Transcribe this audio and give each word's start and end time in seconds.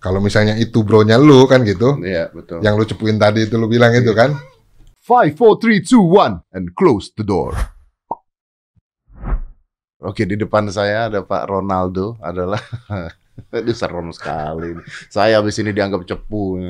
Kalau 0.00 0.16
misalnya 0.18 0.56
itu 0.56 0.80
bronya 0.80 1.20
lu 1.20 1.44
kan 1.44 1.60
gitu, 1.60 2.00
Iya, 2.00 2.32
betul. 2.32 2.64
yang 2.64 2.80
lu 2.80 2.88
cepuin 2.88 3.20
tadi 3.20 3.44
itu 3.44 3.60
lu 3.60 3.68
bilang 3.68 3.92
itu 3.92 4.16
kan, 4.16 4.32
Five, 5.00 5.34
four, 5.34 5.58
three, 5.58 5.82
two, 5.82 6.00
one, 6.00 6.38
and 6.54 6.70
close 6.72 7.10
the 7.18 7.24
door. 7.26 7.52
Oke, 10.00 10.24
di 10.24 10.32
depan 10.32 10.70
saya 10.72 11.12
ada 11.12 11.20
Pak 11.20 11.44
Ronaldo 11.44 12.16
adalah 12.24 12.60
Aduh, 13.56 13.72
serem 13.72 14.12
sekali. 14.12 14.76
Saya 15.08 15.40
habis 15.40 15.56
ini 15.58 15.72
dianggap 15.72 16.04
cepu. 16.04 16.60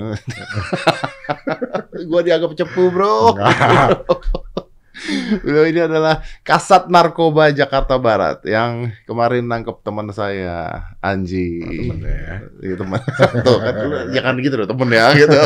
Gua 2.11 2.21
dianggap 2.23 2.55
cepu, 2.55 2.91
bro. 2.95 3.35
Beliau 5.45 5.64
ini 5.67 5.80
adalah 5.80 6.21
kasat 6.45 6.93
narkoba 6.93 7.50
Jakarta 7.50 7.96
Barat 7.96 8.45
yang 8.45 8.93
kemarin 9.09 9.49
nangkep 9.49 9.80
teman 9.80 10.12
saya, 10.12 10.91
Anji. 11.00 11.64
temen 11.64 11.99
ya. 12.05 12.35
Iya 12.61 12.75
teman. 12.77 13.00
Tuh 13.46 13.59
kan, 13.61 13.75
jangan 14.13 14.35
gitu 14.41 14.55
loh 14.61 14.68
temen 14.68 14.89
ya 14.93 15.07
gitu. 15.17 15.39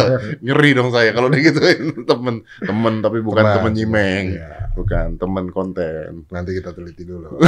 Ngeri 0.42 0.70
dong 0.74 0.90
saya 0.90 1.10
kalau 1.14 1.28
digituin 1.30 1.94
temen. 2.10 2.42
Temen 2.60 2.94
tapi 3.00 3.18
bukan 3.22 3.44
Teman. 3.44 3.54
temen 3.60 3.72
nyimeng. 3.72 4.26
Iya. 4.38 4.48
Bukan 4.74 5.08
temen 5.18 5.44
konten. 5.54 6.26
nanti 6.34 6.50
kita 6.58 6.74
teliti 6.74 7.06
dulu. 7.06 7.38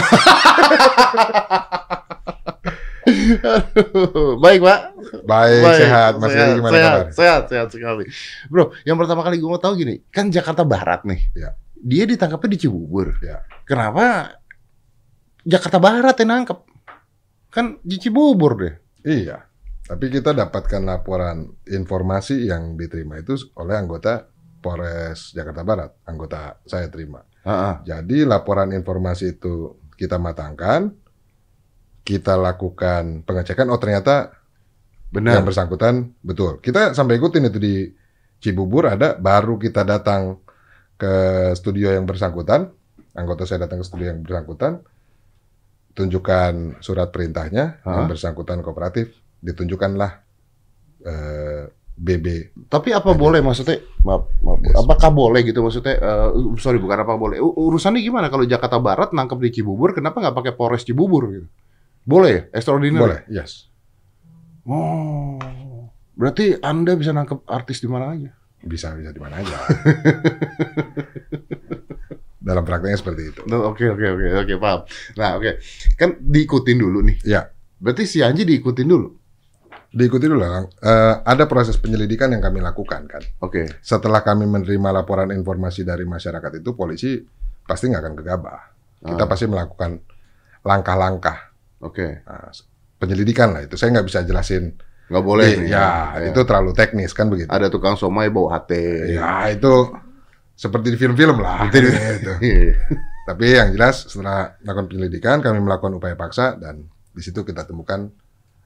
Aduh, 3.06 4.34
Baik, 4.42 4.60
Pak. 4.66 4.80
Baik, 5.26 5.62
Baik, 5.62 5.78
sehat. 5.78 6.12
Mas 6.18 6.30
sehat, 6.34 6.48
gimana 6.58 6.74
sehat, 6.74 6.90
kabar? 6.90 7.06
Sehat, 7.14 7.42
sehat 7.50 7.68
sekali. 7.70 8.04
Bro, 8.50 8.74
yang 8.82 8.98
pertama 8.98 9.22
kali 9.22 9.38
gue 9.38 9.46
mau 9.46 9.62
tahu 9.62 9.78
gini, 9.78 10.02
kan 10.10 10.26
Jakarta 10.26 10.66
Barat 10.66 11.06
nih. 11.06 11.20
Ya. 11.34 11.54
Dia 11.82 12.04
ditangkapnya 12.08 12.50
di 12.56 12.58
Cibubur. 12.66 13.16
Ya. 13.20 13.44
Kenapa 13.68 14.36
Jakarta 15.46 15.78
Barat 15.78 16.16
yang 16.22 16.30
nangkep? 16.32 16.58
Kan 17.52 17.78
di 17.84 17.96
Cibubur 18.00 18.58
deh. 18.58 18.74
Iya. 19.06 19.46
Tapi 19.86 20.10
kita 20.10 20.34
dapatkan 20.34 20.82
laporan 20.82 21.46
informasi 21.70 22.50
yang 22.50 22.74
diterima 22.74 23.22
itu 23.22 23.38
oleh 23.54 23.78
anggota 23.78 24.26
Polres 24.58 25.30
Jakarta 25.30 25.62
Barat, 25.62 25.90
anggota 26.10 26.58
saya 26.66 26.90
terima. 26.90 27.22
Heeh. 27.46 27.74
Jadi 27.86 28.26
laporan 28.26 28.74
informasi 28.74 29.38
itu 29.38 29.78
kita 29.94 30.18
matangkan, 30.18 30.90
kita 32.02 32.34
lakukan 32.34 33.22
pengecekan. 33.22 33.70
Oh 33.70 33.78
ternyata 33.78 34.34
Benar. 35.06 35.38
yang 35.38 35.46
bersangkutan 35.46 36.18
betul. 36.18 36.58
Kita 36.58 36.90
sampai 36.90 37.22
ikutin 37.22 37.46
itu 37.46 37.58
di 37.62 37.74
Cibubur 38.42 38.90
ada, 38.90 39.14
baru 39.14 39.56
kita 39.56 39.86
datang 39.86 40.42
ke 40.96 41.14
studio 41.52 41.92
yang 41.92 42.04
bersangkutan, 42.04 42.72
anggota 43.12 43.44
saya 43.44 43.64
datang 43.64 43.80
ke 43.80 43.86
studio 43.86 44.10
yang 44.10 44.20
bersangkutan, 44.20 44.80
tunjukkan 45.92 46.80
surat 46.80 47.08
perintahnya 47.08 47.80
Hah? 47.82 48.00
yang 48.00 48.08
bersangkutan 48.08 48.60
kooperatif, 48.60 49.12
ditunjukkanlah 49.40 50.20
eh, 51.00 51.64
BB. 51.96 52.52
Tapi 52.68 52.92
apa 52.92 53.16
boleh 53.16 53.40
maksudnya? 53.40 53.80
Maaf, 54.04 54.28
maaf, 54.44 54.60
Yes. 54.60 54.76
apakah 54.76 55.08
boleh 55.08 55.40
gitu 55.40 55.64
maksudnya? 55.64 55.96
eh, 55.96 56.28
sorry 56.60 56.76
bukan 56.76 57.00
apa 57.00 57.16
boleh. 57.16 57.40
U- 57.40 57.56
urusannya 57.68 58.04
gimana 58.04 58.28
kalau 58.28 58.44
Jakarta 58.44 58.76
Barat 58.76 59.16
nangkep 59.16 59.40
di 59.40 59.50
Cibubur? 59.50 59.96
Kenapa 59.96 60.20
nggak 60.20 60.36
pakai 60.36 60.52
Polres 60.52 60.84
Cibubur 60.84 61.32
gitu? 61.32 61.48
Boleh 62.04 62.30
ya? 62.30 62.42
Extraordinary. 62.52 63.00
Boleh, 63.00 63.20
yes. 63.32 63.72
Oh, 64.66 65.40
berarti 66.12 66.60
anda 66.60 66.92
bisa 66.92 67.16
nangkep 67.16 67.48
artis 67.48 67.80
di 67.80 67.88
mana 67.88 68.12
aja? 68.12 68.35
Bisa 68.60 68.94
bisa 68.94 69.10
di 69.10 69.20
mana 69.20 69.40
aja. 69.40 69.56
Dalam 72.38 72.62
prakteknya 72.62 72.94
seperti 72.94 73.22
itu. 73.34 73.40
No, 73.50 73.74
Oke 73.74 73.90
oke 73.90 74.06
oke 74.06 74.26
oke 74.46 74.54
paham. 74.56 74.80
Nah 75.18 75.34
oke 75.34 75.58
kan 75.98 76.14
diikutin 76.16 76.78
dulu 76.78 77.02
nih. 77.02 77.16
Ya, 77.26 77.50
Berarti 77.76 78.06
si 78.06 78.22
Anji 78.22 78.46
diikutin 78.46 78.86
dulu. 78.86 79.08
diikuti 79.86 80.28
dulu 80.28 80.38
lah. 80.38 80.60
Eh, 80.60 81.14
ada 81.24 81.48
proses 81.48 81.80
penyelidikan 81.80 82.28
yang 82.28 82.44
kami 82.44 82.60
lakukan 82.60 83.08
kan. 83.08 83.22
Oke. 83.40 83.64
setelah 83.80 84.20
kami 84.20 84.44
menerima 84.44 84.92
laporan 84.92 85.32
informasi 85.32 85.82
dari 85.82 86.04
masyarakat 86.04 86.60
itu, 86.60 86.76
polisi 86.76 87.16
pasti 87.64 87.88
nggak 87.88 88.02
akan 88.04 88.14
gegabah. 88.14 88.60
Kita 89.00 89.24
Ah. 89.24 89.28
pasti 89.28 89.46
melakukan 89.48 89.90
langkah-langkah 90.62 91.38
Oke. 91.80 92.20
nah, 92.22 92.52
penyelidikan 92.98 93.56
lah 93.56 93.64
itu. 93.64 93.74
Saya 93.74 93.96
nggak 93.96 94.06
bisa 94.06 94.20
jelasin. 94.22 94.76
Nggak 95.06 95.24
boleh. 95.24 95.46
Iya, 95.46 95.58
nih. 95.62 95.70
ya, 95.70 95.88
itu 96.34 96.40
terlalu 96.42 96.70
teknis 96.74 97.14
kan 97.14 97.30
begitu. 97.30 97.46
ada 97.46 97.70
tukang 97.70 97.94
somai 97.94 98.26
bawa 98.26 98.58
HT. 98.58 98.72
Ya 99.14 99.46
itu 99.54 99.94
seperti 100.56 100.90
di 100.94 100.98
film-film 100.98 101.38
lah. 101.38 101.68
Betul. 101.70 101.92
Gitu. 101.94 102.32
Iya. 102.46 102.74
Tapi 103.26 103.44
yang 103.58 103.68
jelas 103.74 104.06
setelah 104.06 104.54
melakukan 104.62 104.86
penyelidikan, 104.86 105.36
kami 105.42 105.58
melakukan 105.58 105.98
upaya 105.98 106.14
paksa 106.14 106.54
dan 106.54 106.86
di 107.10 107.22
situ 107.22 107.42
kita 107.42 107.66
temukan 107.66 108.06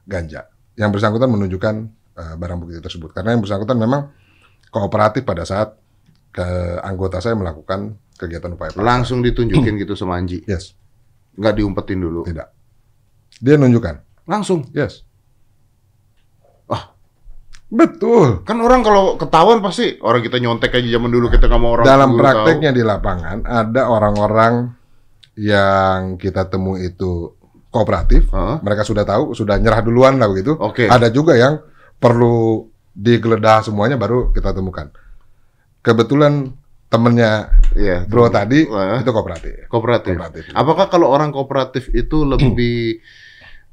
ganja. 0.05 0.49
Yang 0.77 1.01
bersangkutan 1.01 1.33
menunjukkan 1.33 1.75
eh, 2.21 2.35
barang 2.37 2.59
bukti 2.61 2.77
tersebut. 2.81 3.17
Karena 3.17 3.33
yang 3.37 3.41
bersangkutan 3.41 3.81
memang 3.81 4.13
kooperatif 4.69 5.25
pada 5.25 5.49
saat 5.49 5.77
ke 6.31 6.47
anggota 6.85 7.19
saya 7.25 7.35
melakukan 7.35 7.97
kegiatan 8.21 8.53
upaya 8.53 8.71
paksa. 8.71 8.85
Langsung 8.85 9.25
ditunjukin 9.25 9.77
gitu 9.83 9.97
sama 9.97 10.21
Anji. 10.21 10.45
Yes, 10.45 10.77
Nggak 11.41 11.57
diumpetin 11.57 12.01
dulu. 12.05 12.29
tidak. 12.29 12.53
Dia 13.41 13.57
nunjukkan. 13.57 14.29
Langsung. 14.29 14.69
Yes. 14.77 15.09
Betul. 17.71 18.43
Kan 18.43 18.59
orang 18.59 18.83
kalau 18.83 19.15
ketahuan 19.15 19.63
pasti 19.63 19.95
orang 20.03 20.21
kita 20.21 20.43
nyontek 20.43 20.75
aja 20.75 20.89
zaman 20.91 21.07
dulu 21.09 21.31
kita 21.31 21.47
nggak 21.47 21.61
mau 21.63 21.79
orang 21.79 21.87
Dalam 21.87 22.19
prakteknya 22.19 22.75
di 22.75 22.83
lapangan 22.83 23.47
ada 23.47 23.87
orang-orang 23.87 24.75
yang 25.39 26.19
kita 26.19 26.51
temui 26.51 26.91
itu 26.91 27.31
kooperatif. 27.71 28.27
tahu. 28.27 28.35
Heeh. 28.37 28.57
Mereka 28.61 28.83
sudah 28.83 29.07
tahu, 29.07 29.33
sudah 29.33 29.55
nyerah 29.57 29.81
duluan 29.81 30.19
lah 30.19 30.27
begitu. 30.27 30.59
Oke. 30.59 30.91
Ada 30.91 31.09
juga 31.09 31.39
yang 31.39 31.63
perlu 31.97 32.67
digeledah 32.91 33.63
semuanya 33.63 33.95
baru 33.95 34.35
kita 34.35 34.51
temukan. 34.51 34.91
Kebetulan 35.81 36.51
temennya 36.91 37.55
Iya. 37.71 38.03
bro 38.03 38.27
tadi 38.27 38.67
Heeh. 38.67 38.99
itu 39.07 39.11
kooperatif. 39.15 39.71
Kooperatif. 39.71 40.19
Kooperatif. 40.19 40.43
Apakah 40.53 40.91
kalau 40.91 41.07
orang 41.07 41.31
kooperatif 41.31 41.87
itu 41.95 42.27
lebih 42.27 42.99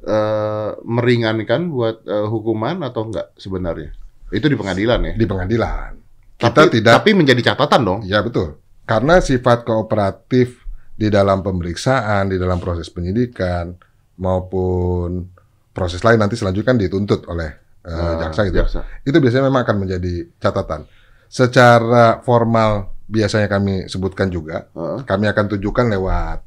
eh, 0.07 0.72
meringankan 0.81 1.68
buat 1.68 2.07
eh, 2.07 2.28
hukuman 2.31 2.81
atau 2.81 3.12
enggak 3.12 3.35
sebenarnya? 3.35 3.91
Itu 4.31 4.47
di 4.47 4.56
pengadilan 4.56 5.00
ya. 5.03 5.13
Di 5.19 5.25
pengadilan. 5.28 5.91
Kita 6.38 6.53
tapi, 6.53 6.79
tidak 6.79 7.01
Tapi 7.01 7.12
menjadi 7.12 7.41
catatan 7.53 7.81
dong. 7.84 8.00
Ya 8.07 8.23
betul. 8.23 8.57
Karena 8.88 9.19
sifat 9.19 9.67
kooperatif 9.67 10.63
di 10.96 11.12
dalam 11.12 11.44
pemeriksaan, 11.44 12.31
di 12.31 12.40
dalam 12.40 12.57
proses 12.57 12.88
penyidikan 12.88 13.75
maupun 14.17 15.29
proses 15.72 16.01
lain 16.01 16.17
nanti 16.17 16.34
selanjutnya 16.34 16.73
kan 16.73 16.78
dituntut 16.79 17.29
oleh 17.29 17.50
eh, 17.85 17.94
Eh, 17.94 18.13
jaksa 18.19 18.41
gitu. 18.50 18.57
jaksa. 18.63 18.81
Itu 19.06 19.17
biasanya 19.22 19.47
memang 19.47 19.62
akan 19.63 19.78
menjadi 19.85 20.13
catatan. 20.41 20.84
Secara 21.28 22.23
formal 22.23 22.96
biasanya 23.07 23.47
kami 23.47 23.88
sebutkan 23.88 24.28
juga, 24.28 24.67
Heeh. 24.75 25.03
kami 25.07 25.28
akan 25.31 25.46
tunjukkan 25.56 25.85
lewat 25.96 26.38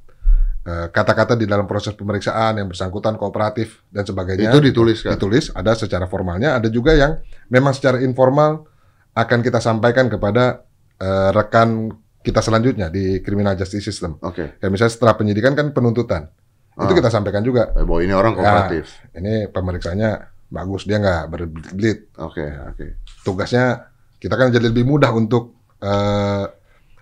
kata-kata 0.61 1.41
di 1.41 1.49
dalam 1.49 1.65
proses 1.65 1.97
pemeriksaan 1.97 2.61
yang 2.61 2.69
bersangkutan 2.69 3.17
kooperatif 3.17 3.81
dan 3.89 4.05
sebagainya. 4.05 4.53
Itu 4.53 4.61
ditulis 4.61 5.01
kan. 5.01 5.17
ditulis, 5.17 5.49
ada 5.57 5.73
secara 5.73 6.05
formalnya, 6.05 6.61
ada 6.61 6.69
juga 6.69 6.93
yang 6.93 7.17
memang 7.49 7.73
secara 7.73 7.97
informal 8.05 8.69
akan 9.17 9.41
kita 9.41 9.59
sampaikan 9.59 10.13
kepada 10.13 10.65
eh, 11.01 11.31
rekan 11.33 11.89
kita 12.21 12.45
selanjutnya 12.45 12.93
di 12.93 13.25
criminal 13.25 13.57
justice 13.57 13.89
system. 13.89 14.21
Oke. 14.21 14.61
Kayak 14.61 14.73
misalnya 14.73 14.93
setelah 14.93 15.15
penyidikan 15.17 15.57
kan 15.57 15.73
penuntutan. 15.73 16.29
Itu 16.77 16.93
Ah. 16.93 16.97
kita 16.97 17.09
sampaikan 17.09 17.41
juga. 17.41 17.73
Eh, 17.73 17.85
bahwa 17.85 18.01
ini 18.05 18.13
orang 18.13 18.37
kooperatif. 18.37 19.01
Ini 19.17 19.49
pemeriksaannya 19.49 20.11
bagus, 20.53 20.85
dia 20.85 21.01
nggak 21.01 21.23
berbelit. 21.33 22.13
Oke, 22.21 22.45
oke. 22.45 22.87
Tugasnya 23.25 23.89
kita 24.21 24.37
kan 24.37 24.53
jadi 24.53 24.69
lebih 24.69 24.85
mudah 24.85 25.09
untuk 25.17 25.57
eh, 25.81 26.45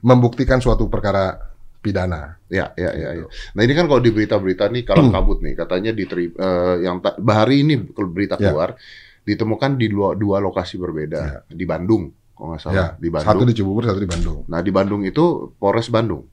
membuktikan 0.07 0.63
suatu 0.63 0.87
perkara 0.87 1.48
pidana. 1.89 2.37
Ya, 2.47 2.77
ya, 2.77 2.93
ya, 2.93 3.09
Gitu. 3.17 3.25
ya. 3.25 3.53
Nah 3.57 3.63
ini 3.65 3.73
kan 3.73 3.85
kalau 3.85 3.99
di 3.99 4.13
berita-berita 4.13 4.69
nih 4.69 4.85
kalau 4.85 5.09
kabut 5.09 5.41
nih 5.41 5.57
katanya 5.57 5.91
diterima 5.91 6.37
eh, 6.37 6.75
yang 6.85 7.01
ta- 7.01 7.17
hari 7.17 7.65
ini 7.65 7.89
kalau 7.91 8.09
berita 8.09 8.37
Ya. 8.37 8.53
keluar 8.53 8.77
ditemukan 9.25 9.71
di 9.75 9.87
dua, 9.89 10.13
dua 10.13 10.37
lokasi 10.39 10.77
berbeda 10.77 11.45
di 11.47 11.65
Bandung 11.65 12.13
kalau 12.33 12.53
nggak 12.53 12.61
salah 12.61 12.75
Ya, 12.75 12.87
di 12.95 13.09
satu 13.11 13.25
Bandung. 13.35 13.49
di 13.49 13.55
Cibubur, 13.55 13.83
satu 13.83 13.99
di 13.99 14.07
Bandung. 14.07 14.39
Nah 14.47 14.61
di 14.61 14.71
Bandung 14.71 15.03
itu 15.03 15.25
Polres 15.55 15.89
Bandung 15.89 16.29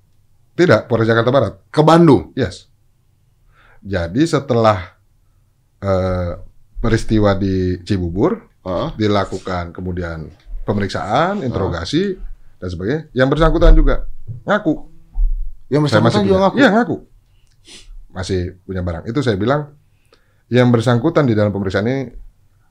Tidak, 0.54 0.88
Polres 0.88 1.04
Jakarta 1.04 1.28
Barat. 1.30 1.54
ke 1.68 1.82
Bandung. 1.82 2.32
Yes. 2.32 2.72
Jadi 3.82 4.24
setelah 4.24 4.96
eh, 5.78 6.32
peristiwa 6.78 7.36
di 7.36 7.82
Cibubur 7.82 8.40
Heeh. 8.64 8.90
dilakukan 8.98 9.70
kemudian 9.72 10.32
pemeriksaan, 10.64 11.42
interogasi 11.42 12.18
dan 12.58 12.68
sebagainya, 12.68 13.02
yang 13.12 13.28
bersangkutan 13.28 13.76
juga 13.76 14.08
ngaku. 14.42 14.95
Yang 15.68 15.82
Saya 15.90 16.02
masih 16.02 16.02
bersangkutan 16.02 16.24
juga 16.28 16.40
ngaku. 16.46 16.56
Iya 16.58 16.70
ngaku. 16.74 16.96
Masih 18.16 18.40
punya 18.64 18.82
barang. 18.86 19.04
Itu 19.10 19.20
saya 19.26 19.38
bilang 19.40 19.62
yang 20.50 20.70
bersangkutan 20.70 21.26
di 21.26 21.34
dalam 21.34 21.50
pemeriksaan 21.50 21.86
ini 21.90 22.14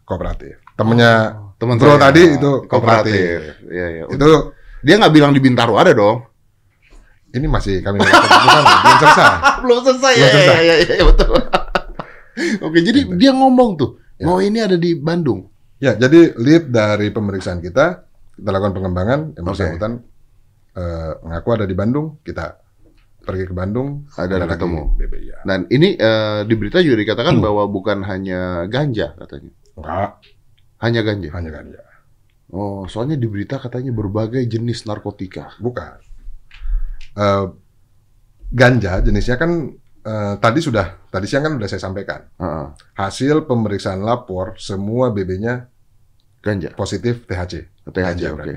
kooperatif. 0.07 0.63
Temennya 0.79 1.13
Teman 1.59 1.79
Bro 1.79 1.99
saya. 1.99 2.11
tadi 2.11 2.23
itu 2.35 2.51
kooperatif. 2.67 3.15
Iya, 3.67 3.87
iya. 3.99 4.05
itu 4.11 4.29
Dia 4.85 4.95
nggak 5.01 5.15
bilang 5.15 5.33
di 5.33 5.41
Bintaro 5.41 5.81
ada 5.81 5.95
dong. 5.97 6.29
ini 7.35 7.51
masih 7.51 7.83
kami 7.83 7.99
belum 7.99 8.15
selesai. 8.15 8.39
Belum 8.79 8.99
selesai. 9.03 9.27
Belum 9.67 9.79
selesai. 9.83 10.13
ya, 10.15 10.29
ya, 10.63 10.75
ya, 10.87 11.03
betul. 11.03 11.35
Oke, 12.63 12.79
jadi 12.79 13.11
dia 13.19 13.35
ngomong 13.35 13.75
tuh 13.75 13.99
Ya. 14.19 14.31
Oh 14.31 14.39
ini 14.39 14.63
ada 14.63 14.79
di 14.79 14.95
Bandung. 14.95 15.51
Ya, 15.83 15.99
jadi 15.99 16.33
lead 16.39 16.71
dari 16.71 17.11
pemeriksaan 17.11 17.59
kita, 17.59 18.07
kita 18.39 18.49
lakukan 18.49 18.73
pengembangan, 18.79 19.21
yang 19.35 19.45
bersangkutan 19.45 19.93
eh, 20.79 21.13
mengaku 21.21 21.49
ada 21.51 21.67
di 21.67 21.75
Bandung, 21.75 22.23
kita 22.23 22.63
pergi 23.25 23.45
ke 23.45 23.53
Bandung, 23.53 24.05
Ada 24.15 24.37
ada 24.37 24.47
ketemu. 24.47 24.83
lagi 24.87 25.01
BBI. 25.03 25.25
Ya. 25.27 25.39
Dan 25.43 25.61
ini 25.69 25.89
eh, 25.93 26.41
di 26.45 26.55
berita 26.55 26.79
juga 26.79 26.95
Hmm. 26.95 27.03
dikatakan 27.03 27.35
bahwa 27.39 27.65
bukan 27.67 28.05
hanya 28.05 28.41
ganja 28.67 29.17
katanya. 29.17 29.51
Enggak, 29.75 30.11
Hanya 30.79 31.01
ganja. 31.03 31.29
hanya 31.33 31.51
ganja. 31.51 31.81
Oh, 32.49 32.87
soalnya 32.87 33.17
di 33.17 33.27
berita 33.27 33.57
katanya 33.57 33.91
berbagai 33.91 34.45
jenis 34.45 34.85
narkotika. 34.85 35.57
Bukan. 35.59 35.99
Eh, 37.15 37.47
ganja 38.49 39.01
jenisnya 39.01 39.35
kan 39.35 39.51
eh, 40.01 40.35
tadi 40.37 40.61
sudah, 40.61 41.09
tadi 41.09 41.25
siang 41.25 41.43
kan 41.43 41.53
sudah 41.57 41.67
saya 41.67 41.83
sampaikan. 41.83 42.21
Heeh. 42.37 42.67
Hasil 42.95 43.45
pemeriksaan 43.45 44.01
lapor, 44.01 44.55
semua 44.57 45.09
BB-nya 45.09 45.65
Ganja. 46.39 46.71
positif 46.75 47.25
THC. 47.25 47.67
THC 47.85 48.05
Ganja 48.05 48.29
oke. 48.29 48.37
berarti. 48.37 48.55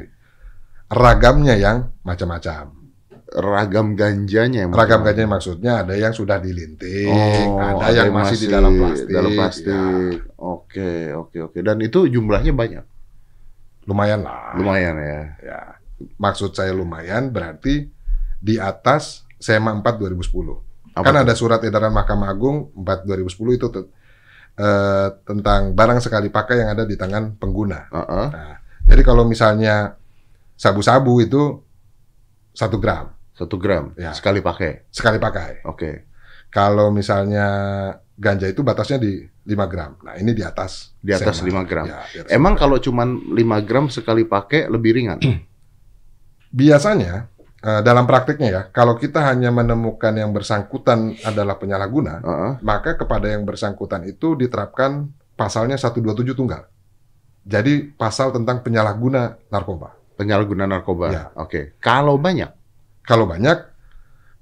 Ragamnya 0.88 1.56
yang 1.56 1.78
macam-macam. 2.02 2.87
Ragam 3.28 3.92
ganjanya 3.94 4.64
yang 4.64 4.72
Ragam 4.72 5.04
macam-macam. 5.04 5.08
ganja 5.20 5.24
maksudnya 5.28 5.72
ada 5.84 5.94
yang 6.00 6.16
sudah 6.16 6.40
dilinting, 6.40 7.12
Oh, 7.12 7.84
ada, 7.84 8.08
yang 8.08 8.16
masih, 8.16 8.40
di 8.40 8.48
dalam 8.48 8.72
plastik. 8.80 9.12
Dalam 9.12 9.32
Ya, 9.32 9.38
plastik. 9.38 10.16
Oke, 10.40 10.92
oke, 11.12 11.38
oke. 11.52 11.60
Dan 11.60 11.84
itu 11.84 12.08
jumlahnya 12.08 12.56
banyak. 12.56 12.86
lumayan 13.84 14.20
lah. 14.20 14.52
Lumayan 14.56 15.00
ya. 15.00 15.20
Ya. 15.40 15.60
Maksud 16.20 16.52
saya 16.52 16.72
lumayan 16.72 17.32
berarti 17.32 17.88
di 18.38 18.56
atas 18.60 19.24
SEMA 19.40 19.72
4 19.76 19.96
2010. 19.96 20.60
Apa 20.92 21.08
kan 21.08 21.16
tuh? 21.16 21.24
ada 21.24 21.34
surat 21.36 21.60
edaran 21.64 21.92
Mahkamah 21.92 22.28
Agung 22.28 22.72
4 22.76 23.08
2010 23.08 23.56
itu 23.56 23.68
eh, 24.58 25.08
tentang 25.24 25.72
barang 25.72 26.00
sekali 26.00 26.28
pakai 26.28 26.64
yang 26.64 26.76
ada 26.76 26.84
di 26.84 26.96
tangan 26.96 27.36
pengguna. 27.36 27.88
Heeh. 27.88 28.28
Nah, 28.28 28.56
jadi 28.88 29.02
kalau 29.04 29.24
misalnya 29.24 29.96
sabu-sabu 30.56 31.24
itu 31.24 31.60
satu 32.52 32.80
gram 32.80 33.14
Satu 33.38 33.56
gram 33.56 33.94
Ya. 33.94 34.12
sekali 34.12 34.42
pakai. 34.42 34.90
sekali 34.90 35.22
pakai. 35.22 35.62
Oke. 35.64 36.10
Kalau 36.50 36.90
misalnya 36.90 37.46
ganja 38.18 38.50
itu 38.50 38.66
batasnya 38.66 38.98
di 38.98 39.22
5 39.46 39.70
gram. 39.70 39.94
Nah, 40.02 40.18
ini 40.18 40.34
di 40.34 40.42
atas 40.42 40.98
Di 40.98 41.14
atas 41.14 41.38
SEMA. 41.40 41.62
5 41.62 41.70
gram. 41.70 41.86
Ya, 41.86 42.02
atas 42.02 42.34
Emang 42.34 42.56
5 42.56 42.58
gram. 42.58 42.62
kalau 42.66 42.78
cuman 42.82 43.08
5 43.32 43.62
gram 43.62 43.86
sekali 43.88 44.26
pakai 44.26 44.66
lebih 44.68 44.92
ringan? 44.98 45.20
biasanya 46.48 47.28
eh, 47.60 47.82
dalam 47.84 48.06
praktiknya 48.06 48.50
ya, 48.50 48.62
kalau 48.70 48.96
kita 48.96 49.20
hanya 49.22 49.52
menemukan 49.52 50.14
yang 50.14 50.32
bersangkutan 50.32 51.14
adalah 51.22 51.58
penyalahguna, 51.58 52.14
Heeh. 52.22 52.52
maka 52.64 52.96
kepada 52.96 53.28
yang 53.28 53.44
bersangkutan 53.44 54.06
itu 54.06 54.34
diterapkan 54.34 55.10
pasalnya 55.34 55.76
127 55.76 56.34
tunggal. 56.34 56.66
Jadi 57.44 57.92
pasal 57.94 58.32
tentang 58.32 58.60
penyalahguna 58.60 59.40
narkoba. 59.48 59.96
Penyalahguna 60.18 60.66
narkoba. 60.66 61.08
Ya. 61.10 61.24
Oke. 61.36 61.78
Kalau 61.80 62.18
banyak, 62.18 62.50
Kalau 63.08 63.24
banyak, 63.24 63.58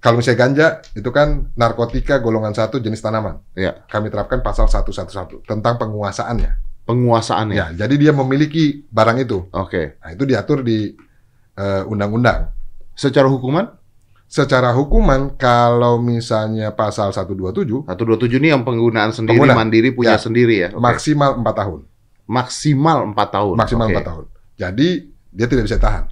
kalau 0.02 0.18
misalnya 0.18 0.40
ganja 0.42 0.68
itu 0.92 1.10
kan 1.10 1.54
narkotika 1.54 2.18
golongan 2.18 2.52
satu 2.52 2.82
jenis 2.82 3.00
tanaman. 3.00 3.40
ya, 3.54 3.86
Kami 3.86 4.10
terapkan 4.10 4.42
pasal 4.42 4.66
111 4.66 5.46
tentang 5.46 5.78
penguasaannya. 5.78 6.66
penguasaannya. 6.86 7.56
Ya, 7.56 7.68
jadi 7.74 7.96
dia 7.98 8.12
memiliki 8.12 8.86
barang 8.90 9.18
itu. 9.18 9.50
Oke. 9.50 9.98
Nah, 9.98 10.10
itu 10.12 10.24
diatur 10.24 10.62
di 10.62 10.94
eh, 11.56 11.84
undang-undang. 11.86 12.52
Secara 12.94 13.26
hukuman, 13.26 13.70
Secara 14.26 14.74
hukuman 14.74 15.38
kalau 15.38 16.02
misalnya 16.02 16.74
pasal 16.74 17.14
127 17.14 17.86
127 17.86 18.42
ini 18.42 18.50
yang 18.50 18.66
penggunaan 18.66 19.14
sendiri, 19.14 19.38
Pengguna. 19.38 19.54
mandiri 19.54 19.94
punya 19.94 20.18
Ya. 20.18 20.20
sendiri 20.20 20.56
ya. 20.60 20.70
Oke. 20.74 20.82
maksimal 20.82 21.38
4 21.38 21.46
tahun. 21.56 21.80
Maksimal 22.26 22.98
4 23.06 23.28
tahun. 23.32 23.56
Maksimal 23.56 23.86
Oke. 23.86 23.96
4 23.96 24.02
tahun. 24.04 24.26
Jadi 24.58 24.88
dia 25.30 25.46
tidak 25.46 25.64
bisa 25.70 25.78
tahan. 25.78 26.04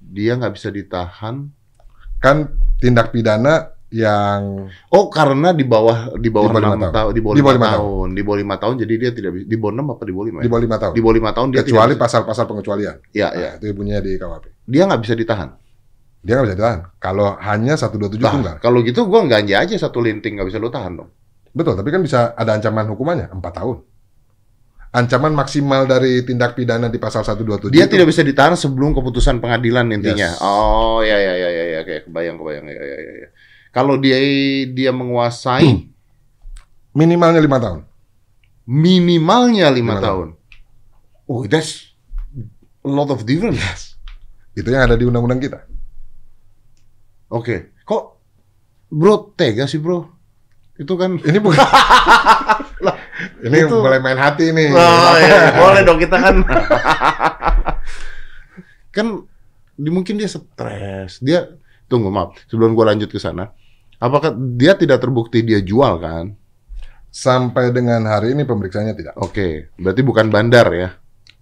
Dia 0.00 0.32
nggak 0.34 0.54
bisa 0.56 0.68
ditahan. 0.68 1.52
Kan 2.20 2.36
tindak 2.76 3.10
pidana 3.10 3.54
yang 3.90 4.70
Oh, 4.88 5.10
karena 5.10 5.50
di 5.50 5.66
bawah 5.66 6.14
di 6.14 6.30
bawah 6.30 6.46
Di 6.46 6.54
bawah 6.54 6.62
6 6.62 6.78
lima 6.78 6.90
tahun, 6.90 7.10
di 7.10 7.20
bawah 7.20 7.34
Di 7.34 7.40
5 7.40 7.42
bawah 7.42 7.54
lima 7.58 7.68
tahun. 7.68 8.08
Di 8.12 8.22
bawah 8.22 8.38
5 8.38 8.62
tahun 8.62 8.74
jadi 8.78 8.94
dia 8.94 9.10
tidak 9.10 9.32
di 9.42 9.56
bawah 9.56 9.72
6 9.74 9.82
apa 9.90 10.02
di 10.04 10.12
bawah 10.12 10.26
5 10.26 10.30
ya? 10.30 10.40
di 10.40 10.48
bawah 10.48 10.62
5 10.62 10.78
tahun. 10.78 10.92
Di 10.94 11.00
bawah 11.02 11.14
5 11.18 11.36
tahun 11.36 11.48
dia 11.50 11.60
Kecuali 11.60 11.94
pasal-pasal 11.96 12.44
pengecualian. 12.46 12.96
ya, 13.10 13.26
Nah, 13.26 13.30
ya. 13.34 13.50
itu 13.58 13.74
bunyinya 13.74 14.00
di 14.00 14.12
KWP. 14.14 14.44
Dia 14.64 14.82
nggak 14.86 15.00
bisa 15.00 15.14
ditahan. 15.18 15.48
Dia 16.20 16.32
nggak 16.36 16.46
bisa 16.46 16.56
ditahan. 16.56 16.80
Kalau 17.00 17.28
hanya 17.40 17.74
127 17.74 18.20
Nah, 18.20 18.30
tunggal. 18.30 18.56
kalau 18.62 18.78
gitu 18.80 19.00
gua 19.04 19.26
ganja 19.26 19.56
aja 19.58 19.74
satu 19.74 19.98
linting 19.98 20.38
nggak 20.38 20.46
bisa 20.46 20.60
lu 20.60 20.68
tahan 20.68 20.94
dong. 20.94 21.10
Betul, 21.50 21.74
tapi 21.74 21.90
kan 21.90 21.98
bisa 21.98 22.30
ada 22.32 22.54
ancaman 22.54 22.86
hukumannya 22.86 23.26
4 23.26 23.42
tahun. 23.42 23.76
Ancaman 24.90 25.30
maksimal 25.30 25.86
dari 25.86 26.26
tindak 26.26 26.58
pidana 26.58 26.90
di 26.90 26.98
pasal 26.98 27.22
127 27.22 27.70
Dia 27.70 27.86
itu 27.86 27.94
tidak 27.94 28.10
bisa 28.10 28.26
ditahan 28.26 28.58
sebelum 28.58 28.90
keputusan 28.90 29.38
pengadilan 29.38 29.86
intinya. 29.94 30.34
Yes. 30.34 30.42
Oh, 30.42 30.98
ya 30.98 31.14
ya 31.14 31.38
ya 31.38 31.46
ya 31.46 31.64
ya 31.78 31.80
kayak 31.86 32.10
kebayang 32.10 32.36
kebayang 32.42 32.66
ya 32.66 32.82
ya 32.82 32.98
ya. 32.98 33.12
ya. 33.22 33.28
Kalau 33.70 33.94
dia 34.02 34.18
dia 34.66 34.90
menguasai 34.90 35.86
minimalnya 36.90 37.38
5 37.38 37.46
tahun. 37.62 37.80
minimalnya 38.66 39.66
lima 39.70 39.98
Lima 39.98 40.02
tahun. 40.02 40.28
Oh, 41.26 41.42
that's 41.46 41.94
a 42.82 42.90
lot 42.90 43.10
of 43.10 43.22
difference. 43.22 43.94
Itu 44.54 44.70
yang 44.70 44.90
ada 44.90 44.98
di 44.98 45.06
undang-undang 45.06 45.38
kita. 45.38 45.66
Oke, 47.30 47.74
kok 47.82 48.18
bro 48.90 49.34
tega 49.34 49.66
sih 49.66 49.78
bro? 49.78 50.06
Itu 50.74 50.98
kan. 50.98 51.18
Ini 51.18 51.38
bukan 51.38 51.58
Ini 53.44 53.68
Itu- 53.68 53.80
mulai 53.80 54.00
main 54.00 54.16
hati 54.16 54.50
nih. 54.50 54.72
Oh, 54.72 55.14
iya, 55.16 55.52
boleh 55.54 55.82
dong 55.84 56.00
kita 56.00 56.16
kan. 56.16 56.36
kan 58.96 59.06
di, 59.76 59.88
mungkin 59.92 60.16
dia 60.16 60.28
stres. 60.28 61.20
Dia 61.20 61.48
tunggu 61.86 62.08
maaf 62.08 62.36
sebelum 62.48 62.72
gua 62.72 62.92
lanjut 62.92 63.08
ke 63.08 63.18
sana. 63.18 63.52
Apakah 64.00 64.32
dia 64.32 64.72
tidak 64.74 65.00
terbukti 65.00 65.44
dia 65.44 65.60
jual 65.60 66.00
kan? 66.00 66.32
Sampai 67.10 67.74
dengan 67.74 68.06
hari 68.06 68.32
ini 68.32 68.46
pemeriksaannya 68.46 68.94
tidak. 68.94 69.14
Oke, 69.18 69.74
berarti 69.76 70.00
bukan 70.00 70.30
bandar 70.30 70.70
ya? 70.72 70.88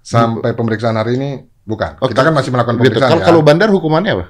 Sampai 0.00 0.56
pemeriksaan 0.56 0.96
hari 0.96 1.20
ini 1.20 1.28
bukan. 1.62 2.00
Oke. 2.00 2.16
Kita 2.16 2.24
kan 2.24 2.32
masih 2.32 2.50
melakukan 2.50 2.80
Gitu. 2.80 2.82
pemeriksaan 2.88 3.10
Kalau 3.12 3.22
ya. 3.22 3.26
kalau 3.28 3.40
bandar 3.44 3.68
hukumannya 3.70 4.12
apa? 4.16 4.26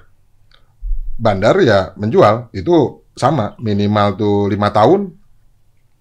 bandar 1.19 1.59
ya 1.59 1.91
menjual 1.99 2.47
itu 2.55 3.03
sama 3.19 3.59
minimal 3.59 4.15
tuh 4.15 4.47
lima 4.47 4.71
tahun 4.71 5.18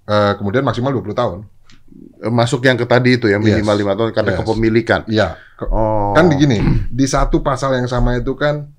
eh, 0.07 0.33
kemudian 0.35 0.63
maksimal 0.63 0.89
20 0.89 1.13
tahun. 1.13 1.39
Eh, 2.19 2.29
Masuk 2.29 2.63
yang 2.63 2.75
ke 2.75 2.83
tadi 2.83 3.15
itu 3.15 3.27
ya 3.27 3.37
minimal 3.37 3.75
Yes. 3.75 3.81
lima 3.81 3.93
tahun 3.93 4.09
karena 4.11 4.31
Yes. 4.33 4.39
kepemilikan. 4.41 5.01
Iya. 5.05 5.27
Oh. 5.63 6.13
Kan 6.13 6.27
begini, 6.27 6.57
di 6.87 7.05
satu 7.05 7.41
pasal 7.41 7.75
yang 7.75 7.85
sama 7.85 8.15
itu 8.15 8.33
kan 8.33 8.69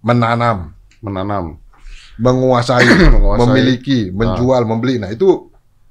menanam, 0.00 0.74
menanam. 0.98 1.58
menguasai, 2.12 2.84
Menguasai. 3.16 3.40
memiliki, 3.42 3.98
menjual, 4.10 4.62
membeli. 4.64 5.00
Nah, 5.00 5.08
itu 5.08 5.48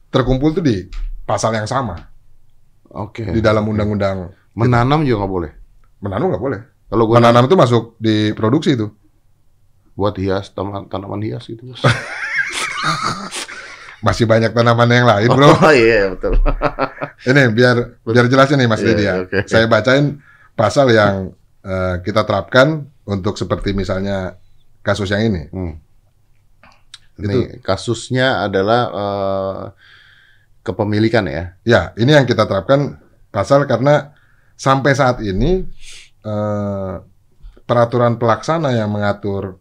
terkumpul 0.07 0.53
tuh 0.53 0.61
di 0.61 0.85
pasal 1.23 1.51
yang 1.51 1.65
sama 1.65 1.97
Oke. 2.87 3.25
di 3.25 3.41
dalam 3.41 3.65
undang-undang. 3.65 4.29
Menanam 4.53 5.01
juga 5.01 5.25
nggak 5.25 5.33
boleh. 5.33 5.51
Menanam 5.99 6.29
nggak 6.29 6.39
boleh. 6.39 6.59
Kalau 6.87 7.03
gua 7.05 7.17
Menanam 7.17 7.47
itu 7.47 7.55
masuk 7.55 7.83
di 7.97 8.31
produksi 8.31 8.75
itu. 8.75 8.91
buat 9.91 10.15
hias 10.15 10.49
taman, 10.49 10.87
tanaman 10.87 11.19
hias 11.19 11.45
gitu. 11.45 11.67
Masih 14.01 14.25
banyak 14.25 14.49
tanaman 14.51 14.89
yang 14.89 15.05
lain, 15.05 15.29
Bro. 15.29 15.53
Oh 15.53 15.73
iya 15.73 16.09
betul. 16.09 16.33
Ini 17.29 17.53
biar 17.53 18.01
biar 18.01 18.25
jelasin 18.25 18.57
nih 18.57 18.69
Mas 18.69 18.81
Iya, 18.81 18.89
Dedi 18.89 19.03
ya. 19.05 19.13
oke. 19.21 19.39
Saya 19.45 19.69
bacain 19.69 20.17
pasal 20.57 20.89
yang 20.89 21.37
eh, 21.61 21.95
kita 22.01 22.25
terapkan 22.25 22.89
untuk 23.05 23.37
seperti 23.37 23.77
misalnya 23.77 24.41
kasus 24.81 25.13
yang 25.13 25.21
ini. 25.29 25.43
Hmm. 25.53 25.77
Ini 27.21 27.61
kasusnya 27.61 28.49
adalah 28.49 28.81
eh, 28.89 29.63
kepemilikan 30.65 31.29
ya. 31.29 31.53
Ya, 31.61 31.81
ini 31.93 32.17
yang 32.17 32.25
kita 32.25 32.49
terapkan 32.49 32.97
pasal 33.29 33.69
karena 33.69 34.17
sampai 34.57 34.97
saat 34.97 35.21
ini 35.21 35.61
eh, 36.25 36.93
peraturan 37.69 38.17
pelaksana 38.17 38.73
yang 38.73 38.89
mengatur 38.89 39.60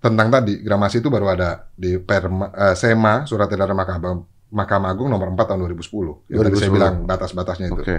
tentang 0.00 0.32
tadi 0.32 0.64
gramasi 0.64 1.04
itu 1.04 1.12
baru 1.12 1.30
ada 1.30 1.68
di 1.76 2.00
Perma, 2.00 2.50
eh, 2.56 2.74
SEMA 2.74 3.28
Surat 3.28 3.52
Edaran 3.52 3.76
Mahkamah 3.76 4.16
Mahkamah 4.50 4.88
Agung 4.90 5.06
nomor 5.06 5.30
4 5.30 5.54
tahun 5.54 5.60
2010. 5.62 6.26
Yang 6.26 6.38
tadi 6.42 6.56
saya 6.58 6.70
2010. 6.72 6.74
bilang 6.74 6.94
batas-batasnya 7.06 7.66
itu. 7.70 7.82
Oke. 7.86 7.98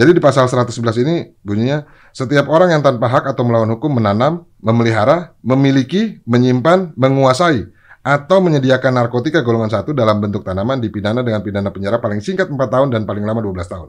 Jadi 0.00 0.10
di 0.16 0.22
pasal 0.22 0.46
111 0.46 1.02
ini 1.02 1.28
bunyinya 1.42 1.84
setiap 2.14 2.46
orang 2.48 2.72
yang 2.72 2.82
tanpa 2.82 3.10
hak 3.10 3.24
atau 3.36 3.42
melawan 3.42 3.68
hukum 3.74 4.00
menanam, 4.00 4.46
memelihara, 4.62 5.34
memiliki, 5.42 6.22
menyimpan, 6.24 6.94
menguasai 6.94 7.68
atau 8.00 8.40
menyediakan 8.40 8.96
narkotika 8.96 9.44
golongan 9.44 9.68
satu 9.68 9.92
dalam 9.92 10.16
bentuk 10.24 10.40
tanaman 10.40 10.80
dipidana 10.80 11.20
dengan 11.20 11.44
pidana 11.44 11.68
penjara 11.68 12.00
paling 12.00 12.24
singkat 12.24 12.48
4 12.48 12.56
tahun 12.56 12.88
dan 12.96 13.04
paling 13.04 13.24
lama 13.28 13.44
12 13.44 13.60
tahun. 13.68 13.88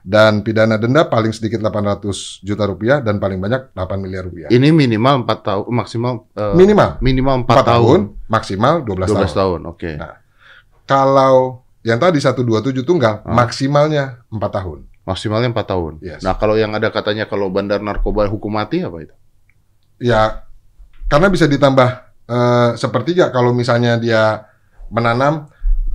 Dan 0.00 0.40
pidana 0.40 0.80
denda 0.80 1.04
paling 1.04 1.28
sedikit 1.30 1.60
800 1.60 2.40
juta 2.40 2.64
rupiah 2.64 3.04
dan 3.04 3.20
paling 3.20 3.36
banyak 3.36 3.76
8 3.76 4.00
miliar 4.00 4.24
rupiah. 4.24 4.48
Ini 4.48 4.72
minimal 4.72 5.28
4 5.28 5.44
tahun, 5.44 5.64
maksimal 5.68 6.12
eh, 6.32 6.54
Minimal 6.56 6.90
minimal 7.04 7.34
4, 7.44 7.44
4 7.44 7.52
tahun, 7.52 7.64
tahun, 7.68 8.00
maksimal 8.32 8.74
12, 8.82 8.88
12 8.88 9.12
tahun. 9.12 9.28
tahun. 9.36 9.60
Oke. 9.68 9.90
Nah, 10.00 10.14
Kalau 10.88 11.62
yang 11.80 12.02
tadi 12.02 12.18
127 12.18 12.82
tunggal 12.82 13.22
Ah. 13.22 13.32
maksimalnya 13.32 14.24
4 14.32 14.50
tahun. 14.50 14.78
Maksimalnya 15.00 15.48
empat 15.50 15.66
tahun. 15.74 15.98
Yes. 16.04 16.20
Nah 16.22 16.36
kalau 16.36 16.54
yang 16.54 16.70
ada 16.76 16.92
katanya 16.92 17.24
kalau 17.26 17.48
bandar 17.50 17.80
narkoba 17.82 18.28
hukum 18.30 18.52
mati 18.52 18.84
apa 18.84 19.00
itu? 19.02 19.14
Ya 19.98 20.44
karena 21.08 21.26
bisa 21.26 21.50
ditambah 21.50 21.88
eh, 22.30 22.70
sepertiga 22.78 23.32
kalau 23.34 23.50
misalnya 23.50 23.98
dia 23.98 24.46
menanam 24.86 25.50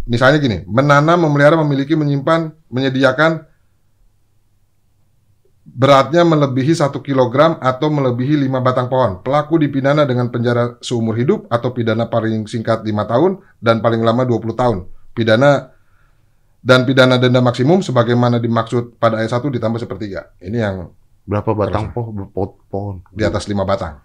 misalnya 0.05 0.37
gini, 0.37 0.61
menanam, 0.69 1.17
memelihara, 1.25 1.55
memiliki, 1.57 1.97
menyimpan, 1.97 2.53
menyediakan 2.69 3.45
beratnya 5.65 6.21
melebihi 6.21 6.77
satu 6.77 7.01
kilogram 7.01 7.57
atau 7.57 7.89
melebihi 7.89 8.45
lima 8.45 8.61
batang 8.61 8.85
pohon. 8.85 9.25
Pelaku 9.25 9.57
dipidana 9.57 10.05
dengan 10.05 10.29
penjara 10.29 10.77
seumur 10.79 11.17
hidup 11.17 11.49
atau 11.49 11.73
pidana 11.73 12.05
paling 12.05 12.45
singkat 12.45 12.85
lima 12.85 13.09
tahun 13.09 13.41
dan 13.57 13.81
paling 13.81 14.05
lama 14.05 14.23
20 14.23 14.53
tahun. 14.53 14.77
Pidana 15.17 15.73
dan 16.61 16.85
pidana 16.85 17.17
denda 17.17 17.41
maksimum 17.41 17.81
sebagaimana 17.81 18.37
dimaksud 18.37 19.01
pada 19.01 19.21
ayat 19.21 19.33
1 19.33 19.49
ditambah 19.57 19.81
sepertiga. 19.81 20.33
Ini 20.37 20.57
yang 20.61 20.75
Berapa 21.25 21.57
batang 21.57 21.89
pohon? 21.89 22.29
pohon? 22.69 22.95
di 23.09 23.25
atas 23.25 23.49
lima 23.49 23.65
batang. 23.65 23.97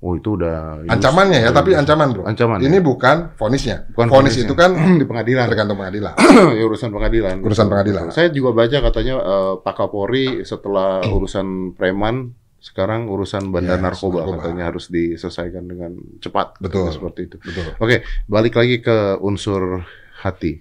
Oh 0.00 0.16
itu 0.16 0.32
udah 0.32 0.80
Ancamannya 0.88 1.44
ya, 1.44 1.50
tapi 1.52 1.76
ancaman 1.76 2.08
bro. 2.16 2.22
Ancaman. 2.24 2.64
Ini 2.64 2.80
bukan 2.80 3.36
vonisnya. 3.36 3.84
Bukan 3.92 4.08
Vonis 4.08 4.32
itu 4.40 4.56
kan 4.56 4.72
di 5.00 5.04
pengadilan. 5.04 5.44
tergantung 5.44 5.76
pengadilan. 5.76 6.16
ya, 6.56 6.64
urusan 6.64 6.88
pengadilan. 6.88 7.36
Urusan 7.44 7.68
pengadilan. 7.68 8.08
Saya 8.08 8.32
juga 8.32 8.56
baca 8.56 8.80
katanya 8.80 9.20
eh, 9.20 9.54
Pak 9.60 9.74
Kapolri 9.76 10.40
setelah 10.48 11.04
urusan 11.16 11.76
preman 11.76 12.32
sekarang 12.60 13.08
urusan 13.08 13.52
bandar 13.52 13.80
Yes, 13.80 13.84
narkoba, 13.88 14.20
narkoba. 14.20 14.36
katanya 14.40 14.64
harus 14.68 14.88
diselesaikan 14.88 15.64
dengan 15.64 15.92
cepat. 16.20 16.56
Betul. 16.60 16.92
Seperti 16.92 17.20
itu. 17.28 17.36
Betul. 17.36 17.76
Oke, 17.76 18.00
balik 18.24 18.56
lagi 18.56 18.80
ke 18.80 19.20
unsur 19.20 19.84
hati. 20.20 20.60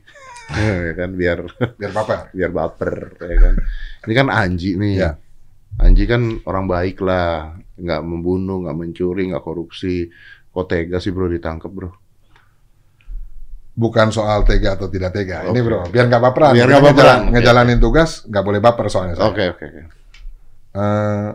ya 0.84 0.96
kan 1.00 1.16
biar 1.16 1.48
Biar 1.80 1.92
baper. 1.96 2.20
biar 2.36 2.52
baper 2.52 2.92
ya 3.24 3.38
kan. 3.40 3.56
Ini 4.04 4.14
kan 4.16 4.28
Anji 4.28 4.76
nih. 4.76 4.96
Ya. 5.00 5.12
Anji 5.80 6.04
kan 6.04 6.44
orang 6.44 6.68
baik 6.68 7.00
lah, 7.00 7.56
nggak 7.80 8.02
membunuh, 8.04 8.64
nggak 8.68 8.78
mencuri, 8.78 9.32
nggak 9.32 9.44
korupsi. 9.44 10.12
Kok 10.50 10.66
tega 10.68 10.98
sih 11.00 11.10
bro 11.10 11.26
ditangkap 11.26 11.72
bro? 11.72 11.90
Bukan 13.80 14.12
soal 14.12 14.44
tega 14.44 14.76
atau 14.76 14.92
tidak 14.92 15.16
tega. 15.16 15.48
Ini 15.48 15.56
Oke. 15.56 15.62
bro, 15.64 15.80
biar 15.88 16.06
nggak 16.12 16.24
baperan. 16.24 16.52
Biar 16.52 16.68
nggak 16.68 16.84
baperan. 16.84 17.20
ngejalan- 17.32 17.32
Ngejalanin 17.32 17.80
tugas 17.80 18.10
nggak 18.28 18.44
boleh 18.44 18.60
baper 18.60 18.86
soalnya. 18.92 19.16
Oke 19.24 19.44
oke 19.56 19.64
oke. 19.64 19.82
Eh, 20.70 21.30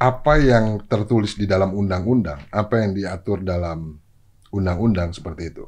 apa 0.00 0.32
yang 0.40 0.80
tertulis 0.88 1.36
di 1.36 1.44
dalam 1.44 1.76
undang-undang, 1.76 2.48
apa 2.48 2.80
yang 2.80 2.96
diatur 2.96 3.44
dalam 3.44 4.00
undang-undang 4.48 5.12
seperti 5.12 5.52
itu. 5.52 5.64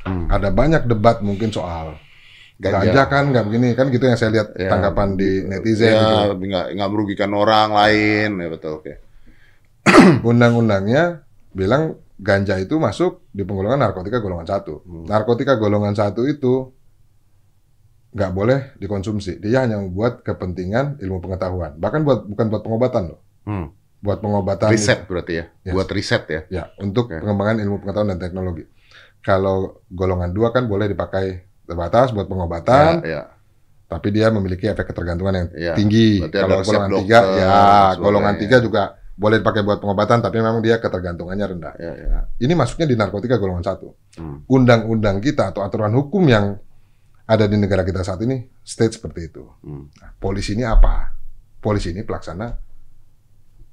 Hmm. 0.00 0.32
Ada 0.32 0.48
banyak 0.48 0.88
debat 0.88 1.20
mungkin 1.20 1.52
soal 1.52 2.00
Ganja. 2.60 2.92
ganja 2.92 3.02
kan 3.08 3.24
nggak 3.32 3.44
begini 3.48 3.68
kan 3.72 3.88
gitu 3.88 4.04
yang 4.04 4.20
saya 4.20 4.30
lihat 4.36 4.52
Ya, 4.52 4.68
tanggapan 4.68 5.16
di 5.16 5.48
netizen. 5.48 5.96
Ya, 5.96 6.28
gitu. 6.28 6.44
nggak 6.44 6.66
nggak 6.76 6.90
merugikan 6.92 7.32
orang 7.32 7.72
lain, 7.72 8.36
ya 8.36 8.48
betul 8.52 8.84
oke. 8.84 8.92
undang-undangnya 10.28 11.24
bilang 11.50 11.96
ganja 12.20 12.60
itu 12.60 12.76
masuk 12.76 13.24
di 13.32 13.48
penggolongan 13.48 13.80
narkotika 13.80 14.20
golongan 14.20 14.44
satu. 14.44 14.84
Hmm. 14.84 15.08
Narkotika 15.08 15.56
golongan 15.56 15.96
satu 15.96 16.28
itu 16.28 16.68
nggak 18.12 18.32
boleh 18.34 18.60
dikonsumsi. 18.76 19.40
Dia 19.40 19.64
hanya 19.64 19.80
membuat 19.80 20.20
kepentingan 20.20 21.00
ilmu 21.00 21.22
pengetahuan. 21.22 21.78
Bahkan 21.78 22.00
buat 22.02 22.20
bukan 22.28 22.46
buat 22.50 22.62
pengobatan 22.62 23.02
loh. 23.08 23.20
Hmm. 23.46 23.66
Buat 24.00 24.20
pengobatan 24.20 24.68
Riset 24.68 25.04
berarti 25.04 25.32
ya, 25.36 25.44
Yes. 25.60 25.72
buat 25.76 25.88
riset 25.88 26.24
ya. 26.24 26.40
ya 26.48 26.62
untuk 26.80 27.12
Oke. 27.12 27.20
pengembangan 27.20 27.60
ilmu 27.60 27.80
pengetahuan 27.80 28.16
dan 28.16 28.20
teknologi. 28.20 28.64
Kalau 29.20 29.84
golongan 29.92 30.32
dua 30.32 30.52
kan 30.52 30.64
boleh 30.64 30.88
dipakai 30.88 31.49
terbatas 31.70 32.10
buat 32.10 32.26
pengobatan, 32.26 33.00
Ya, 33.00 33.08
ya. 33.08 33.22
tapi 33.86 34.10
dia 34.10 34.28
memiliki 34.28 34.66
efek 34.66 34.90
ketergantungan 34.90 35.32
yang 35.32 35.46
Ya, 35.54 35.72
tinggi. 35.78 36.18
Kalau 36.26 36.60
golongan 36.60 36.90
tiga, 36.98 37.18
ya 37.18 37.22
sebagainya. 37.22 38.02
golongan 38.02 38.34
tiga 38.36 38.56
juga 38.58 38.82
boleh 39.14 39.36
dipakai 39.38 39.62
buat 39.62 39.78
pengobatan, 39.78 40.18
tapi 40.18 40.40
memang 40.40 40.58
dia 40.58 40.80
ketergantungannya 40.80 41.46
rendah. 41.46 41.74
ya, 41.76 41.92
ya. 41.92 42.18
Ini 42.40 42.52
masuknya 42.56 42.88
di 42.88 42.96
narkotika 42.96 43.36
golongan 43.36 43.62
satu. 43.62 43.92
Hmm. 44.16 44.42
Undang-undang 44.48 45.20
kita 45.20 45.52
atau 45.52 45.60
aturan 45.60 45.92
hukum 45.92 46.24
yang 46.24 46.56
ada 47.24 47.44
di 47.46 47.54
negara 47.54 47.84
kita 47.84 48.00
saat 48.00 48.18
ini 48.24 48.42
state 48.64 48.96
seperti 48.96 49.28
itu. 49.28 49.44
Hmm. 49.62 49.86
Nah, 49.92 50.10
polisi 50.16 50.56
ini 50.56 50.64
apa? 50.64 51.12
Polisi 51.60 51.92
ini 51.92 52.02
pelaksana 52.02 52.48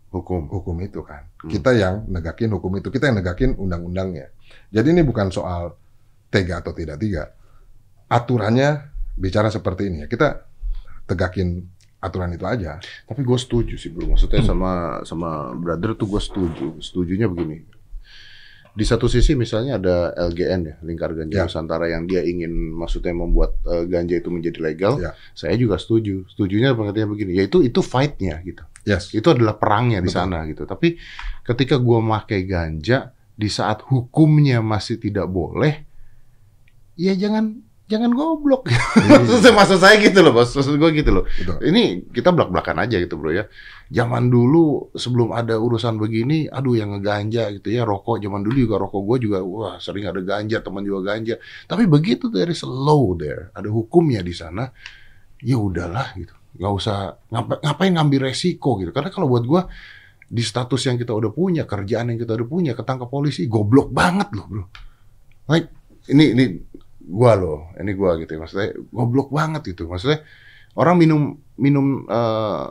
Hukum. 0.08 0.48
hukum 0.48 0.75
itu 0.80 1.04
kan. 1.04 1.27
Hmm. 1.44 1.51
Kita 1.51 1.75
yang 1.75 2.08
negakin 2.08 2.48
hukum 2.51 2.72
itu, 2.80 2.88
kita 2.88 3.12
yang 3.12 3.20
negakin 3.20 3.56
undang-undangnya. 3.56 4.32
Jadi 4.72 4.96
ini 4.96 5.01
bukan 5.04 5.27
soal 5.30 5.75
tega 6.27 6.63
atau 6.63 6.72
tidak 6.72 6.96
tiga. 7.00 7.27
Aturannya 8.08 8.70
bicara 9.16 9.52
seperti 9.52 9.92
ini 9.92 9.98
ya. 10.04 10.08
Kita 10.08 10.48
tegakin 11.08 11.64
aturan 11.98 12.32
itu 12.32 12.46
aja. 12.46 12.78
Tapi 12.80 13.22
gue 13.26 13.40
setuju 13.40 13.76
sih 13.76 13.90
bro, 13.90 14.06
maksudnya 14.08 14.40
Hmm. 14.46 14.50
sama 14.54 14.72
sama 15.04 15.30
brother 15.58 15.98
tuh 15.98 16.08
gue 16.08 16.22
setuju. 16.22 16.78
Setujunya 16.80 17.26
begini. 17.28 17.66
Di 18.78 18.86
satu 18.86 19.10
sisi 19.10 19.34
misalnya 19.34 19.82
ada 19.82 20.14
LGN 20.14 20.62
ya, 20.62 20.76
Lingkar 20.86 21.18
Ganja 21.18 21.34
Ya. 21.34 21.44
Nusantara 21.50 21.90
yang 21.90 22.06
dia 22.06 22.22
ingin 22.22 22.54
maksudnya 22.78 23.10
membuat 23.10 23.58
eh, 23.66 23.90
ganja 23.90 24.14
itu 24.14 24.30
menjadi 24.30 24.62
legal. 24.62 25.02
Ya. 25.02 25.18
Saya 25.34 25.58
juga 25.58 25.82
setuju. 25.82 26.30
Setujunya 26.30 26.78
pengertiannya 26.78 27.10
begini, 27.10 27.32
yaitu 27.42 27.66
itu 27.66 27.82
fight-nya 27.82 28.38
gitu. 28.46 28.62
Yes. 28.86 29.10
Itu 29.18 29.34
adalah 29.34 29.58
perangnya 29.58 29.98
di 29.98 30.14
sana 30.14 30.46
gitu. 30.46 30.70
Tapi 30.70 30.94
ketika 31.42 31.82
gua 31.82 32.06
pakai 32.22 32.46
ganja 32.46 33.18
di 33.34 33.50
saat 33.50 33.82
hukumnya 33.90 34.62
masih 34.62 35.02
tidak 35.02 35.26
boleh, 35.26 35.82
ya 36.94 37.18
jangan 37.18 37.58
jangan 37.88 38.12
goblok. 38.12 38.67
maksud, 39.10 39.56
maksud 39.56 39.79
saya 39.79 39.96
gitu 39.98 40.20
loh, 40.20 40.36
bos. 40.36 40.51
Maksud 40.51 40.75
gue 40.75 40.89
gitu 40.91 41.12
loh. 41.15 41.24
Betul. 41.24 41.56
Ini 41.72 42.12
kita 42.12 42.36
belak-belakan 42.36 42.84
aja 42.84 43.00
gitu, 43.00 43.15
bro 43.15 43.32
ya. 43.32 43.48
Zaman 43.88 44.27
dulu 44.27 44.91
sebelum 44.91 45.32
ada 45.32 45.56
urusan 45.56 45.96
begini, 45.96 46.51
aduh 46.51 46.75
yang 46.75 47.00
ngeganja 47.00 47.56
gitu 47.56 47.72
ya, 47.72 47.88
rokok. 47.88 48.20
Zaman 48.20 48.44
dulu 48.44 48.58
juga 48.67 48.75
rokok 48.75 49.01
gue 49.08 49.17
juga, 49.32 49.39
wah 49.39 49.79
sering 49.79 50.03
ada 50.12 50.20
ganja, 50.20 50.60
teman 50.60 50.84
juga 50.84 51.15
ganja. 51.15 51.39
Tapi 51.65 51.88
begitu 51.88 52.27
a 52.27 52.46
law 52.67 53.15
there, 53.15 53.56
ada 53.56 53.72
hukumnya 53.72 54.20
di 54.20 54.36
sana, 54.36 54.67
ya 55.39 55.56
udahlah 55.56 56.12
gitu. 56.20 56.36
Nggak 56.60 56.74
usah 56.75 56.98
ngapa- 57.32 57.62
ngapain 57.63 57.91
ngambil 57.96 58.20
resiko 58.27 58.75
gitu. 58.84 58.91
Karena 58.91 59.08
kalau 59.15 59.32
buat 59.32 59.48
gue 59.48 59.62
di 60.27 60.44
status 60.44 60.91
yang 60.91 61.00
kita 61.00 61.15
udah 61.15 61.32
punya, 61.32 61.63
kerjaan 61.63 62.12
yang 62.12 62.20
kita 62.20 62.36
udah 62.36 62.48
punya, 62.51 62.72
ketangkap 62.75 63.08
polisi, 63.08 63.48
goblok 63.48 63.96
banget 63.96 64.27
loh, 64.36 64.46
bro. 64.51 64.65
Like 65.48 65.72
ini 66.12 66.36
ini 66.36 66.46
gua 67.08 67.34
loh, 67.40 67.60
ini 67.80 67.92
gua 67.96 68.20
gitu 68.20 68.36
ya. 68.36 68.40
Maksudnya 68.44 68.70
goblok 68.92 69.32
banget 69.32 69.72
itu. 69.72 69.88
Maksudnya 69.88 70.22
orang 70.76 70.96
minum 71.00 71.22
minum 71.56 72.04
eh, 72.06 72.68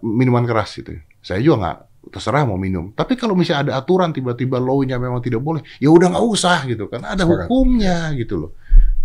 minuman 0.00 0.44
keras 0.48 0.80
gitu. 0.80 0.96
ya. 0.96 1.00
Saya 1.22 1.38
juga 1.44 1.56
nggak 1.62 1.78
terserah 2.10 2.42
mau 2.42 2.58
minum. 2.58 2.90
Tapi 2.90 3.14
kalau 3.14 3.38
misalnya 3.38 3.70
ada 3.70 3.72
aturan 3.78 4.10
tiba-tiba 4.10 4.58
law-nya 4.58 4.98
memang 4.98 5.22
tidak 5.22 5.38
boleh, 5.38 5.62
ya 5.78 5.92
udah 5.92 6.10
nggak 6.10 6.26
usah 6.26 6.66
gitu 6.66 6.90
kan. 6.90 7.06
Ada 7.06 7.22
hukumnya 7.22 8.10
gitu 8.18 8.48
loh. 8.48 8.50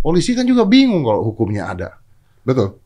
Polisi 0.02 0.34
kan 0.34 0.46
juga 0.48 0.66
bingung 0.66 1.06
kalau 1.06 1.22
hukumnya 1.22 1.70
ada. 1.70 1.88
Betul. 2.42 2.80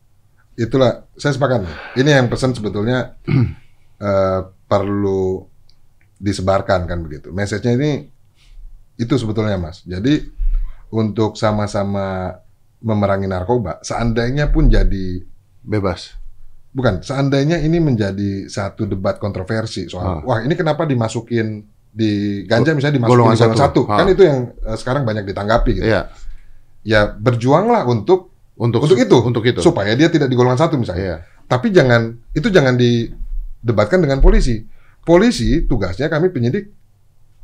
Itulah 0.53 1.09
saya 1.17 1.33
sepakat. 1.33 1.65
Ini 1.97 2.11
yang 2.21 2.29
pesan 2.29 2.53
sebetulnya 2.53 3.17
eh, 4.05 4.41
perlu 4.69 5.49
disebarkan 6.21 6.85
kan 6.85 6.99
begitu. 7.01 7.33
Message-nya 7.33 7.73
ini 7.75 7.91
itu 9.01 9.15
sebetulnya 9.17 9.57
Mas. 9.57 9.81
Jadi 9.83 10.29
untuk 10.93 11.35
sama-sama 11.35 12.37
memerangi 12.79 13.27
narkoba, 13.27 13.81
seandainya 13.81 14.51
pun 14.51 14.69
jadi 14.69 15.25
Bebas. 15.63 16.19
bukan, 16.73 17.01
seandainya 17.01 17.61
ini 17.61 17.79
menjadi 17.79 18.49
satu 18.49 18.85
debat 18.85 19.17
kontroversi 19.17 19.87
soal 19.87 20.19
Ah. 20.19 20.21
wah 20.25 20.39
ini 20.41 20.53
kenapa 20.53 20.83
dimasukin 20.83 21.63
di 21.89 22.43
ganja 22.45 22.73
misalnya 22.73 22.97
dimasukin 22.97 23.13
Golongan 23.15 23.37
di 23.37 23.41
golongan 23.45 23.59
satu. 23.61 23.81
satu, 23.85 23.93
Ah. 23.93 23.99
kan 24.01 24.07
itu 24.09 24.23
yang 24.25 24.39
eh, 24.59 24.77
sekarang 24.77 25.03
banyak 25.05 25.25
ditanggapi 25.25 25.71
gitu. 25.77 25.87
Iya. 25.87 26.09
Ya 26.83 27.01
berjuanglah 27.09 27.85
untuk 27.87 28.33
Untuk 28.53 28.85
Untuk 28.85 29.01
itu. 29.01 29.17
Untuk 29.19 29.43
itu. 29.45 29.61
supaya 29.61 29.97
dia 29.97 30.09
tidak 30.09 30.29
di 30.29 30.37
golongan 30.37 30.61
satu 30.61 30.77
misalnya. 30.77 31.01
Iya. 31.03 31.17
Tapi 31.47 31.73
jangan 31.73 32.03
itu 32.33 32.49
jangan 32.49 32.77
didebatkan 32.77 33.99
dengan 33.99 34.21
polisi. 34.21 34.61
Polisi 35.03 35.65
tugasnya 35.65 36.07
kami 36.07 36.29
penyidik 36.29 36.69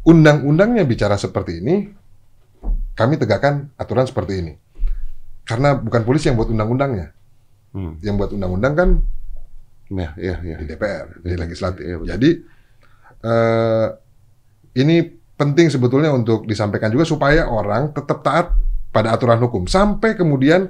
undang-undangnya 0.05 0.85
bicara 0.85 1.17
seperti 1.17 1.59
ini, 1.61 1.90
kami 2.99 3.14
tegakkan 3.14 3.71
aturan 3.78 4.11
seperti 4.11 4.43
ini. 4.43 4.52
Karena 5.47 5.78
bukan 5.78 6.02
polisi 6.02 6.26
yang 6.26 6.35
buat 6.35 6.50
undang-undangnya. 6.50 7.14
Hmm. 7.71 7.95
Yang 8.02 8.14
buat 8.19 8.31
undang-undang 8.35 8.75
kan 8.75 8.90
Iya, 9.88 10.11
iya, 10.21 10.37
iya. 10.45 10.57
di 10.61 10.69
DPR, 10.69 11.07
di 11.25 11.33
Iya, 11.33 11.37
legislatif. 11.40 11.87
betul. 11.87 12.09
Jadi 12.11 12.31
eh, 13.25 13.87
ini 14.83 14.97
penting 15.38 15.71
sebetulnya 15.73 16.11
untuk 16.12 16.45
disampaikan 16.45 16.90
juga 16.90 17.07
supaya 17.07 17.47
orang 17.49 17.95
tetap 17.95 18.21
taat 18.21 18.52
pada 18.93 19.14
aturan 19.14 19.38
hukum 19.38 19.71
sampai 19.71 20.19
kemudian 20.19 20.67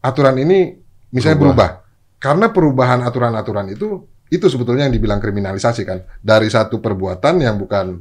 aturan 0.00 0.40
ini 0.40 0.80
misalnya 1.12 1.38
berubah. 1.38 1.70
Karena 2.18 2.48
perubahan 2.48 3.04
aturan-aturan 3.04 3.68
itu 3.70 4.08
itu 4.32 4.46
sebetulnya 4.48 4.88
yang 4.88 4.94
dibilang 4.96 5.20
kriminalisasi 5.20 5.84
kan 5.84 6.02
dari 6.24 6.48
satu 6.48 6.80
perbuatan 6.80 7.44
yang 7.44 7.60
bukan 7.60 8.00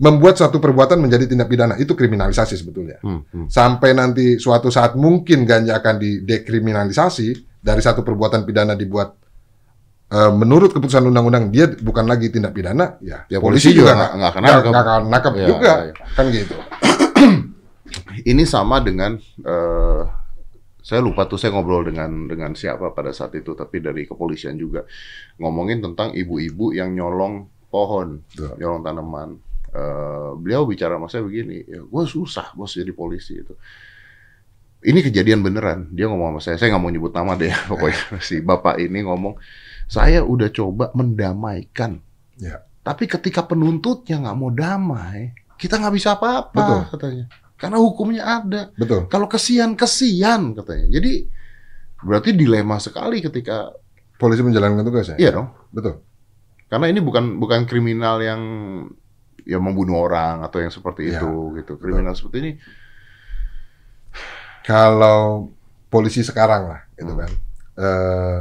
membuat 0.00 0.40
suatu 0.40 0.56
perbuatan 0.56 0.96
menjadi 0.96 1.28
tindak 1.28 1.50
pidana 1.50 1.74
itu 1.76 1.92
kriminalisasi 1.92 2.56
sebetulnya. 2.56 2.98
Hmm, 3.04 3.26
hmm. 3.28 3.46
Sampai 3.52 3.92
nanti 3.92 4.40
suatu 4.40 4.72
saat 4.72 4.96
mungkin 4.96 5.44
ganja 5.44 5.76
akan 5.78 6.00
didekriminalisasi 6.00 7.28
dari 7.60 7.80
satu 7.84 8.00
perbuatan 8.00 8.42
pidana 8.48 8.72
dibuat 8.72 9.12
eh, 10.08 10.32
menurut 10.32 10.72
keputusan 10.72 11.06
undang-undang 11.06 11.52
dia 11.52 11.68
bukan 11.68 12.08
lagi 12.08 12.32
tindak 12.32 12.56
pidana, 12.56 12.96
ya, 13.04 13.28
Ya, 13.28 13.38
polisi, 13.38 13.70
polisi 13.70 13.80
juga 13.80 13.92
nggak 13.94 14.30
akan 14.32 14.40
nangkep. 14.42 14.70
nggak 14.72 15.20
akan 15.22 15.32
Ya, 15.36 15.46
juga, 15.46 15.72
ya, 15.72 15.86
ya. 15.88 15.94
kan 16.16 16.24
gitu. 16.32 16.56
Ini 18.32 18.44
sama 18.48 18.80
dengan 18.80 19.16
eh, 19.20 20.02
saya 20.82 20.98
lupa 20.98 21.30
tuh 21.30 21.38
saya 21.38 21.54
ngobrol 21.54 21.86
dengan 21.86 22.26
dengan 22.26 22.58
siapa 22.58 22.90
pada 22.90 23.14
saat 23.14 23.38
itu 23.38 23.54
tapi 23.54 23.78
dari 23.78 24.02
kepolisian 24.02 24.58
juga 24.58 24.82
ngomongin 25.38 25.78
tentang 25.78 26.10
ibu-ibu 26.10 26.74
yang 26.74 26.90
nyolong 26.90 27.46
pohon, 27.70 28.18
nyolong 28.58 28.82
tanaman. 28.82 29.30
Eh, 29.72 30.30
beliau 30.36 30.68
bicara 30.68 31.00
sama 31.00 31.08
saya 31.08 31.24
begini, 31.24 31.64
ya, 31.64 31.80
gue 31.80 32.04
susah 32.04 32.52
bos 32.52 32.76
jadi 32.76 32.92
polisi 32.92 33.40
itu. 33.40 33.56
Ini 34.82 35.00
kejadian 35.00 35.40
beneran. 35.40 35.88
Dia 35.96 36.12
ngomong 36.12 36.36
sama 36.36 36.40
saya, 36.44 36.56
saya 36.60 36.76
nggak 36.76 36.82
mau 36.84 36.92
nyebut 36.92 37.12
nama 37.16 37.32
deh, 37.40 37.48
pokoknya 37.72 38.20
si 38.20 38.44
bapak 38.44 38.76
ini 38.76 39.00
ngomong, 39.00 39.40
saya 39.88 40.20
udah 40.20 40.52
coba 40.52 40.92
mendamaikan, 40.92 42.04
Ya. 42.36 42.60
tapi 42.84 43.08
ketika 43.08 43.48
penuntutnya 43.48 44.20
nggak 44.20 44.36
mau 44.36 44.52
damai, 44.52 45.32
kita 45.56 45.80
nggak 45.80 45.94
bisa 45.96 46.20
apa-apa 46.20 46.92
katanya. 46.92 47.24
Karena 47.56 47.78
hukumnya 47.80 48.22
ada. 48.42 48.74
Betul. 48.74 49.06
Kalau 49.06 49.30
kesian 49.30 49.72
kesian 49.72 50.52
katanya. 50.52 50.90
Jadi 50.90 51.30
berarti 52.02 52.34
dilema 52.34 52.76
sekali 52.76 53.22
ketika 53.22 53.70
Polisi 54.18 54.42
menjalankan 54.42 54.82
tugasnya. 54.82 55.16
iya 55.16 55.30
dong. 55.30 55.48
Betul. 55.70 56.02
Karena 56.66 56.90
ini 56.90 56.98
bukan 56.98 57.38
bukan 57.38 57.62
kriminal 57.64 58.18
yang 58.18 58.40
ya 59.46 59.58
membunuh 59.58 59.98
orang 60.06 60.42
atau 60.46 60.58
yang 60.62 60.72
seperti 60.72 61.12
Iya, 61.12 61.18
itu 61.18 61.30
gitu. 61.58 61.72
Kriminal 61.80 62.14
seperti 62.18 62.36
ini 62.42 62.52
Kalau 64.62 65.50
polisi 65.90 66.22
sekarang 66.22 66.70
lah, 66.70 66.80
gitu 66.94 67.12
Hmm. 67.12 67.20
kan. 67.20 67.30
Eh, 67.76 68.40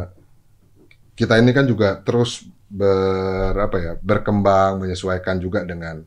kita 1.15 1.37
ini 1.39 1.51
kan 1.53 1.65
juga 1.67 1.99
terus 2.01 2.47
ber 2.71 3.51
apa 3.59 3.77
ya 3.83 3.93
berkembang 3.99 4.79
menyesuaikan 4.79 5.37
juga 5.43 5.67
dengan 5.67 6.01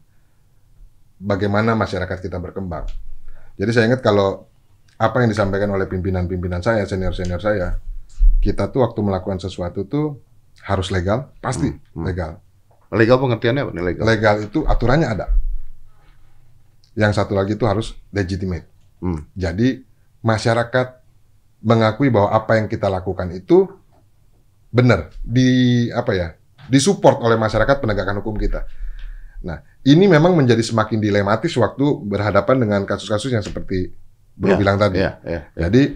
bagaimana 1.20 1.74
masyarakat 1.78 2.18
kita 2.20 2.38
berkembang. 2.42 2.86
Jadi 3.58 3.70
saya 3.72 3.84
ingat 3.92 4.02
kalau 4.02 4.46
apa 4.98 5.22
yang 5.24 5.30
disampaikan 5.30 5.70
oleh 5.74 5.86
pimpinan-pimpinan 5.90 6.62
saya, 6.62 6.86
senior-senior 6.86 7.42
saya, 7.42 7.68
kita 8.44 8.70
tuh 8.70 8.84
waktu 8.86 9.00
melakukan 9.02 9.40
sesuatu 9.42 9.86
tuh 9.88 10.20
harus 10.64 10.88
legal, 10.94 11.32
pasti 11.40 11.72
Hmm, 11.72 11.80
hmm. 11.96 12.04
legal. 12.04 12.32
Legal 12.94 13.18
pengertiannya 13.20 13.62
apa 13.66 13.72
nih 13.74 13.84
legal? 13.84 14.04
Legal 14.06 14.34
itu 14.46 14.58
aturannya 14.64 15.08
ada. 15.10 15.26
Yang 16.94 17.12
satu 17.18 17.34
lagi 17.34 17.58
itu 17.58 17.66
harus 17.66 17.98
legitimate. 18.14 18.70
Hmm. 19.02 19.26
Jadi 19.34 19.82
masyarakat 20.22 21.02
mengakui 21.64 22.08
bahwa 22.08 22.30
apa 22.32 22.56
yang 22.60 22.70
kita 22.70 22.86
lakukan 22.88 23.28
itu 23.34 23.66
benar 24.74 25.10
di 25.22 25.86
apa 25.94 26.12
ya 26.12 26.28
disupport 26.66 27.20
oleh 27.22 27.36
masyarakat 27.36 27.82
penegakan 27.82 28.20
hukum 28.22 28.36
kita. 28.38 28.64
Nah 29.44 29.60
ini 29.84 30.08
memang 30.08 30.32
menjadi 30.32 30.60
semakin 30.64 30.98
dilematis 31.02 31.52
waktu 31.60 31.84
berhadapan 32.08 32.56
dengan 32.64 32.80
kasus-kasus 32.88 33.30
yang 33.32 33.44
seperti 33.44 33.92
Bro 34.34 34.54
Ya, 34.54 34.58
bilang 34.58 34.76
tadi. 34.82 34.98
Iya, 34.98 35.22
iya. 35.22 35.40
Jadi 35.54 35.94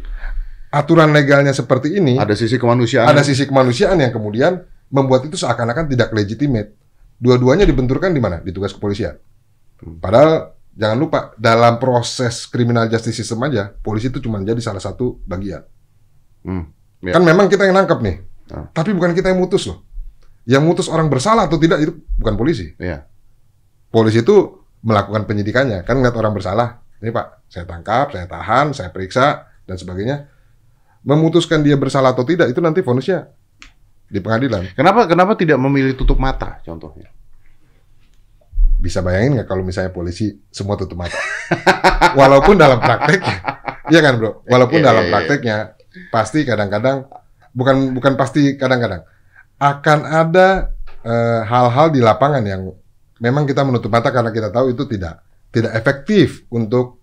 aturan 0.71 1.11
legalnya 1.11 1.51
seperti 1.51 1.99
ini 1.99 2.21
Ada 2.23 2.39
sisi 2.39 2.55
kemanusiaan. 2.55 3.11
ada 3.11 3.27
sisi 3.27 3.43
kemanusiaan 3.49 3.99
yang 3.99 4.15
kemudian 4.15 4.63
membuat 4.95 5.27
itu 5.27 5.35
seakan-akan 5.35 5.91
tidak 5.91 6.15
legitimate. 6.15 6.71
Dua-duanya 7.19 7.67
dibenturkan 7.67 8.15
di 8.15 8.23
mana? 8.23 8.39
Di 8.39 8.55
tugas 8.55 8.71
kepolisian. 8.71 9.19
Padahal 9.99 10.55
jangan 10.79 10.99
lupa 10.99 11.19
dalam 11.35 11.83
proses 11.83 12.47
criminal 12.47 12.87
justice 12.87 13.19
system 13.19 13.43
aja 13.47 13.75
polisi 13.83 14.07
itu 14.11 14.23
cuma 14.23 14.39
jadi 14.43 14.59
salah 14.63 14.79
satu 14.79 15.19
bagian. 15.27 15.67
Hmm. 16.47 16.71
Ya. 17.03 17.19
Kan 17.19 17.23
memang 17.27 17.51
kita 17.51 17.67
yang 17.67 17.79
nangkap 17.79 17.99
nih, 18.03 18.23
Ah. 18.51 18.67
tapi 18.75 18.95
bukan 18.95 19.15
kita 19.15 19.31
yang 19.31 19.39
mutus 19.39 19.67
loh. 19.71 19.83
Yang 20.49 20.63
mutus 20.65 20.87
orang 20.89 21.13
bersalah 21.13 21.47
atau 21.47 21.61
tidak 21.61 21.79
itu 21.85 21.93
bukan 22.17 22.35
polisi. 22.35 22.75
Iya. 22.81 23.05
Polisi 23.93 24.25
itu 24.25 24.65
melakukan 24.83 25.29
penyidikannya, 25.29 25.85
kan 25.85 25.99
ngeliat 26.01 26.17
orang 26.17 26.33
bersalah. 26.33 26.69
Ini 26.99 27.13
Pak, 27.13 27.47
saya 27.53 27.65
tangkap, 27.69 28.15
saya 28.15 28.27
tahan, 28.27 28.75
saya 28.75 28.89
periksa 28.91 29.47
dan 29.69 29.77
sebagainya. 29.77 30.27
Memutuskan 31.07 31.63
dia 31.63 31.79
bersalah 31.79 32.17
atau 32.17 32.27
tidak 32.27 32.51
itu 32.51 32.59
nanti 32.59 32.83
vonisnya 32.83 33.31
di 34.09 34.19
pengadilan. 34.25 34.73
Kenapa 34.73 35.05
kenapa 35.05 35.37
tidak 35.37 35.61
memilih 35.61 35.93
tutup 35.95 36.17
mata 36.17 36.59
contohnya? 36.65 37.13
Bisa 38.81 39.05
bayangin 39.05 39.39
nggak 39.41 39.49
kalau 39.49 39.63
misalnya 39.63 39.93
polisi 39.93 40.33
semua 40.49 40.75
tutup 40.81 40.97
mata? 40.97 41.15
Walaupun 42.19 42.57
dalam 42.57 42.81
prakteknya, 42.81 43.37
iya 43.93 44.01
kan 44.01 44.17
bro? 44.17 44.43
Walaupun 44.49 44.81
Iya, 44.81 44.87
dalam 44.89 45.05
iya, 45.05 45.09
iya. 45.09 45.15
prakteknya 45.15 45.57
pasti 46.09 46.47
kadang-kadang 46.49 47.05
bukan 47.53 47.93
bukan 47.93 48.13
pasti 48.17 48.57
kadang-kadang 48.57 49.05
akan 49.59 49.99
ada 50.07 50.73
eh, 51.03 51.41
hal-hal 51.45 51.91
di 51.91 52.01
lapangan 52.01 52.45
yang 52.47 52.71
memang 53.19 53.45
kita 53.45 53.67
menutup 53.67 53.91
mata 53.91 54.15
karena 54.15 54.31
kita 54.31 54.49
tahu 54.55 54.73
itu 54.73 54.87
tidak 54.87 55.21
tidak 55.51 55.75
efektif 55.75 56.47
untuk 56.49 57.03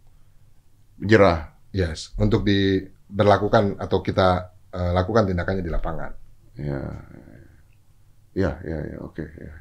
Jerah. 0.95 1.51
yes 1.75 2.15
untuk 2.15 2.47
diberlakukan 2.47 3.83
atau 3.83 3.99
kita 3.99 4.55
eh, 4.71 4.91
lakukan 4.95 5.27
tindakannya 5.27 5.59
di 5.61 5.69
lapangan. 5.69 6.24
Ya, 6.55 6.81
ya, 8.31 8.51
ya, 8.63 8.77
ya 8.95 8.97
oke. 9.03 9.23
ya. 9.23 9.53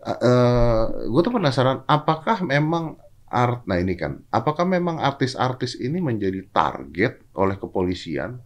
Eh, 0.00 0.84
gue 1.12 1.20
tuh 1.20 1.32
penasaran, 1.32 1.84
apakah 1.84 2.40
memang 2.40 2.96
art, 3.28 3.68
nah 3.68 3.76
ini 3.76 3.94
kan, 4.00 4.24
apakah 4.32 4.64
memang 4.64 4.96
artis-artis 4.96 5.76
ini 5.76 6.00
menjadi 6.00 6.40
target 6.50 7.20
oleh 7.36 7.60
kepolisian 7.60 8.40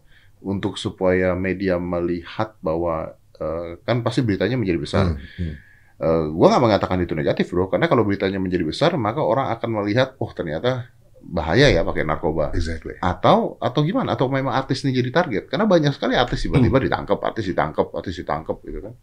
untuk 0.45 0.77
supaya 0.77 1.33
media 1.39 1.79
melihat 1.79 2.59
bahwa 2.59 3.15
eh, 3.39 3.79
kan 3.87 4.03
pasti 4.03 4.21
beritanya 4.27 4.59
menjadi 4.59 4.81
besar. 4.83 5.07
Hmm, 5.15 5.23
hmm. 5.41 5.55
Eh, 5.95 6.25
gua 6.35 6.47
nggak 6.51 6.65
mengatakan 6.67 6.99
itu 7.07 7.15
negatif 7.15 7.55
bro, 7.55 7.71
karena 7.71 7.87
kalau 7.87 8.03
beritanya 8.03 8.43
menjadi 8.43 8.67
besar 8.67 8.91
maka 8.99 9.23
orang 9.23 9.55
akan 9.55 9.71
melihat, 9.79 10.19
oh 10.19 10.31
ternyata 10.35 10.91
bahaya 11.25 11.73
ya 11.73 11.81
pakai 11.81 12.05
narkoba. 12.05 12.53
Exactly. 12.53 13.01
Atau 13.01 13.57
atau 13.57 13.81
gimana? 13.81 14.13
Atau 14.13 14.29
memang 14.29 14.53
artis 14.53 14.85
ini 14.85 14.93
jadi 14.93 15.09
target? 15.09 15.49
Karena 15.49 15.65
banyak 15.65 15.93
sekali 15.93 16.13
artis 16.15 16.45
tiba-tiba 16.45 16.77
Hmm. 16.77 16.87
ditangkap, 16.87 17.19
artis 17.21 17.45
ditangkap, 17.49 17.87
artis 17.93 18.15
ditangkap 18.19 18.57
gitu 18.61 18.79
kan. 18.81 18.95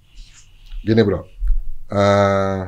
Gini 0.82 1.02
bro, 1.02 1.26
eh, 1.90 2.62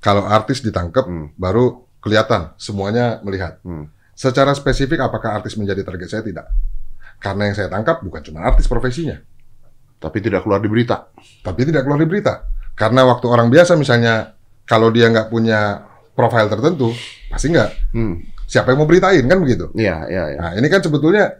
kalau 0.00 0.22
artis 0.26 0.60
ditangkap 0.60 1.06
Hmm. 1.06 1.30
baru 1.36 1.86
kelihatan 2.00 2.56
semuanya 2.56 3.20
melihat. 3.22 3.60
Hmm. 3.62 3.92
Secara 4.12 4.52
spesifik 4.52 5.00
apakah 5.00 5.36
artis 5.36 5.56
menjadi 5.56 5.80
target 5.80 6.08
saya 6.10 6.22
tidak? 6.24 6.46
Karena 7.20 7.48
yang 7.48 7.56
saya 7.56 7.68
tangkap 7.68 8.00
bukan 8.00 8.20
cuma 8.24 8.40
artis 8.42 8.64
profesinya, 8.64 9.20
Tapi 10.00 10.16
tidak 10.24 10.40
keluar 10.44 10.64
di 10.64 10.68
berita. 10.72 11.12
tapi 11.44 11.68
tidak 11.68 11.84
keluar 11.84 12.00
di 12.00 12.08
berita. 12.08 12.48
Karena 12.72 13.04
waktu 13.04 13.28
orang 13.28 13.52
biasa 13.52 13.76
misalnya 13.76 14.32
kalau 14.64 14.88
dia 14.88 15.12
nggak 15.12 15.28
punya 15.28 15.84
profil 16.16 16.48
tertentu, 16.48 16.88
pasti 17.28 17.52
nggak. 17.52 17.70
Hmm. 17.92 18.16
Siapa 18.50 18.74
yang 18.74 18.82
mau 18.82 18.88
beritain 18.90 19.22
kan 19.22 19.38
begitu? 19.38 19.70
Iya, 19.72 20.10
iya, 20.10 20.24
iya. 20.28 20.38
Nah 20.40 20.52
ini 20.58 20.66
kan 20.66 20.82
sebetulnya 20.82 21.38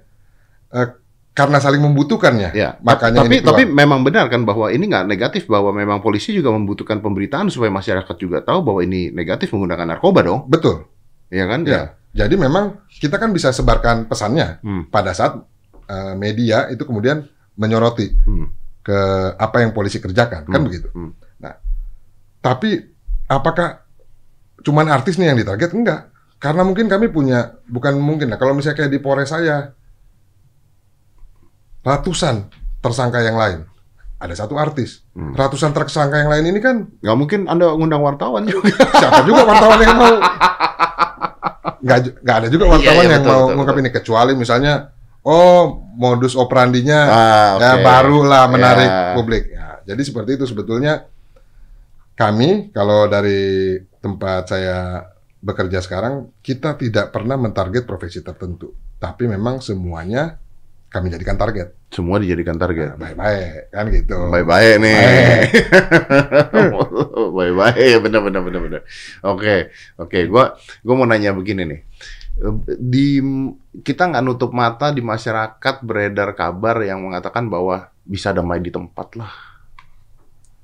eh, 0.70 0.88
karena 1.30 1.58
saling 1.58 1.80
membutuhkannya, 1.80 2.52
Ya, 2.52 2.78
makanya 2.80 3.22
tapi 3.22 3.26
ini 3.28 3.38
keluar. 3.40 3.50
tapi 3.50 3.62
memang 3.66 4.00
benar 4.02 4.26
kan 4.26 4.42
bahwa 4.42 4.66
ini 4.68 4.86
nggak 4.86 5.06
negatif 5.06 5.46
bahwa 5.46 5.70
memang 5.72 5.98
polisi 5.98 6.30
juga 6.30 6.50
membutuhkan 6.50 6.98
pemberitaan 6.98 7.48
supaya 7.48 7.70
masyarakat 7.72 8.14
juga 8.14 8.38
tahu 8.40 8.62
bahwa 8.62 8.80
ini 8.80 9.10
negatif 9.10 9.50
menggunakan 9.50 9.86
narkoba 9.88 10.22
dong, 10.22 10.46
betul. 10.46 10.86
ya 11.26 11.46
kan? 11.46 11.62
Ya. 11.62 11.94
Jadi 12.12 12.34
memang 12.34 12.82
kita 12.92 13.14
kan 13.16 13.30
bisa 13.30 13.50
sebarkan 13.50 14.06
pesannya 14.06 14.58
Hmm. 14.60 14.86
pada 14.86 15.10
saat 15.10 15.38
eh, 15.86 16.14
media 16.14 16.66
itu 16.68 16.82
kemudian 16.82 17.26
menyoroti 17.56 18.14
Hmm. 18.20 18.50
ke 18.80 18.98
apa 19.32 19.60
yang 19.60 19.70
polisi 19.70 19.98
kerjakan, 19.98 20.44
kan 20.44 20.54
Hmm. 20.56 20.66
begitu. 20.66 20.86
Hmm. 20.90 21.14
Nah, 21.38 21.54
tapi 22.40 22.78
apakah 23.26 23.86
cuman 24.60 24.86
artis 24.88 25.14
nih 25.16 25.30
yang 25.30 25.38
ditarget? 25.38 25.70
Enggak. 25.72 26.09
Karena 26.40 26.64
mungkin 26.64 26.88
kami 26.88 27.12
punya, 27.12 27.60
bukan 27.68 28.00
mungkin 28.00 28.32
lah. 28.32 28.40
Kalau 28.40 28.56
misalnya 28.56 28.80
kayak 28.80 28.90
di 28.90 28.98
Polres 28.98 29.28
saya, 29.28 29.76
ratusan 31.80 32.48
tersangka 32.80 33.20
yang 33.20 33.36
lain. 33.36 33.60
Ada 34.16 34.44
satu 34.44 34.56
artis. 34.56 35.04
Hmm. 35.12 35.32
Ratusan 35.32 35.72
tersangka 35.72 36.16
yang 36.16 36.28
lain 36.28 36.44
ini 36.48 36.60
kan 36.60 36.84
Nggak 37.00 37.16
mungkin 37.16 37.40
anda 37.44 37.72
ngundang 37.72 38.00
wartawan 38.00 38.44
juga. 38.44 38.68
siapa 39.00 39.24
juga 39.24 39.44
wartawan 39.44 39.80
yang 39.80 39.96
mau 39.96 40.14
nggak 41.80 41.98
nggak 42.20 42.36
ada 42.36 42.48
juga 42.48 42.64
wartawan 42.68 42.84
Iya, 42.84 43.00
iya, 43.00 43.12
yang 43.16 43.24
betul, 43.24 43.32
mau 43.32 43.40
betul, 43.40 43.54
ngungkap 43.56 43.76
ini 43.80 43.90
kecuali 43.90 44.32
misalnya 44.36 44.72
oh 45.24 45.60
modus 45.96 46.36
operandinya 46.36 47.00
Ah, 47.02 47.50
ya 47.56 47.72
oke. 47.72 47.80
barulah 47.80 48.44
menarik 48.46 48.84
Ya. 48.84 49.12
publik 49.16 49.44
ya, 49.48 49.68
jadi 49.84 50.02
seperti 50.04 50.30
itu 50.36 50.44
sebetulnya 50.44 51.08
kami 52.12 52.68
kalau 52.70 53.08
dari 53.08 53.80
tempat 53.96 54.52
saya 54.52 55.08
bekerja 55.40 55.80
sekarang 55.80 56.32
kita 56.44 56.76
tidak 56.76 57.12
pernah 57.12 57.40
mentarget 57.40 57.88
profesi 57.88 58.20
tertentu 58.20 58.72
tapi 59.00 59.24
memang 59.24 59.64
semuanya 59.64 60.36
kami 60.90 61.06
jadikan 61.06 61.38
target. 61.38 61.70
Semua 61.88 62.18
dijadikan 62.18 62.58
target. 62.58 62.98
Baik-baik 62.98 63.70
kan 63.70 63.86
gitu. 63.94 64.18
Baik-baik 64.26 64.74
nih. 64.82 64.98
Baik. 64.98 65.50
Baik-baik, 67.30 67.94
bener 68.04 68.20
bener 68.26 68.40
bener 68.42 68.60
bener. 68.60 68.80
Oke, 69.22 69.70
oke. 69.96 70.18
Gua 70.26 70.58
gua 70.82 70.94
mau 70.98 71.06
nanya 71.06 71.30
begini 71.30 71.62
nih. 71.62 71.80
Di 72.74 73.22
kita 73.86 74.10
nggak 74.10 74.24
nutup 74.26 74.50
mata 74.50 74.90
di 74.90 74.98
masyarakat 74.98 75.74
beredar 75.86 76.34
kabar 76.34 76.82
yang 76.82 77.06
mengatakan 77.06 77.46
bahwa 77.46 77.94
bisa 78.02 78.34
damai 78.34 78.58
di 78.58 78.74
tempat 78.74 79.14
lah. 79.14 79.49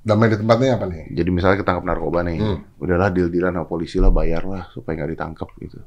Damai 0.06 0.30
di 0.30 0.38
tempatnya 0.38 0.78
apa 0.78 0.86
nih? 0.86 1.10
Jadi 1.10 1.30
misalnya 1.34 1.58
ketangkap 1.58 1.82
narkoba 1.82 2.22
nih, 2.22 2.38
Hmm. 2.38 2.62
udahlah 2.78 3.10
deal-dealan 3.10 3.58
sama 3.58 3.66
polisi 3.66 3.98
lah, 3.98 4.14
bayar 4.14 4.46
lah 4.46 4.70
supaya 4.70 5.02
nggak 5.02 5.10
ditangkap 5.18 5.50
gitu. 5.58 5.82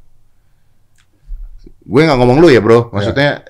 Gue 1.88 2.02
nggak 2.04 2.20
ngomong 2.20 2.44
lu 2.44 2.52
ya 2.52 2.60
bro, 2.60 2.92
maksudnya 2.92 3.48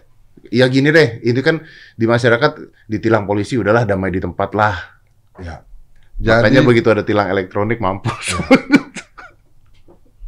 ya 0.54 0.70
gini 0.70 0.94
deh, 0.94 1.26
itu 1.26 1.42
kan 1.42 1.66
di 1.98 2.06
masyarakat 2.06 2.86
ditilang 2.86 3.26
polisi 3.26 3.58
udahlah 3.58 3.82
damai 3.90 4.14
di 4.14 4.22
tempat 4.22 4.50
lah. 4.54 4.78
Ya. 5.42 5.66
Makanya 6.22 6.62
Jadi 6.62 6.68
begitu 6.70 6.88
ada 6.94 7.02
tilang 7.02 7.34
elektronik 7.34 7.82
mampus. 7.82 8.38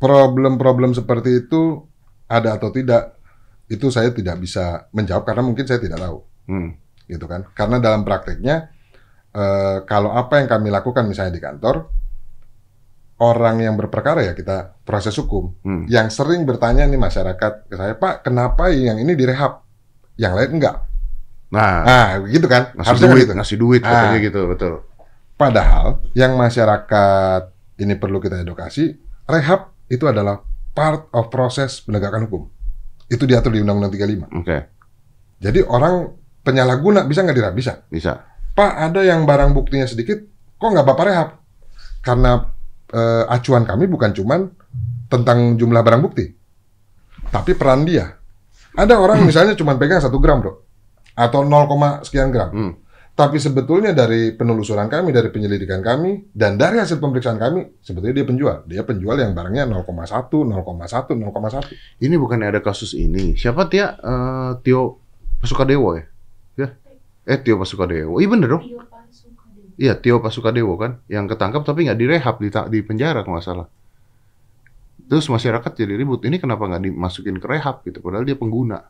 problem-problem 0.01 0.97
seperti 0.97 1.45
itu 1.45 1.86
ada 2.25 2.58
atau 2.58 2.73
tidak 2.73 3.21
itu 3.69 3.93
saya 3.93 4.10
tidak 4.10 4.41
bisa 4.41 4.89
menjawab 4.89 5.21
karena 5.21 5.45
mungkin 5.45 5.69
saya 5.69 5.77
tidak 5.77 6.01
tahu. 6.01 6.17
Hmm. 6.49 6.73
gitu 7.06 7.27
kan. 7.27 7.43
Karena 7.54 7.77
dalam 7.77 8.01
prakteknya 8.01 8.71
eh, 9.32 9.78
kalau 9.86 10.12
apa 10.12 10.39
yang 10.39 10.48
kami 10.48 10.67
lakukan 10.67 11.08
misalnya 11.08 11.32
di 11.32 11.41
kantor 11.41 11.88
orang 13.22 13.62
yang 13.62 13.78
berperkara 13.78 14.26
ya 14.26 14.34
kita 14.34 14.82
proses 14.82 15.13
hukum. 15.13 15.54
Hmm. 15.62 15.86
Yang 15.86 16.17
sering 16.17 16.41
bertanya 16.41 16.89
nih 16.89 16.98
masyarakat 16.98 17.70
ke 17.70 17.76
saya, 17.78 17.94
"Pak, 17.94 18.26
kenapa 18.26 18.74
yang 18.74 18.98
ini 18.98 19.13
direhab? 19.13 19.62
Yang 20.17 20.34
lain 20.36 20.50
enggak?" 20.58 20.76
Nah, 21.52 21.84
Ah, 21.84 22.10
begitu 22.17 22.48
kan? 22.48 22.72
ngasih 22.74 22.88
Harusnya 22.88 23.10
duit, 23.12 23.22
gitu. 23.28 23.34
ngasih 23.38 23.58
duit 23.60 23.82
katanya 23.84 24.17
Ah. 24.17 24.24
gitu, 24.24 24.41
betul. 24.48 24.74
Padahal 25.36 25.86
yang 26.15 26.34
masyarakat 26.34 27.41
ini 27.78 27.94
perlu 27.94 28.17
kita 28.17 28.39
edukasi, 28.39 28.96
rehab 29.28 29.70
itu 29.86 30.08
adalah 30.08 30.41
part 30.72 31.12
of 31.12 31.28
proses 31.30 31.84
penegakan 31.84 32.26
hukum. 32.26 32.48
Itu 33.06 33.28
diatur 33.28 33.52
di 33.52 33.60
Undang-Undang 33.62 33.94
35. 33.94 34.28
Oke, 34.34 34.58
Jadi 35.41 35.60
orang 35.65 36.06
penyalahguna 36.41 37.04
bisa 37.04 37.22
nggak 37.22 37.34
direhab? 37.36 37.56
Bisa. 37.58 37.74
bisa. 37.89 38.31
Pak, 38.51 38.71
ada 38.91 39.01
yang 39.01 39.23
barang 39.23 39.55
buktinya 39.55 39.87
sedikit, 39.87 40.19
kok 40.59 40.69
nggak 40.71 40.87
Bapak 40.87 41.05
rehab? 41.07 41.29
Karena 42.03 42.43
eh, 42.91 43.23
acuan 43.31 43.63
kami 43.63 43.87
bukan 43.87 44.11
cuman 44.11 44.51
tentang 45.07 45.55
jumlah 45.55 45.83
barang 45.83 46.01
bukti, 46.03 46.25
tapi 47.31 47.55
peran 47.55 47.87
dia. 47.87 48.19
Ada 48.75 48.99
orang 48.99 49.23
misalnya 49.29 49.55
cuma 49.55 49.75
pegang 49.79 50.03
satu 50.03 50.19
gram, 50.19 50.43
bro, 50.43 50.59
atau 51.15 51.47
0, 51.47 52.03
sekian 52.03 52.31
gram. 52.31 52.51
Hmm. 52.51 52.73
Tapi 53.11 53.37
sebetulnya 53.37 53.91
dari 53.91 54.31
penelusuran 54.33 54.87
kami, 54.87 55.11
dari 55.11 55.27
penyelidikan 55.29 55.83
kami, 55.83 56.31
dan 56.31 56.55
dari 56.55 56.79
hasil 56.79 56.95
pemeriksaan 56.95 57.35
kami, 57.35 57.83
sebetulnya 57.83 58.23
dia 58.23 58.27
penjual. 58.27 58.57
Dia 58.63 58.81
penjual 58.87 59.19
yang 59.19 59.35
barangnya 59.35 59.67
0,1, 59.67 60.47
0,1, 60.47 61.19
0,1. 61.19 62.01
Ini 62.01 62.15
bukannya 62.15 62.55
ada 62.55 62.61
kasus 62.63 62.95
ini. 62.95 63.35
Siapa 63.35 63.67
Tia? 63.67 63.99
Eh, 63.99 64.51
Tio 64.63 65.03
Pasukadewo? 65.43 65.99
Ya. 65.99 66.11
Eh, 67.25 67.38
Tio 67.38 67.55
Pasukadewo. 67.62 68.17
Iya 68.17 68.29
bener 68.29 68.49
dong. 68.57 68.63
Iya, 69.77 69.97
Tio 69.97 70.21
Pasukadewo 70.21 70.77
kan, 70.77 71.01
yang 71.10 71.25
ketangkap 71.25 71.65
tapi 71.65 71.86
nggak 71.89 71.97
direhab 71.97 72.36
di, 72.38 72.49
di 72.49 72.79
penjara 72.86 73.25
kalau 73.25 73.38
nggak 73.38 73.45
salah. 73.45 73.67
Terus 75.10 75.25
masyarakat 75.27 75.71
jadi 75.75 75.97
ribut, 75.97 76.21
ini 76.23 76.38
kenapa 76.38 76.69
nggak 76.69 76.88
dimasukin 76.88 77.36
ke 77.41 77.47
rehab 77.49 77.81
gitu, 77.84 77.99
padahal 77.99 78.23
dia 78.23 78.38
pengguna. 78.38 78.86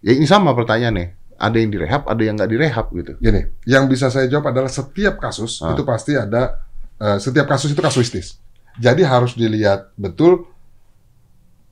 Ya 0.00 0.14
ini 0.14 0.24
sama 0.24 0.54
pertanyaannya, 0.54 1.36
ada 1.36 1.56
yang 1.58 1.70
direhab, 1.74 2.06
ada 2.06 2.22
yang 2.22 2.38
nggak 2.38 2.50
direhab 2.50 2.86
gitu. 2.94 3.12
Gini, 3.18 3.42
yang 3.66 3.90
bisa 3.90 4.08
saya 4.08 4.30
jawab 4.30 4.54
adalah 4.54 4.70
setiap 4.70 5.18
kasus 5.18 5.58
Ah. 5.60 5.74
itu 5.74 5.82
pasti 5.82 6.14
ada 6.14 6.62
eh, 6.98 7.18
setiap 7.18 7.46
kasus 7.50 7.74
itu 7.74 7.80
kasuistis. 7.82 8.38
Jadi 8.78 9.02
harus 9.02 9.34
dilihat 9.34 9.90
betul 9.98 10.46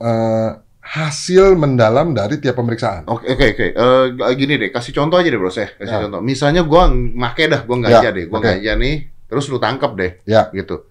eh, 0.02 0.50
hasil 0.96 1.52
mendalam 1.54 2.10
dari 2.10 2.36
tiap 2.36 2.56
pemeriksaan. 2.56 3.04
Oke 3.04 3.28
oke 3.28 3.46
oke. 3.52 3.66
Eh, 3.70 4.04
gini 4.34 4.56
deh, 4.56 4.70
kasih 4.70 4.90
contoh 4.90 5.16
aja 5.16 5.28
deh 5.28 5.36
bro, 5.36 5.48
saya 5.48 5.68
kasih 5.70 5.92
Ya. 5.92 6.02
contoh. 6.02 6.20
Misalnya 6.20 6.62
gua 6.62 6.88
make 6.88 7.44
dah, 7.44 7.60
gua 7.62 7.76
ganja 7.78 8.00
Ya, 8.02 8.10
deh, 8.10 8.24
gua 8.24 8.40
oke. 8.40 8.48
ganja 8.50 8.72
nih, 8.74 8.94
terus 9.26 9.44
lu 9.46 9.56
tangkap 9.56 9.92
deh, 9.92 10.24
Ya, 10.24 10.48
gitu. 10.50 10.88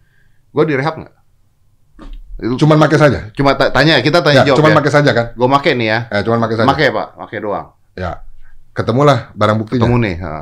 Gua 0.49 0.63
direhab 0.63 0.95
nggak? 0.95 1.13
Itu 2.37 2.53
cuman 2.61 2.77
pakai 2.77 2.99
saja. 2.99 3.19
cuma 3.31 3.55
ta- 3.55 3.71
tanya, 3.71 3.97
kita 3.99 4.19
tanya 4.19 4.43
Ya, 4.43 4.47
jawab 4.47 4.59
cuman 4.59 4.71
ya. 4.71 4.77
pakai 4.77 4.91
saja 4.93 5.11
kan? 5.11 5.25
Gua 5.33 5.47
make 5.49 5.71
nih 5.71 5.87
ya, 5.87 5.99
Eh, 6.07 6.21
cuman 6.21 6.37
pakai 6.39 6.55
saja. 6.55 6.67
make 6.67 6.85
pak, 6.87 7.07
make 7.17 7.37
doang. 7.39 7.67
Ya, 7.95 8.11
ketemulah 8.71 9.33
barang 9.33 9.57
buktinya. 9.57 9.81
Ketemu 9.81 9.97
nih. 9.99 10.15
ha. 10.19 10.33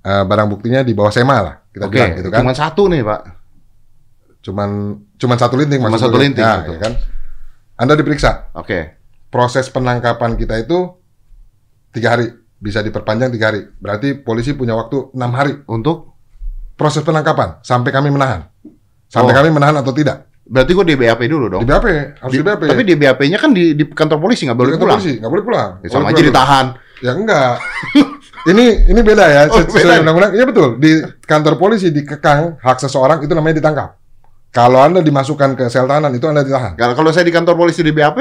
Eh, 0.00 0.24
barang 0.24 0.48
buktinya 0.48 0.80
di 0.80 0.92
bawah 0.92 1.10
sema 1.10 1.36
lah, 1.38 1.54
kita 1.68 1.84
Oke, 1.84 1.94
bilang 1.94 2.10
gitu 2.14 2.28
kan. 2.28 2.40
cuma 2.40 2.52
satu 2.52 2.82
nih 2.86 3.00
pak. 3.00 3.20
Cuman 4.40 4.70
cuman 5.16 5.36
satu 5.36 5.54
linting 5.56 5.80
Cuma 5.80 5.88
maksud 5.88 6.04
satu 6.04 6.16
lu. 6.16 6.22
linting, 6.22 6.42
Ya, 6.42 6.54
betul. 6.60 6.74
ya 6.74 6.80
kan. 6.80 6.92
Anda 7.78 7.94
diperiksa. 7.94 8.52
Oke, 8.58 8.98
Proses 9.28 9.68
penangkapan 9.68 10.34
kita 10.34 10.56
itu 10.56 10.88
tiga 11.92 12.16
hari, 12.16 12.32
bisa 12.56 12.80
diperpanjang 12.80 13.28
tiga 13.28 13.52
hari. 13.52 13.60
Berarti 13.76 14.16
polisi 14.16 14.56
punya 14.56 14.72
waktu 14.72 15.12
enam 15.12 15.32
hari 15.36 15.52
untuk 15.68 16.16
proses 16.74 17.04
penangkapan 17.04 17.60
sampai 17.60 17.92
kami 17.92 18.08
menahan. 18.08 18.48
Sampai 19.06 19.32
Oh. 19.32 19.36
kami 19.36 19.52
menahan 19.52 19.76
atau 19.78 19.92
tidak. 19.92 20.24
berarti 20.48 20.72
gua 20.72 20.80
di 20.88 20.96
BAP 20.96 21.28
dulu 21.28 21.44
dong. 21.52 21.60
Di 21.60 21.68
BAP, 21.68 21.86
harus 22.24 22.32
di, 22.32 22.40
BAP. 22.40 22.72
Tapi 22.72 22.80
di 22.80 22.96
BAP-nya 22.96 23.36
kan 23.36 23.52
di, 23.52 23.76
di 23.76 23.84
kantor 23.84 24.16
polisi 24.16 24.48
nggak 24.48 24.56
boleh 24.56 24.72
Di 24.72 24.74
kantor 24.80 24.86
pulang. 24.88 24.96
polisi, 24.96 25.12
nggak 25.20 25.32
boleh 25.36 25.44
pulang. 25.44 25.70
Ya, 25.76 25.86
sama 25.92 25.92
Boleh 25.92 26.08
aja 26.08 26.16
pulang 26.16 26.28
ditahan. 26.32 26.66
Ya 27.04 27.12
enggak. 27.12 27.54
ini 28.56 28.64
ini 28.88 29.00
beda 29.04 29.24
ya. 29.28 29.40
Oh, 29.52 29.60
Sesuai 29.60 30.00
undang-undang. 30.00 30.32
Iya 30.32 30.44
betul. 30.48 30.68
Di 30.80 30.90
kantor 31.20 31.54
polisi 31.60 31.92
dikekang 31.92 32.64
hak 32.64 32.78
seseorang 32.80 33.20
itu 33.20 33.32
namanya 33.36 33.60
ditangkap. 33.60 33.88
Kalau 34.48 34.80
Anda 34.80 35.00
dimasukkan 35.00 35.54
ke 35.54 35.68
sel 35.68 35.84
tahanan 35.84 36.10
itu 36.10 36.24
Anda 36.24 36.40
ditahan. 36.40 36.74
Kalau 36.74 36.94
kalau 36.94 37.10
saya 37.12 37.22
di 37.22 37.32
kantor 37.32 37.54
polisi 37.54 37.80
di 37.80 37.92
BAP, 37.92 38.16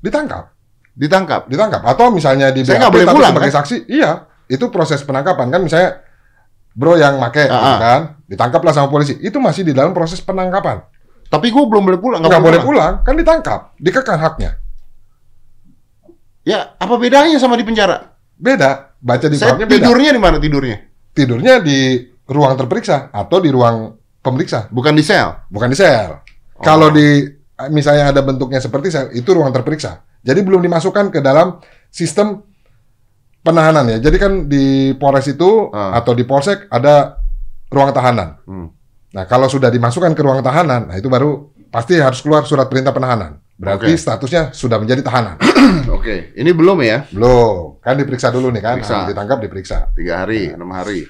Ditangkap. 0.00 0.52
ditangkap. 0.90 1.48
Ditangkap 1.48 1.80
atau 1.82 2.08
misalnya 2.08 2.48
di 2.50 2.60
Saya 2.62 2.86
BAP 2.86 2.92
boleh 2.92 3.06
tapi 3.08 3.16
pulang, 3.16 3.32
sebagai 3.32 3.50
kan? 3.50 3.56
saksi. 3.62 3.76
Iya, 3.88 4.10
itu 4.46 4.64
proses 4.68 5.00
penangkapan 5.00 5.48
kan 5.48 5.60
misalnya 5.60 5.90
bro 6.70 6.94
yang 6.94 7.16
make 7.16 7.40
gitu 7.40 7.52
Ah, 7.52 7.66
ah. 7.66 7.78
kan, 7.80 8.00
ditangkaplah 8.26 8.72
sama 8.72 8.88
polisi. 8.88 9.16
Itu 9.18 9.40
masih 9.40 9.64
di 9.64 9.72
dalam 9.72 9.90
proses 9.90 10.20
penangkapan. 10.20 10.84
Tapi 11.26 11.48
gua 11.48 11.64
belum 11.64 11.82
boleh 11.86 12.00
pulang. 12.00 12.20
Nggak 12.20 12.42
boleh 12.42 12.60
pulang, 12.60 12.92
kan 13.00 13.14
ditangkap, 13.14 13.72
dikekang 13.76 14.18
haknya. 14.18 14.58
Ya, 16.42 16.72
apa 16.76 16.96
bedanya 16.96 17.36
sama 17.36 17.54
di 17.54 17.62
penjara? 17.62 18.16
Beda, 18.34 18.96
baca 18.98 19.26
di 19.28 19.36
Saya 19.36 19.54
beda. 19.54 19.68
tidurnya 19.68 20.10
di 20.16 20.20
mana 20.20 20.36
tidurnya? 20.40 20.80
Tidurnya 21.12 21.60
di 21.60 22.00
ruang 22.24 22.56
terperiksa 22.56 23.12
atau 23.12 23.38
di 23.38 23.52
ruang 23.52 23.99
pemeriksa. 24.20 24.68
Bukan 24.70 24.92
di 24.94 25.04
sel. 25.04 25.48
bukan 25.48 25.68
di 25.72 25.76
sel. 25.76 26.20
Oh. 26.56 26.62
Kalau 26.64 26.92
di 26.92 27.24
misalnya 27.68 28.12
ada 28.12 28.20
bentuknya 28.20 28.60
seperti 28.60 28.88
sel, 28.92 29.08
itu 29.12 29.28
ruang 29.32 29.52
terperiksa. 29.52 30.04
Jadi 30.20 30.40
belum 30.44 30.60
dimasukkan 30.60 31.08
ke 31.08 31.20
dalam 31.20 31.60
sistem 31.88 32.44
penahanan 33.40 33.88
ya. 33.88 33.98
Jadi 33.98 34.16
kan 34.20 34.32
di 34.48 34.92
Polres 34.96 35.28
itu 35.28 35.72
Ah. 35.72 35.96
atau 35.96 36.12
di 36.12 36.24
Polsek 36.28 36.68
ada 36.68 37.16
ruang 37.72 37.92
tahanan. 37.92 38.36
Hmm. 38.44 38.68
Nah, 39.10 39.24
kalau 39.26 39.50
sudah 39.50 39.72
dimasukkan 39.72 40.14
ke 40.14 40.22
ruang 40.22 40.38
tahanan, 40.38 40.86
nah 40.86 40.94
itu 40.94 41.10
baru 41.10 41.50
pasti 41.72 41.98
harus 41.98 42.22
keluar 42.22 42.46
surat 42.46 42.70
perintah 42.70 42.94
penahanan. 42.94 43.42
Berarti 43.60 43.92
Oke. 43.92 44.00
statusnya 44.00 44.54
sudah 44.56 44.78
menjadi 44.80 45.02
tahanan. 45.04 45.36
Oke, 45.96 46.32
ini 46.32 46.48
belum 46.54 46.78
ya? 46.80 47.04
Belum. 47.10 47.76
Kan 47.82 47.98
diperiksa 48.00 48.30
dulu 48.32 48.48
nih 48.54 48.62
kan. 48.62 48.80
Periksa. 48.80 49.04
Ditangkap 49.10 49.38
diperiksa. 49.44 49.78
Tiga 49.92 50.24
hari, 50.24 50.54
enam 50.54 50.70
hari. 50.72 51.04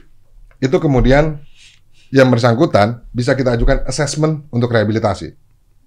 Itu 0.58 0.80
kemudian 0.82 1.44
yang 2.10 2.28
bersangkutan 2.28 3.06
bisa 3.10 3.34
kita 3.34 3.54
ajukan 3.54 3.86
assessment 3.86 4.46
untuk 4.50 4.70
rehabilitasi. 4.70 5.34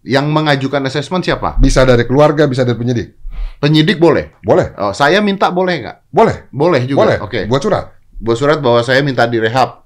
Yang 0.04 0.26
mengajukan 0.28 0.84
asesmen 0.84 1.24
siapa? 1.24 1.56
Bisa 1.56 1.84
dari 1.84 2.04
keluarga, 2.04 2.44
bisa 2.44 2.68
dari 2.68 2.76
penyidik. 2.76 3.16
Penyidik 3.60 3.96
boleh. 3.96 4.36
Boleh. 4.44 4.76
Oh, 4.76 4.92
saya 4.92 5.24
minta 5.24 5.48
boleh 5.48 5.80
nggak? 5.80 5.98
Boleh. 6.12 6.38
Boleh 6.52 6.82
juga. 6.84 7.08
Boleh. 7.08 7.18
Oke. 7.24 7.40
Buat 7.48 7.62
surat. 7.64 7.86
Buat 8.20 8.38
surat 8.38 8.58
bahwa 8.60 8.84
saya 8.84 9.00
minta 9.00 9.24
direhab, 9.24 9.84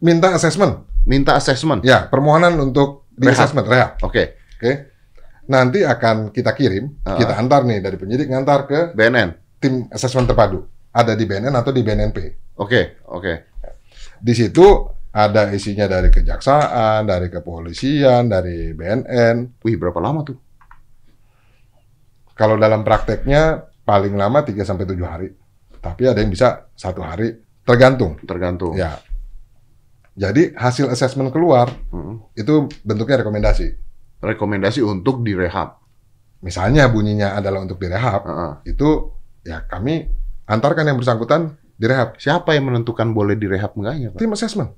Minta 0.00 0.32
assessment. 0.32 0.88
minta 1.04 1.36
asesmen. 1.36 1.80
Ya, 1.80 2.08
permohonan 2.08 2.56
untuk 2.56 3.04
di 3.12 3.28
Rehab. 3.28 3.36
assessment, 3.36 3.68
rehab. 3.68 4.00
Oke. 4.00 4.36
Oke. 4.56 4.72
Nanti 5.44 5.84
akan 5.84 6.28
kita 6.30 6.52
kirim, 6.52 6.96
Ah. 7.04 7.16
kita 7.16 7.36
antar 7.36 7.64
nih 7.64 7.80
dari 7.80 7.96
penyidik 7.96 8.28
ngantar 8.28 8.64
ke 8.64 8.78
BNN. 8.92 9.36
tim 9.60 9.84
assessment 9.92 10.24
terpadu. 10.24 10.64
Ada 10.88 11.12
di 11.12 11.28
BNN 11.28 11.52
atau 11.52 11.68
di 11.68 11.84
BNNP. 11.84 12.16
Oke, 12.56 12.96
oke. 13.04 13.32
Di 14.16 14.32
situ 14.32 14.64
ada 15.10 15.50
isinya 15.50 15.90
dari 15.90 16.06
kejaksaan, 16.08 17.02
dari 17.02 17.26
kepolisian, 17.26 18.30
dari 18.30 18.70
BNN. 18.70 19.58
Wih, 19.62 19.74
berapa 19.74 19.98
lama 19.98 20.22
tuh? 20.22 20.38
Kalau 22.34 22.56
dalam 22.56 22.86
prakteknya 22.86 23.68
paling 23.82 24.14
lama 24.14 24.40
3 24.40 24.62
sampai 24.62 24.86
7 24.86 24.96
hari. 25.04 25.28
Tapi 25.80 26.02
ada 26.06 26.20
yang 26.20 26.30
bisa 26.30 26.68
satu 26.76 27.00
hari, 27.02 27.34
tergantung. 27.64 28.20
Tergantung. 28.22 28.76
Ya. 28.76 29.00
Jadi 30.14 30.52
hasil 30.52 30.92
assessment 30.92 31.32
keluar 31.32 31.72
Mm. 31.90 32.36
itu 32.36 32.68
bentuknya 32.84 33.24
rekomendasi. 33.24 33.66
Rekomendasi 34.20 34.84
untuk 34.84 35.24
direhab. 35.24 35.80
Misalnya 36.44 36.88
bunyinya 36.88 37.36
adalah 37.36 37.64
untuk 37.64 37.80
direhab, 37.80 38.24
Heeh. 38.24 38.52
itu 38.76 39.12
ya 39.44 39.64
kami 39.64 40.08
antarkan 40.44 40.88
yang 40.88 40.96
bersangkutan 41.00 41.56
direhab. 41.76 42.16
Siapa 42.20 42.52
yang 42.52 42.68
menentukan 42.68 43.12
boleh 43.12 43.36
direhab 43.36 43.72
enggaknya, 43.76 44.12
Pak? 44.12 44.20
Tim 44.20 44.32
assessment. 44.32 44.70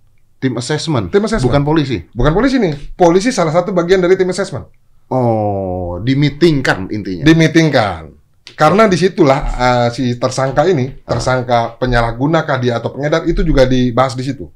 Tim 0.42 0.58
assessment. 0.58 1.14
Tim 1.14 1.22
assessment. 1.22 1.46
Bukan 1.46 1.62
polisi. 1.62 2.02
Bukan 2.10 2.32
polisi 2.34 2.58
nih. 2.58 2.74
Polisi 2.98 3.30
salah 3.30 3.54
satu 3.54 3.70
bagian 3.70 4.02
dari 4.02 4.18
tim 4.18 4.26
assessment. 4.26 4.66
Oh, 5.06 6.02
dimitingkan 6.02 6.90
intinya. 6.90 7.22
Dimitingkan. 7.22 8.10
Karena 8.58 8.90
di 8.90 8.98
situlah 8.98 9.40
uh, 9.54 9.88
si 9.94 10.18
tersangka 10.18 10.66
ini, 10.66 10.90
tersangka 11.06 11.78
penyalahgunakah 11.78 12.58
dia 12.58 12.82
atau 12.82 12.90
pengedar 12.90 13.22
itu 13.24 13.46
juga 13.46 13.70
dibahas 13.70 14.18
di 14.18 14.26
situ. 14.26 14.50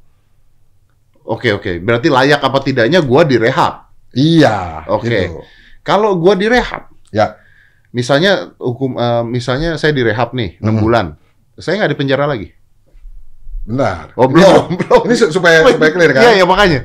Oke, 1.22 1.54
oke. 1.54 1.78
Berarti 1.78 2.10
layak 2.10 2.42
apa 2.42 2.58
tidaknya 2.62 2.98
gua 2.98 3.22
direhab. 3.22 3.86
Iya. 4.10 4.86
Oke. 4.90 5.06
gitu. 5.06 5.38
Kalau 5.86 6.18
gua 6.18 6.34
direhab, 6.34 6.90
Ya. 7.14 7.38
misalnya 7.94 8.50
hukum 8.58 8.98
eh, 8.98 9.22
misalnya 9.22 9.78
saya 9.78 9.94
direhab 9.94 10.34
nih 10.34 10.58
6 10.58 10.66
Mhm. 10.66 10.82
bulan. 10.82 11.06
Saya 11.56 11.78
nggak 11.78 11.94
di 11.94 11.98
penjara 11.98 12.26
lagi. 12.26 12.50
Benar. 13.66 14.14
Oh, 14.14 14.24
Ini 14.24 14.32
belum, 14.32 14.46
su- 14.46 14.78
belum. 14.78 15.00
Ini 15.10 15.14
su- 15.18 15.32
supaya 15.34 15.66
supaya 15.66 15.90
clear 15.90 16.10
kan. 16.14 16.22
Iya, 16.22 16.32
iya 16.38 16.46
makanya. 16.46 16.80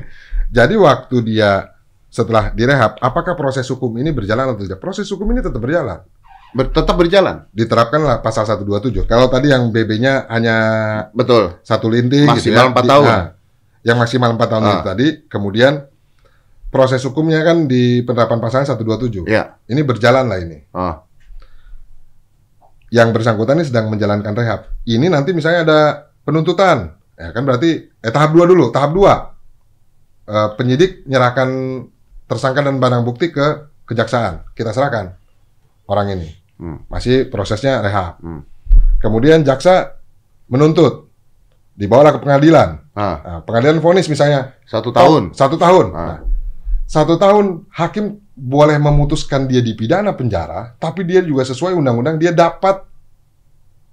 Jadi 0.50 0.74
waktu 0.76 1.16
dia 1.22 1.70
setelah 2.12 2.50
direhab, 2.50 2.98
apakah 2.98 3.32
proses 3.32 3.64
hukum 3.64 3.88
ini 3.96 4.12
berjalan 4.12 4.52
atau 4.52 4.60
tidak? 4.60 4.76
Proses 4.76 5.08
hukum 5.08 5.24
ini 5.32 5.40
tetap 5.40 5.56
berjalan. 5.56 6.04
Ber- 6.52 6.68
tetap 6.68 6.92
berjalan. 6.92 7.48
Diterapkanlah 7.48 8.20
pasal 8.20 8.44
127. 8.44 9.06
Kalau 9.06 9.32
tadi 9.32 9.48
yang 9.48 9.72
BB-nya 9.72 10.28
hanya 10.28 10.56
Betul. 11.10 11.56
satu 11.62 11.88
linting 11.88 12.28
Maksimal 12.28 12.36
gitu 12.36 12.52
ya, 12.52 12.68
empat 12.68 12.84
di- 12.84 12.90
tahun. 12.92 13.06
nah, 13.08 13.24
yang 13.80 13.96
maksimal 13.96 14.28
4 14.36 14.44
tahun 14.44 14.62
Ah. 14.62 14.68
itu 14.68 14.82
tadi, 14.84 15.06
kemudian 15.26 15.72
proses 16.68 17.00
hukumnya 17.02 17.40
kan 17.40 17.64
di 17.64 18.02
penerapan 18.02 18.36
pasal 18.36 18.68
127. 18.68 19.24
Iya. 19.24 19.56
Ini 19.64 19.80
berjalan 19.80 20.28
lah 20.28 20.36
ini. 20.36 20.58
Oh. 20.76 21.00
Yang 22.92 23.08
bersangkutan 23.16 23.56
ini 23.56 23.64
sedang 23.64 23.88
menjalankan 23.88 24.36
rehab. 24.36 24.68
Ini 24.84 25.08
nanti 25.08 25.32
misalnya 25.32 25.64
ada 25.64 25.80
penuntutan. 26.22 26.96
Ya 27.18 27.30
kan 27.30 27.42
berarti 27.46 27.92
eh, 27.92 28.12
tahap 28.12 28.34
dua 28.34 28.44
dulu, 28.48 28.70
tahap 28.74 28.90
dua. 28.94 29.14
Eh, 30.26 30.48
penyidik 30.56 31.06
menyerahkan 31.06 31.48
tersangka 32.30 32.62
dan 32.64 32.78
barang 32.78 33.02
bukti 33.04 33.34
ke 33.34 33.68
kejaksaan. 33.86 34.54
Kita 34.54 34.72
serahkan 34.72 35.12
orang 35.90 36.16
ini. 36.16 36.28
Hmm. 36.56 36.86
Masih 36.88 37.28
prosesnya 37.28 37.82
rehab. 37.82 38.22
Hmm. 38.22 38.46
Kemudian 39.02 39.42
jaksa 39.42 39.98
menuntut. 40.46 41.10
Dibawalah 41.72 42.14
ke 42.14 42.20
pengadilan. 42.22 42.84
Ah, 42.92 43.16
Nah, 43.24 43.40
pengadilan 43.48 43.80
vonis 43.80 44.06
misalnya 44.06 44.54
satu 44.68 44.92
tahun. 44.92 45.32
satu 45.32 45.56
tahun. 45.56 45.86
Ah. 45.96 46.00
Nah, 46.04 46.18
satu 46.84 47.16
tahun 47.16 47.64
hakim 47.72 48.20
boleh 48.36 48.76
memutuskan 48.76 49.48
dia 49.48 49.64
dipidana 49.64 50.12
penjara, 50.12 50.76
tapi 50.76 51.08
dia 51.08 51.24
juga 51.24 51.48
sesuai 51.48 51.72
undang-undang 51.72 52.20
dia 52.20 52.36
dapat 52.36 52.84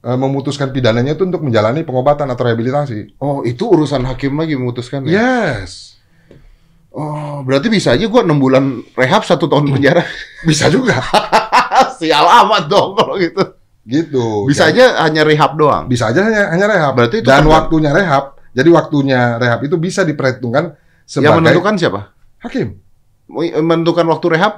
memutuskan 0.02 0.70
pidananya 0.70 1.12
itu 1.12 1.24
untuk 1.24 1.42
menjalani 1.42 1.84
pengobatan 1.84 2.26
atau 2.26 2.44
rehabilitasi. 2.44 3.18
Oh, 3.18 3.44
itu 3.44 3.64
urusan 3.64 4.04
hakim 4.04 4.36
lagi 4.36 4.56
memutuskan 4.56 5.04
ya? 5.04 5.20
Yes, 5.56 6.00
Oh, 6.90 7.46
berarti 7.46 7.70
bisa 7.70 7.94
aja 7.94 8.02
gua 8.06 8.26
6 8.26 8.34
bulan 8.36 8.64
rehab 8.94 9.22
satu 9.22 9.46
tahun 9.46 9.70
penjara. 9.70 10.02
bisa 10.50 10.68
juga. 10.68 10.98
Sial 12.00 12.26
amat 12.44 12.66
dong 12.66 12.98
kalau 12.98 13.14
gitu. 13.16 13.44
gitu. 13.86 14.50
Bisa 14.50 14.68
Jadi, 14.68 14.82
aja 14.82 15.06
hanya 15.06 15.22
rehab 15.22 15.54
doang. 15.54 15.86
bisa 15.86 16.10
aja 16.10 16.24
hanya, 16.24 16.50
hanya 16.50 16.66
rehab. 16.66 16.92
Berarti 16.94 17.22
itu 17.22 17.28
Dan 17.28 17.46
tergan- 17.46 17.54
waktunya 17.54 17.92
rehab. 17.94 18.24
Jadi 18.50 18.70
waktunya 18.72 19.20
rehab 19.38 19.62
itu 19.62 19.78
bisa 19.78 20.02
diperhitungkan 20.02 20.74
Yang 21.06 21.06
sebagai 21.06 21.38
menentukan 21.38 21.74
siapa? 21.78 22.02
hakim. 22.40 22.68
Menentukan 23.30 24.06
waktu 24.08 24.26
rehab 24.32 24.54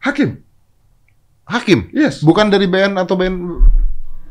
Hakim. 0.00 0.40
hakim. 1.44 1.92
Yes. 1.92 2.20
Bukan 2.20 2.48
dari 2.48 2.64
BN 2.64 2.96
atau 2.96 3.12
BN. 3.14 3.34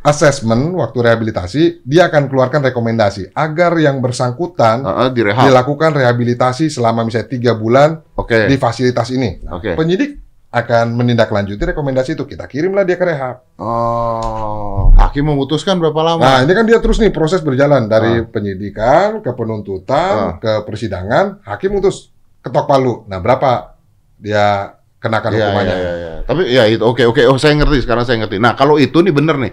Assessment 0.04 0.76
waktu 0.76 1.00
rehabilitasi 1.00 1.62
dia 1.82 2.12
akan 2.12 2.28
keluarkan 2.28 2.60
rekomendasi 2.62 3.32
agar 3.32 3.72
yang 3.80 3.98
bersangkutan 3.98 4.84
Heeh, 4.84 5.08
direhab. 5.16 5.48
dilakukan 5.48 5.96
rehabilitasi 5.96 6.68
selama 6.68 7.08
misalnya 7.08 7.32
tiga 7.32 7.56
bulan 7.56 8.04
Oke. 8.14 8.52
di 8.52 8.60
fasilitas 8.60 9.08
ini. 9.10 9.40
Nah, 9.40 9.58
Oke. 9.58 9.74
Penyidik 9.74 10.20
akan 10.52 10.94
menindaklanjuti 10.94 11.64
rekomendasi 11.66 12.14
itu. 12.14 12.28
Kita 12.28 12.46
kirimlah 12.46 12.84
dia 12.84 12.94
ke 12.94 13.06
rehab. 13.08 13.48
Oh, 13.58 14.92
hakim 14.94 15.24
memutuskan 15.26 15.80
berapa 15.80 15.98
lama? 15.98 16.20
Nah, 16.20 16.38
ini 16.44 16.52
kan 16.52 16.68
dia 16.68 16.78
terus 16.78 17.00
nih 17.00 17.10
proses 17.10 17.40
berjalan 17.40 17.88
dari 17.88 18.22
penyidikan 18.24 19.24
ke 19.24 19.32
penuntutan 19.32 20.14
Ah. 20.14 20.32
ke 20.36 20.62
persidangan. 20.62 21.42
Hakim 21.42 21.74
mutus 21.74 22.12
ketok 22.40 22.68
palu. 22.68 23.08
Nah, 23.08 23.18
berapa 23.18 23.80
dia 24.20 24.76
kenakan 25.00 25.32
Iya, 25.32 25.40
hukumannya? 25.42 25.74
iya, 25.74 25.80
iya, 25.80 25.94
iya. 25.96 26.12
Tapi 26.24 26.42
ya 26.46 26.64
itu 26.66 26.84
oke 26.84 27.04
oke. 27.04 27.24
Oh, 27.26 27.36
saya 27.36 27.56
ngerti 27.56 27.84
sekarang 27.84 28.04
saya 28.04 28.20
ngerti. 28.20 28.38
Nah, 28.38 28.54
kalau 28.54 28.76
itu 28.76 29.00
nih 29.00 29.12
bener 29.12 29.36
nih. 29.40 29.52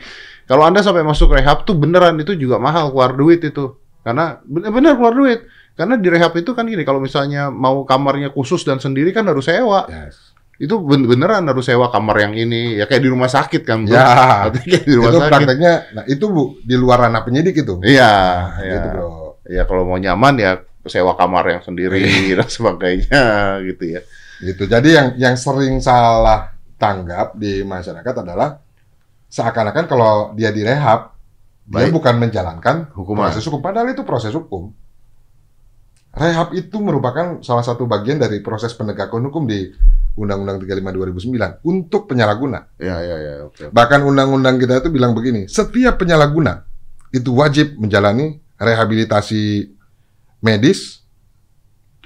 Kalau 0.51 0.67
Anda 0.67 0.83
sampai 0.83 1.07
masuk 1.07 1.31
rehab 1.31 1.63
tuh 1.63 1.79
beneran 1.79 2.19
itu 2.19 2.35
juga 2.35 2.59
mahal 2.59 2.91
keluar 2.91 3.15
duit 3.15 3.39
itu. 3.41 3.71
Karena 4.03 4.43
bener-bener 4.43 4.99
keluar 4.99 5.15
duit. 5.15 5.47
Karena 5.73 5.95
di 5.95 6.11
rehab 6.11 6.35
itu 6.35 6.51
kan 6.51 6.67
gini, 6.67 6.83
kalau 6.83 6.99
misalnya 6.99 7.49
mau 7.49 7.87
kamarnya 7.87 8.29
khusus 8.29 8.67
dan 8.67 8.77
sendiri 8.77 9.15
kan 9.15 9.23
harus 9.25 9.47
sewa. 9.47 9.87
Yes. 9.87 10.35
Itu 10.59 10.83
ben- 10.83 11.07
beneran 11.07 11.47
harus 11.47 11.65
sewa 11.65 11.87
kamar 11.89 12.21
yang 12.21 12.35
ini. 12.35 12.75
Ya 12.75 12.85
kayak 12.85 13.01
di 13.01 13.09
rumah 13.09 13.31
sakit 13.31 13.63
kan. 13.63 13.87
bro. 13.87 13.95
Ya. 13.95 14.51
Kayak 14.53 14.83
di 14.83 14.93
rumah 14.93 15.09
Itu 15.09 15.19
sakit. 15.19 15.31
prakteknya, 15.31 15.73
nah 15.95 16.05
itu 16.05 16.25
bu 16.27 16.43
di 16.61 16.75
luar 16.75 17.07
ranah 17.07 17.23
penyidik 17.23 17.55
itu. 17.57 17.79
Iya, 17.81 18.11
Nah, 18.11 18.61
iya. 18.61 18.73
gitu 18.75 18.89
bro. 18.91 19.09
Ya 19.47 19.63
kalau 19.65 19.83
mau 19.85 19.97
nyaman 19.97 20.35
ya 20.37 20.53
sewa 20.83 21.15
kamar 21.15 21.47
yang 21.49 21.63
sendiri 21.63 22.03
Iya. 22.03 22.35
dan 22.43 22.49
sebagainya 22.51 23.23
gitu 23.65 23.85
ya. 23.87 24.01
Gitu. 24.43 24.63
Jadi 24.67 24.89
yang 24.91 25.09
yang 25.15 25.37
sering 25.37 25.79
salah 25.79 26.51
tanggap 26.75 27.37
di 27.37 27.61
masyarakat 27.63 28.15
adalah 28.19 28.57
seakan-akan 29.31 29.87
kalau 29.87 30.35
dia 30.35 30.51
direhab 30.51 31.15
dia 31.71 31.87
Baik. 31.87 31.95
bukan 31.95 32.15
menjalankan 32.19 32.91
Hukuman. 32.99 33.31
proses 33.31 33.47
hukum. 33.47 33.63
Padahal 33.63 33.95
itu 33.95 34.03
proses 34.03 34.35
hukum. 34.35 34.75
Rehab 36.11 36.51
itu 36.59 36.75
merupakan 36.83 37.39
salah 37.39 37.63
satu 37.63 37.87
bagian 37.87 38.19
dari 38.19 38.43
proses 38.43 38.75
penegakan 38.75 39.31
hukum 39.31 39.47
di 39.47 39.71
Undang-Undang 40.19 40.67
35 40.67 41.63
2009 41.63 41.63
untuk 41.63 42.11
penyalahguna. 42.11 42.75
Iya, 42.83 42.97
iya, 43.07 43.17
iya, 43.23 43.33
oke. 43.47 43.71
Bahkan 43.71 44.03
undang-undang 44.03 44.59
kita 44.59 44.83
itu 44.83 44.91
bilang 44.91 45.15
begini, 45.15 45.47
setiap 45.47 46.03
penyalahguna 46.03 46.67
itu 47.15 47.31
wajib 47.31 47.79
menjalani 47.79 48.43
rehabilitasi 48.59 49.71
medis 50.43 51.07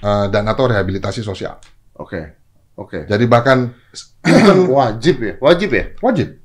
eh, 0.04 0.26
dan 0.28 0.44
atau 0.52 0.68
rehabilitasi 0.68 1.24
sosial. 1.24 1.56
Oke. 1.96 2.36
Oke. 2.76 3.08
Jadi 3.08 3.24
bahkan 3.24 3.72
Wajib 4.68 5.16
ya? 5.24 5.34
Wajib 5.40 5.70
ya? 5.72 5.84
wajib 6.04 6.43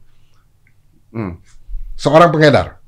Hmm. 1.09 1.41
seorang 1.93 2.29
pengedar, 2.29 2.79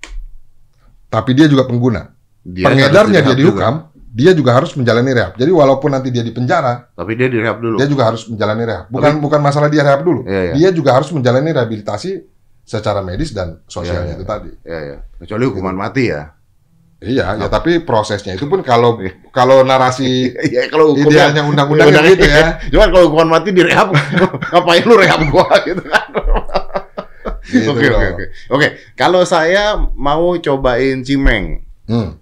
tapi 1.07 1.33
dia 1.33 1.45
juga 1.45 1.65
pengguna. 1.65 2.13
Dia 2.41 2.65
Pengedarnya 2.65 3.21
dia 3.21 3.33
direhab 3.33 3.37
dihukam, 3.37 3.75
dia 3.93 4.31
juga 4.33 4.51
harus 4.57 4.71
menjalani 4.73 5.11
rehab. 5.13 5.33
Jadi 5.37 5.51
walaupun 5.51 5.89
nanti 5.89 6.09
dia 6.09 6.19
di 6.19 6.31
penjara, 6.31 6.89
juga. 6.89 6.97
Tapi 6.97 7.11
dia 7.13 7.27
direhab 7.29 7.57
dulu. 7.61 7.75
dia 7.77 7.87
juga 7.87 8.03
harus 8.07 8.21
menjalani 8.25 8.63
rehab. 8.65 8.85
Bukan 8.89 9.13
bukan 9.21 9.39
masalah 9.39 9.69
dia 9.69 9.81
rehab 9.81 10.01
dulu, 10.01 10.25
Iya, 10.25 10.41
iya. 10.41 10.53
dia 10.53 10.69
juga 10.73 10.97
harus 10.97 11.09
menjalani 11.09 11.49
rehabilitasi 11.51 12.25
secara 12.61 13.01
medis 13.01 13.31
dan 13.31 13.61
sosialnya 13.65 14.05
Iya, 14.05 14.13
iya. 14.13 14.17
itu 14.17 14.25
tadi. 14.25 14.51
Ya, 14.63 14.79
ya. 14.79 14.97
Kecuali 15.17 15.43
hukuman 15.45 15.75
mati 15.75 16.09
ya. 16.09 16.33
Iya, 17.01 17.33
ya 17.33 17.49
tapi 17.49 17.81
prosesnya 17.81 18.37
itu 18.37 18.45
pun 18.45 18.61
kalau 18.61 19.01
kalau 19.33 19.65
narasi 19.65 20.29
Iya, 20.53 20.69
kalau 20.69 20.93
hukumnya 20.93 21.33
idealnya 21.33 21.41
undang-undang 21.41 21.89
Undang- 21.89 22.13
gitu 22.13 22.25
ya. 22.25 22.45
Cuman 22.73 22.87
kalau 22.93 23.03
hukuman 23.09 23.29
mati 23.33 23.49
direhab, 23.49 23.89
ngapain 24.53 24.83
lu 24.85 24.95
rehab 24.97 25.21
gua 25.33 25.49
gitu 25.65 25.81
kan. 25.81 26.05
Gitu, 27.41 27.67
Oke, 27.67 27.85
oke, 27.87 28.07
oke. 28.13 28.25
Oke, 28.49 28.67
kalau 28.93 29.21
saya 29.23 29.73
mau 29.93 30.33
cobain 30.35 31.01
cimeng, 31.01 31.65
Hmm. 31.85 32.21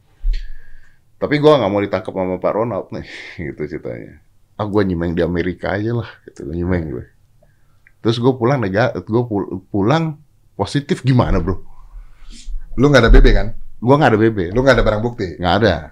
tapi 1.15 1.37
gua 1.37 1.59
nggak 1.59 1.69
mau 1.69 1.79
ditangkap 1.79 2.09
sama 2.09 2.35
Pak 2.37 2.53
Ronald 2.53 2.87
nih, 2.89 3.03
gitu 3.47 3.61
ceritanya. 3.67 4.23
Ah, 4.55 4.63
gua 4.63 4.81
nyimeng 4.81 5.11
di 5.11 5.19
Amerika 5.19 5.75
aja 5.75 5.91
lah, 5.93 6.09
gitu 6.23 6.43
nyimeng 6.45 6.87
gue. 6.89 7.05
Terus 7.99 8.15
gue 8.15 8.31
pulang 8.31 8.59
nega, 8.59 8.95
gue 8.95 9.23
pulang 9.67 10.15
positif 10.53 10.99
gimana 11.01 11.39
bro? 11.39 11.59
Lu 12.75 12.87
nggak 12.87 13.03
ada 13.03 13.11
BB 13.11 13.27
kan? 13.31 13.47
Gua 13.79 13.95
nggak 13.95 14.11
ada 14.11 14.19
BB, 14.19 14.39
Lu 14.51 14.59
nggak 14.59 14.75
ada 14.75 14.83
barang 14.83 15.03
bukti. 15.03 15.35
nggak 15.35 15.55
ada. 15.59 15.91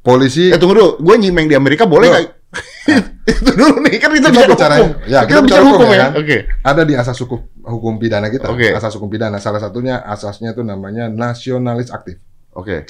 Polisi 0.00 0.48
Eh 0.48 0.56
tunggu 0.56 0.76
dulu, 0.76 0.90
gue 0.98 1.16
nyimeng 1.18 1.44
di 1.44 1.52
Amerika 1.52 1.84
boleh 1.84 2.08
nggak? 2.08 2.24
Itu 3.22 3.50
dulu 3.52 3.78
nih 3.80 3.96
kan 3.96 4.10
kita, 4.10 4.28
Kita 4.28 4.46
bicara 4.48 4.74
hukum. 4.80 4.94
ya, 5.06 5.20
kita, 5.22 5.28
kita 5.28 5.40
bicara 5.46 5.62
hukum, 5.62 5.74
hukum, 5.78 5.88
ya. 5.88 5.94
ya 5.94 6.02
kan? 6.02 6.10
Oke. 6.18 6.36
ada 6.60 6.82
di 6.82 6.94
asas 6.94 7.16
hukum 7.16 7.38
hukum 7.62 7.92
pidana 7.96 8.26
kita. 8.26 8.46
Oke. 8.48 8.68
Asas 8.70 8.92
hukum 8.92 9.06
pidana 9.06 9.38
salah 9.38 9.58
satunya 9.58 10.02
asasnya 10.02 10.50
itu 10.50 10.62
namanya 10.62 11.06
nasionalis 11.06 11.88
aktif. 11.88 12.18
Oke. 12.50 12.88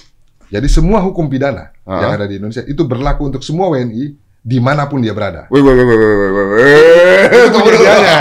Jadi 0.49 0.67
semua 0.67 0.99
hukum 1.01 1.29
pidana 1.29 1.71
Ah. 1.85 2.01
yang 2.01 2.13
ada 2.15 2.25
di 2.25 2.39
Indonesia 2.39 2.63
itu 2.63 2.83
berlaku 2.83 3.29
untuk 3.29 3.43
semua 3.43 3.69
WNI 3.69 4.17
di 4.41 4.59
mana 4.59 4.89
pun 4.89 4.99
dia 4.99 5.13
berada. 5.13 5.45
Wait, 5.53 5.61
wait, 5.61 5.77
wait, 5.77 5.85
wait, 5.85 6.01
wait, 6.01 6.33
wait. 6.33 7.29
Itu 7.29 7.59
bunyi 7.61 7.77
idealnya. 7.77 8.17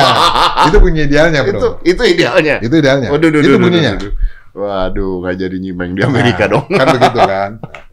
itu 0.68 0.78
bunyi 0.78 1.02
idealnya, 1.08 1.40
bro. 1.42 1.50
itu 1.50 1.68
itu 1.88 2.02
idealnya. 2.04 2.56
Itu 2.60 2.76
idealnya. 2.76 3.08
Waduh, 3.10 3.30
duh, 3.32 3.40
itu 3.40 3.56
bunyinya. 3.56 3.94
duh, 3.96 4.12
duh. 4.12 4.14
Waduh, 4.60 5.14
nggak 5.24 5.36
jadi 5.40 5.56
nyimeng 5.56 5.96
di 5.96 6.02
Amerika 6.04 6.44
Nah, 6.46 6.52
dong. 6.52 6.66
Kan 6.68 6.88
begitu 6.92 7.20
kan. 7.24 7.52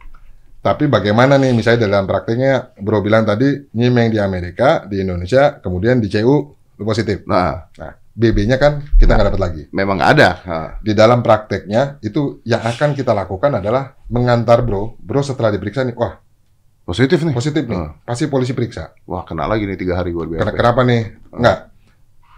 Tapi 0.66 0.90
bagaimana 0.90 1.38
nih 1.38 1.55
misalnya 1.55 1.87
dalam 1.87 2.05
prakteknya 2.05 2.74
Bro 2.74 2.98
bilang 2.98 3.22
tadi 3.22 3.70
nyimeng 3.70 4.11
di 4.11 4.18
Amerika, 4.18 4.83
di 4.83 4.98
Indonesia, 4.98 5.57
kemudian 5.57 6.02
di 6.02 6.11
CU 6.11 6.37
lu 6.76 6.83
positif. 6.83 7.22
Nah, 7.24 7.70
Nah, 7.72 7.94
BB-nya 8.12 8.57
kan 8.57 8.83
kita 8.96 9.14
nggak 9.14 9.29
dapat 9.31 9.40
lagi. 9.40 9.62
Memang 9.70 9.94
nggak 9.94 10.11
ada. 10.11 10.29
Ah. 10.42 10.68
Di 10.81 10.90
dalam 10.90 11.20
prakteknya 11.20 12.00
itu 12.00 12.42
yang 12.42 12.61
akan 12.61 12.92
kita 12.92 13.12
lakukan 13.12 13.55
adalah 13.55 13.94
mengantar 14.09 14.61
bro, 14.61 14.98
bro 14.98 15.20
setelah 15.20 15.52
diperiksa 15.52 15.85
nih, 15.85 15.94
wah 15.94 16.18
Positif 16.83 17.18
nih. 17.20 17.31
positif 17.31 17.62
nih, 17.62 17.76
Ah. 17.76 17.90
pasti 18.00 18.26
polisi 18.26 18.50
periksa. 18.50 18.90
Wah, 19.05 19.22
kena 19.22 19.44
lagi 19.44 19.64
nih 19.64 19.74
tiga 19.74 19.94
hari 19.96 20.11
gue 20.11 20.35
Ken- 20.35 20.50
Kenapa 20.50 20.83
nih? 20.83 21.02
Enggak. 21.31 21.59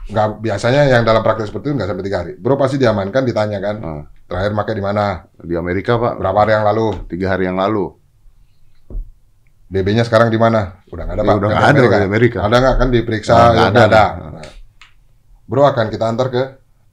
Enggak 0.09 0.29
biasanya 0.41 0.83
yang 0.85 1.05
dalam 1.05 1.21
praktek 1.21 1.47
seperti 1.47 1.69
itu 1.69 1.75
enggak 1.75 1.89
sampai 1.89 2.05
tiga 2.05 2.19
hari. 2.19 2.33
Bro 2.35 2.57
pasti 2.57 2.77
diamankan, 2.77 3.23
ditanya 3.23 3.59
kan, 3.59 3.77
Ah. 3.79 4.03
terakhir 4.25 4.53
pakai 4.55 4.75
di 4.75 4.83
mana? 4.83 5.05
Di 5.37 5.55
Amerika, 5.55 5.97
Pak. 5.97 6.17
Berapa 6.17 6.39
hari 6.43 6.53
yang 6.53 6.67
lalu? 6.67 6.87
Tiga 7.07 7.27
hari 7.31 7.45
yang 7.45 7.57
lalu. 7.57 7.93
BB-nya 9.69 10.03
sekarang 10.03 10.29
di 10.29 10.37
mana? 10.37 10.81
Udah 10.89 11.05
nggak 11.05 11.15
ada 11.15 11.23
Ya, 11.23 11.29
pak. 11.29 11.37
udah 11.37 11.49
nggak 11.49 11.65
ada 11.67 11.79
di 11.79 12.09
Amerika. 12.09 12.39
Ada 12.41 12.57
nggak 12.57 12.75
kan 12.75 12.89
diperiksa? 12.89 13.33
Ah, 13.33 13.51
ya, 13.51 13.63
ada. 13.69 13.81
ada. 13.85 14.05
Nah, 14.35 14.49
Bro 15.45 15.65
akan 15.65 15.87
kita 15.89 16.05
antar 16.05 16.29
ke 16.29 16.43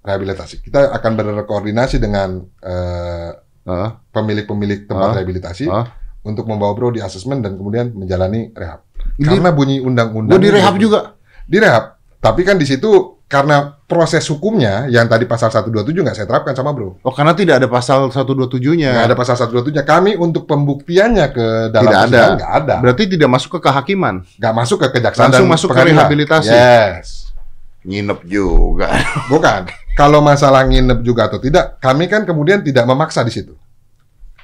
rehabilitasi. 0.02 0.60
Kita 0.60 0.92
akan 0.92 1.12
berkoordinasi 1.14 1.98
dengan 1.98 2.44
eh, 2.62 3.32
Ah, 3.66 3.98
pemilik-pemilik 4.14 4.86
tempat 4.86 5.10
Ah. 5.10 5.14
rehabilitasi 5.18 5.66
ah. 5.66 5.90
untuk 6.22 6.46
membawa 6.46 6.78
bro 6.78 6.94
di 6.94 7.02
asesmen 7.02 7.42
dan 7.42 7.58
kemudian 7.58 7.90
menjalani 7.92 8.54
rehab. 8.54 8.86
Di- 9.18 9.26
Karena 9.26 9.50
bunyi 9.50 9.82
undang-undang. 9.82 10.38
Gue 10.38 10.46
direhab 10.46 10.78
juga. 10.78 11.18
Direhab. 11.50 11.98
Tapi 12.22 12.46
kan 12.46 12.62
di 12.62 12.66
situ 12.66 13.15
karena 13.26 13.82
proses 13.90 14.22
hukumnya 14.30 14.86
yang 14.86 15.10
tadi 15.10 15.26
pasal 15.26 15.50
127 15.50 15.98
nggak 15.98 16.14
saya 16.14 16.28
terapkan 16.30 16.54
sama 16.54 16.78
bro. 16.78 17.02
Oh, 17.02 17.14
karena 17.14 17.34
tidak 17.34 17.58
ada 17.58 17.68
pasal 17.70 18.14
127-nya. 18.14 18.92
Nggak 18.94 19.08
ada 19.10 19.18
pasal 19.18 19.36
127-nya. 19.50 19.82
Kami 19.82 20.14
untuk 20.14 20.46
pembuktiannya 20.46 21.26
ke 21.34 21.46
dalam 21.74 21.90
Tidak 21.90 22.06
ada. 22.14 22.22
nggak 22.38 22.54
ada. 22.54 22.76
Berarti 22.86 23.04
tidak 23.10 23.30
masuk 23.34 23.58
ke 23.58 23.60
kehakiman. 23.66 24.22
Nggak 24.38 24.54
masuk 24.54 24.78
ke 24.86 24.88
kejaksaan 24.94 25.34
Langsung 25.34 25.50
masuk 25.50 25.70
ke 25.74 25.82
rehabilitasi. 25.90 26.54
Yes. 26.54 27.34
Nginep 27.82 28.20
juga. 28.30 28.94
Bukan. 29.34 29.74
Kalau 29.98 30.20
masalah 30.22 30.68
nginep 30.68 31.00
juga 31.02 31.32
atau 31.32 31.40
tidak, 31.40 31.82
kami 31.82 32.06
kan 32.12 32.28
kemudian 32.28 32.62
tidak 32.62 32.84
memaksa 32.86 33.26
di 33.26 33.32
situ. 33.34 33.58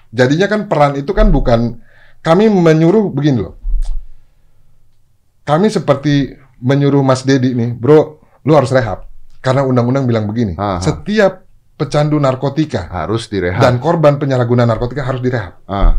Jadinya 0.10 0.48
kan 0.48 0.66
peran 0.66 0.96
itu 0.96 1.12
kan 1.12 1.28
bukan 1.28 1.80
kami 2.24 2.48
menyuruh 2.48 3.12
begini 3.12 3.44
loh. 3.44 3.56
Kami 5.44 5.68
seperti 5.68 6.36
menyuruh 6.64 7.04
Mas 7.04 7.28
Dedi 7.28 7.52
nih, 7.52 7.76
bro, 7.76 8.21
lu 8.42 8.54
harus 8.54 8.72
rehab 8.72 9.06
karena 9.42 9.62
undang-undang 9.62 10.06
bilang 10.06 10.26
begini. 10.26 10.54
Aha. 10.58 10.82
Setiap 10.82 11.46
pecandu 11.76 12.22
narkotika 12.22 12.86
Harus 12.94 13.26
direhab. 13.26 13.58
dan 13.62 13.82
korban 13.82 14.22
penyalahgunaan 14.22 14.70
narkotika 14.70 15.02
harus 15.02 15.22
direhab. 15.22 15.62
Ah. 15.66 15.98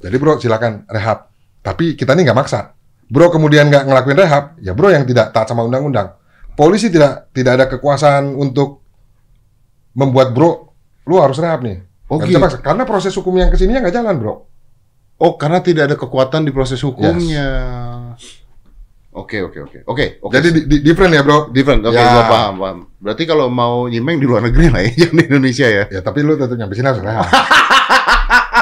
Jadi 0.00 0.16
bro 0.16 0.38
silakan 0.38 0.86
rehab. 0.86 1.28
Tapi 1.60 1.92
kita 1.92 2.16
nih 2.16 2.30
nggak 2.30 2.38
maksa. 2.38 2.72
Bro 3.10 3.34
kemudian 3.34 3.66
nggak 3.68 3.84
ngelakuin 3.90 4.16
rehab, 4.16 4.44
ya 4.62 4.70
bro 4.72 4.88
yang 4.88 5.02
tidak 5.02 5.34
taat 5.34 5.50
sama 5.50 5.66
undang-undang. 5.66 6.14
Polisi 6.54 6.88
tidak 6.88 7.28
tidak 7.34 7.52
ada 7.58 7.66
kekuasaan 7.66 8.32
untuk 8.32 8.80
membuat 9.92 10.30
bro, 10.30 10.70
lu 11.04 11.18
harus 11.18 11.36
rehab 11.42 11.66
nih. 11.66 11.82
Oh, 12.06 12.18
Nggak 12.18 12.26
bisa 12.26 12.38
gitu. 12.38 12.44
paksa. 12.46 12.58
Karena 12.62 12.82
proses 12.86 13.12
hukum 13.14 13.34
yang 13.34 13.50
ke 13.50 13.58
sininya 13.58 13.82
nggak 13.82 13.96
jalan 13.98 14.14
bro. 14.14 14.34
Oh, 15.20 15.34
karena 15.36 15.58
tidak 15.60 15.90
ada 15.90 15.96
kekuatan 15.98 16.46
di 16.46 16.54
proses 16.54 16.78
hukumnya. 16.80 17.46
Oke, 19.10 19.42
oke, 19.42 19.58
oke. 19.60 19.78
Oke, 19.84 20.04
oke. 20.18 20.32
Jadi 20.32 20.48
di, 20.50 20.60
di- 20.64 20.82
different 20.82 21.10
ya 21.10 21.20
bro. 21.20 21.50
different. 21.50 21.82
Oke, 21.82 21.94
Ya. 21.94 22.06
gua 22.08 22.24
paham, 22.24 22.54
paham. 22.56 22.78
Berarti 22.96 23.24
kalau 23.24 23.50
mau 23.50 23.84
nyimeng 23.84 24.16
di 24.16 24.26
luar 24.26 24.38
negeri 24.40 24.70
lah 24.70 24.80
ya, 24.80 24.90
jangan 25.00 25.16
di 25.16 25.24
Indonesia 25.26 25.66
ya. 25.66 25.84
Ya 25.88 26.00
tapi 26.00 26.22
lu 26.22 26.34
tetap 26.34 26.54
nyampe 26.54 26.72
sini 26.72 26.86
harus 26.86 27.00
rehab. 27.00 27.26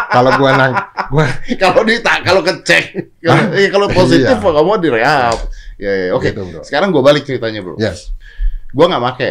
Kalau 0.09 0.31
gua 0.35 0.51
nang, 0.57 0.73
gua 1.13 1.29
kalau 1.63 1.85
di 1.85 2.01
kalau 2.01 2.41
kecek, 2.41 2.85
kalau, 3.21 3.45
eh, 3.53 3.69
kalau 3.69 3.87
positif 3.89 4.35
Iya. 4.35 4.51
kamu 4.51 4.73
direhab. 4.81 5.37
Ya, 5.77 5.93
ya, 5.93 6.07
oke. 6.11 6.27
Gitu, 6.27 6.43
bro. 6.43 6.61
Sekarang 6.65 6.89
gue 6.91 7.03
balik 7.05 7.23
ceritanya, 7.23 7.61
bro. 7.61 7.77
yes, 7.77 8.11
Gua 8.71 8.89
nggak 8.89 9.03
make, 9.03 9.31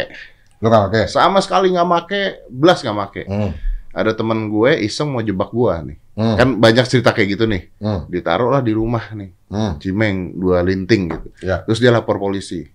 lu 0.56 0.66
nggak 0.66 0.82
pakai. 0.86 1.04
sama 1.06 1.38
sekali 1.38 1.74
nggak 1.74 1.82
make, 1.84 2.22
belas 2.48 2.78
nggak 2.80 2.94
make. 2.96 3.22
Hmm, 3.26 3.50
Ada 3.90 4.14
temen 4.14 4.46
gue 4.48 4.70
iseng 4.80 5.10
mau 5.10 5.20
jebak 5.20 5.50
gua 5.50 5.82
nih. 5.82 5.98
Hmm, 6.18 6.34
Kan 6.34 6.48
banyak 6.58 6.84
cerita 6.84 7.14
kayak 7.14 7.38
gitu 7.38 7.44
nih. 7.46 7.70
hmm, 7.78 8.10
Ditaruh 8.10 8.50
lah 8.50 8.60
di 8.60 8.74
rumah 8.74 9.14
nih, 9.14 9.30
hmm. 9.46 9.72
cimeng 9.78 10.16
dua 10.34 10.60
linting 10.60 11.06
gitu. 11.08 11.28
Ya. 11.40 11.62
Terus 11.62 11.78
dia 11.78 11.88
lapor 11.88 12.18
polisi. 12.18 12.66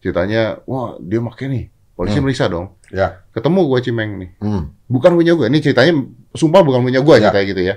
Ceritanya, 0.00 0.56
wah 0.64 0.96
dia 0.96 1.20
make 1.20 1.44
nih. 1.44 1.68
Polisi 1.92 2.16
Hmm. 2.16 2.24
meriksa 2.24 2.44
dong. 2.46 2.76
Ya. 2.88 3.24
Ketemu 3.30 3.60
gue 3.66 3.80
cimeng 3.82 4.10
nih. 4.16 4.30
Hmm. 4.38 4.72
Bukan 4.86 5.12
punya 5.12 5.32
gue. 5.32 5.46
Ini 5.46 5.58
ceritanya, 5.60 5.92
sumpah 6.32 6.60
bukan 6.60 6.80
punya 6.80 7.00
gue 7.00 7.14
Ya. 7.14 7.28
ceritanya 7.28 7.46
gitu 7.46 7.62
ya. 7.64 7.74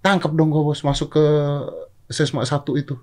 Tangkap 0.00 0.32
dong 0.32 0.48
gue 0.48 0.60
bos 0.60 0.80
masuk 0.80 1.12
ke 1.12 1.24
sesma 2.06 2.40
satu 2.42 2.76
itu. 2.76 2.96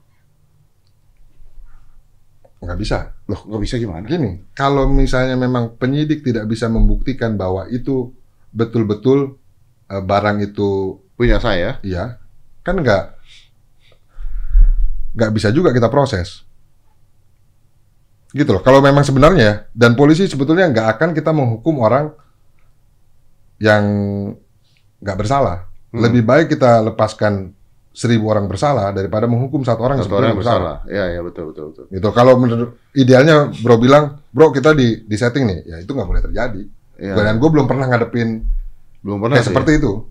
Nggak 2.58 2.78
bisa. 2.78 2.98
Loh, 3.26 3.42
nggak 3.46 3.62
bisa 3.62 3.76
gimana? 3.78 4.06
Gini, 4.06 4.42
kalau 4.52 4.86
misalnya 4.86 5.38
memang 5.38 5.74
penyidik 5.74 6.22
tidak 6.22 6.46
bisa 6.46 6.66
membuktikan 6.68 7.38
bahwa 7.38 7.70
itu 7.70 8.14
betul-betul 8.50 9.38
eh, 9.88 10.02
barang 10.02 10.42
itu 10.44 10.98
Punya 11.18 11.42
saya. 11.42 11.82
iya, 11.82 12.22
kan 12.62 12.78
nggak 12.78 13.04
nggak 15.14 15.32
bisa 15.34 15.50
juga 15.50 15.74
kita 15.74 15.90
proses. 15.90 16.46
Gitu 18.30 18.46
loh. 18.48 18.62
Kalau 18.62 18.80
memang 18.80 19.02
sebenarnya 19.02 19.66
dan 19.72 19.96
polisi 19.96 20.30
sebetulnya 20.30 20.70
nggak 20.70 20.88
akan 20.94 21.10
kita 21.12 21.32
menghukum 21.32 21.80
orang 21.80 22.14
yang 23.58 23.84
nggak 25.00 25.18
bersalah. 25.18 25.66
Hmm. 25.90 26.04
Lebih 26.04 26.22
baik 26.22 26.54
kita 26.54 26.84
lepaskan 26.84 27.56
seribu 27.90 28.30
orang 28.30 28.46
bersalah 28.46 28.94
daripada 28.94 29.26
menghukum 29.26 29.66
satu 29.66 29.82
orang 29.82 29.98
yang 29.98 30.06
Satu 30.06 30.22
orang 30.22 30.30
sebetulnya 30.30 30.38
bersalah. 30.38 30.76
bersalah. 30.86 30.94
Iya, 30.94 31.06
iya 31.10 31.22
betul, 31.26 31.44
betul, 31.50 31.64
betul. 31.74 31.86
gitu 31.90 32.10
kalau 32.14 32.34
menurut 32.38 32.70
idealnya 32.94 33.36
bro 33.58 33.76
bilang 33.82 34.22
bro 34.30 34.54
kita 34.54 34.78
di 34.78 35.02
di 35.02 35.16
setting 35.18 35.50
nih 35.50 35.60
ya 35.66 35.78
itu 35.82 35.90
nggak 35.90 36.06
boleh 36.06 36.22
terjadi 36.22 36.62
Iya. 36.98 37.14
dan 37.16 37.38
gue 37.38 37.50
belum 37.50 37.66
pernah 37.66 37.86
ngadepin 37.88 38.42
Belum 39.02 39.18
pernah 39.18 39.38
kayak 39.38 39.46
sih. 39.46 39.54
seperti 39.54 39.72
itu 39.78 40.06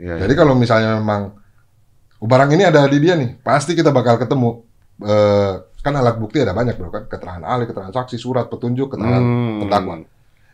Iya, 0.00 0.16
jadi 0.18 0.32
kalau 0.34 0.54
misalnya 0.54 0.96
memang 0.96 1.36
barang 2.18 2.50
ini 2.50 2.64
ada 2.64 2.84
di 2.84 2.98
dia 2.98 3.14
nih 3.14 3.36
pasti 3.38 3.72
kita 3.72 3.90
bakal 3.90 4.16
ketemu 4.16 4.64
Eh, 5.00 5.52
kan 5.80 5.96
alat 5.96 6.16
bukti 6.16 6.36
ada 6.38 6.52
banyak 6.52 6.76
bro 6.76 6.88
kan 6.88 7.04
keterangan 7.04 7.40
ahli 7.42 7.64
keterangan 7.64 7.88
saksi 7.90 8.16
surat 8.16 8.44
petunjuk 8.46 8.92
keterangan 8.92 9.16
Hmm. 9.16 9.60
terdakwa 9.60 10.04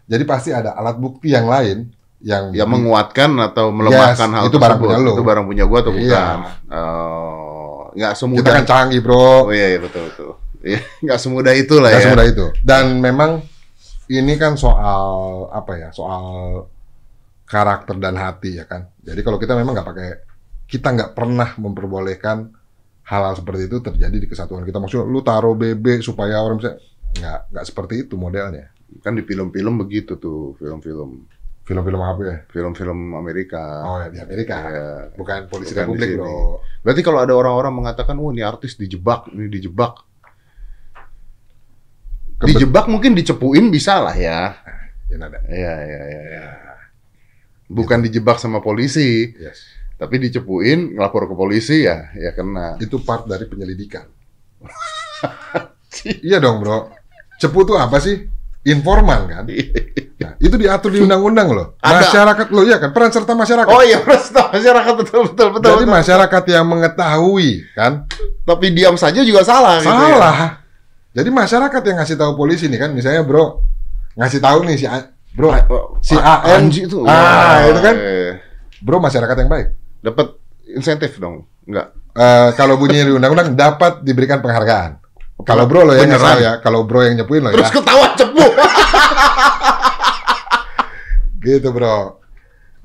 jadi 0.04 0.22
pasti 0.22 0.50
ada 0.50 0.70
alat 0.72 0.94
bukti 0.96 1.30
yang 1.30 1.46
lain 1.46 1.90
yang 2.16 2.54
yang 2.54 2.70
menguatkan 2.70 3.35
atau 3.42 3.70
melemahkan 3.70 4.14
Yes, 4.22 4.38
hal 4.38 4.46
itu 4.46 4.56
barang 4.56 4.78
punya 4.78 4.96
lo. 4.96 5.12
Itu 5.12 5.22
barang 5.22 5.44
punya 5.44 5.64
gua 5.64 5.78
atau 5.80 5.90
Iya. 5.90 5.98
bukan? 5.98 6.38
Oh, 6.70 7.80
nggak 7.92 8.12
semudah. 8.14 8.38
kita 8.38 8.50
kan 8.52 8.64
canggih 8.64 9.00
bro 9.02 9.18
Oh 9.18 9.50
iya, 9.50 9.66
iya 9.68 9.78
betul 9.78 10.02
betul. 10.06 10.30
Iya, 10.62 10.78
nggak 11.04 11.18
semudah 11.18 11.52
itu 11.52 11.74
lah 11.76 11.90
Nggak 11.90 11.98
ya. 11.98 12.06
semudah 12.06 12.26
itu. 12.26 12.46
Dan 12.62 12.85
memang 12.98 13.30
ini 14.06 14.35
kan 14.35 14.54
soal 14.54 15.02
apa 15.50 15.72
ya? 15.76 15.88
Soal 15.90 16.22
karakter 17.46 17.96
dan 17.96 18.18
hati 18.18 18.59
ya 18.59 18.66
kan. 18.66 18.90
Jadi 19.00 19.22
kalau 19.22 19.38
kita 19.38 19.54
memang 19.54 19.72
nggak 19.78 19.88
pakai, 19.88 20.09
kita 20.66 20.88
nggak 20.92 21.11
pernah 21.14 21.54
memperbolehkan 21.56 22.50
hal-hal 23.06 23.35
seperti 23.38 23.70
itu 23.70 23.78
terjadi 23.78 24.16
di 24.18 24.26
kesatuan 24.26 24.66
kita. 24.66 24.82
Maksudnya 24.82 25.06
lu 25.06 25.22
taruh 25.22 25.54
BB 25.54 26.02
supaya 26.02 26.42
orang 26.42 26.59
bisa 26.59 26.74
nggak 27.16 27.54
nggak 27.54 27.64
seperti 27.64 27.94
itu 28.04 28.18
modelnya. 28.18 28.74
Kan 29.00 29.14
di 29.14 29.22
film-film 29.22 29.78
begitu 29.78 30.18
tuh, 30.18 30.59
film-film 30.59 31.26
Film-film 31.66 31.98
apa 31.98 32.22
ya? 32.22 32.37
film-film 32.46 33.18
Amerika. 33.18 33.82
Oh 33.82 33.98
ya 33.98 34.06
di 34.06 34.22
Amerika. 34.22 34.54
Iya. 34.54 34.87
Bukan 35.18 35.50
polisi 35.50 35.74
Bukan 35.74 35.98
Republik 35.98 36.14
bro. 36.14 36.62
Berarti 36.87 37.02
kalau 37.02 37.18
ada 37.26 37.35
orang-orang 37.35 37.74
mengatakan, 37.82 38.14
"Oh, 38.22 38.30
ini 38.30 38.46
artis 38.46 38.78
dijebak, 38.78 39.35
ini 39.35 39.50
dijebak." 39.50 39.98
Kebet- 42.38 42.54
Dijebak 42.54 42.87
mungkin 42.87 43.18
dicepuin 43.18 43.66
bisa 43.74 43.98
lah 43.98 44.14
ya. 44.14 44.54
Ya, 45.11 45.16
ada. 45.18 45.42
Iya, 45.50 45.74
iya, 45.90 46.00
iya, 46.06 46.22
Bukan 47.66 47.98
dijebak 48.00 48.38
sama 48.38 48.59
polisi, 48.59 49.35
Yes. 49.35 49.59
tapi 49.96 50.18
dicepuin, 50.18 50.94
ngelapor 50.94 51.26
ke 51.26 51.35
polisi 51.35 51.83
ya, 51.83 52.11
ya 52.14 52.31
kena. 52.31 52.79
Itu 52.79 53.00
part 53.00 53.26
dari 53.26 53.44
penyelidikan. 53.44 54.07
iya 56.22 56.38
dong 56.38 56.61
bro. 56.61 56.92
Cepu 57.37 57.64
tuh 57.64 57.76
apa 57.76 57.98
sih? 57.98 58.24
Informan 58.66 59.31
kan? 59.31 59.44
Nah, 59.46 60.33
itu 60.42 60.57
diatur 60.59 60.90
di 60.90 60.98
undang-undang 60.98 61.55
loh. 61.55 61.66
Ada. 61.79 62.02
Masyarakat 62.02 62.46
loh 62.50 62.64
ya 62.66 62.83
kan 62.83 62.90
peran 62.90 63.14
serta 63.14 63.33
masyarakat. 63.33 63.70
Oh 63.70 63.83
iya, 63.85 64.02
betul 64.02 64.42
masyarakat 64.50 64.92
betul 64.98 65.20
betul 65.31 65.48
betul. 65.55 65.70
Jadi 65.70 65.85
betul. 65.87 65.94
masyarakat 65.94 66.42
yang 66.50 66.64
mengetahui 66.66 67.51
kan 67.74 67.93
Tapi 68.43 68.66
diam 68.74 68.99
saja 68.99 69.22
juga 69.22 69.47
salah. 69.47 69.78
gitu 69.78 69.86
ya. 69.86 70.18
salah. 70.18 70.36
Jadi 71.14 71.28
masyarakat 71.30 71.82
yang 71.86 71.97
ngasih 71.99 72.16
tahu 72.18 72.32
polisi 72.34 72.66
nih 72.66 72.78
kan 72.78 72.90
misalnya 72.90 73.22
bro 73.22 73.62
ngasih 74.18 74.40
tahu 74.43 74.59
nih 74.66 74.76
si 74.76 74.86
A- 74.88 75.14
bro 75.37 75.53
si 76.01 76.16
Ah, 76.16 76.41
AN 76.43 76.66
Anji 76.66 76.84
itu. 76.84 77.05
ah 77.05 77.12
Wah, 77.12 77.68
itu 77.68 77.80
kan 77.80 77.95
eh, 77.95 78.30
bro 78.80 78.97
masyarakat 78.99 79.37
yang 79.37 79.51
baik. 79.51 79.68
Dapat 80.01 80.26
insentif 80.66 81.16
dong? 81.16 81.45
Enggak. 81.62 81.93
Eh, 82.11 82.49
kalau 82.55 82.74
bunyi 82.76 83.05
di 83.05 83.12
undang-undang 83.12 83.53
dapat 83.53 84.01
diberikan 84.01 84.41
penghargaan. 84.41 84.97
Kalau 85.45 85.68
bro 85.68 85.84
lo 85.84 85.93
ya 85.93 86.03
Beneran? 86.03 86.16
salah 86.18 86.41
ya, 86.41 86.53
kalau 86.59 86.82
bro 86.82 87.05
yang 87.05 87.14
nyepuin 87.14 87.45
lo 87.45 87.53
Terus 87.53 87.68
ya, 87.68 87.74
ketawa 87.76 88.07
cepu. 88.16 88.41
gitu 91.43 91.68
bro. 91.70 92.18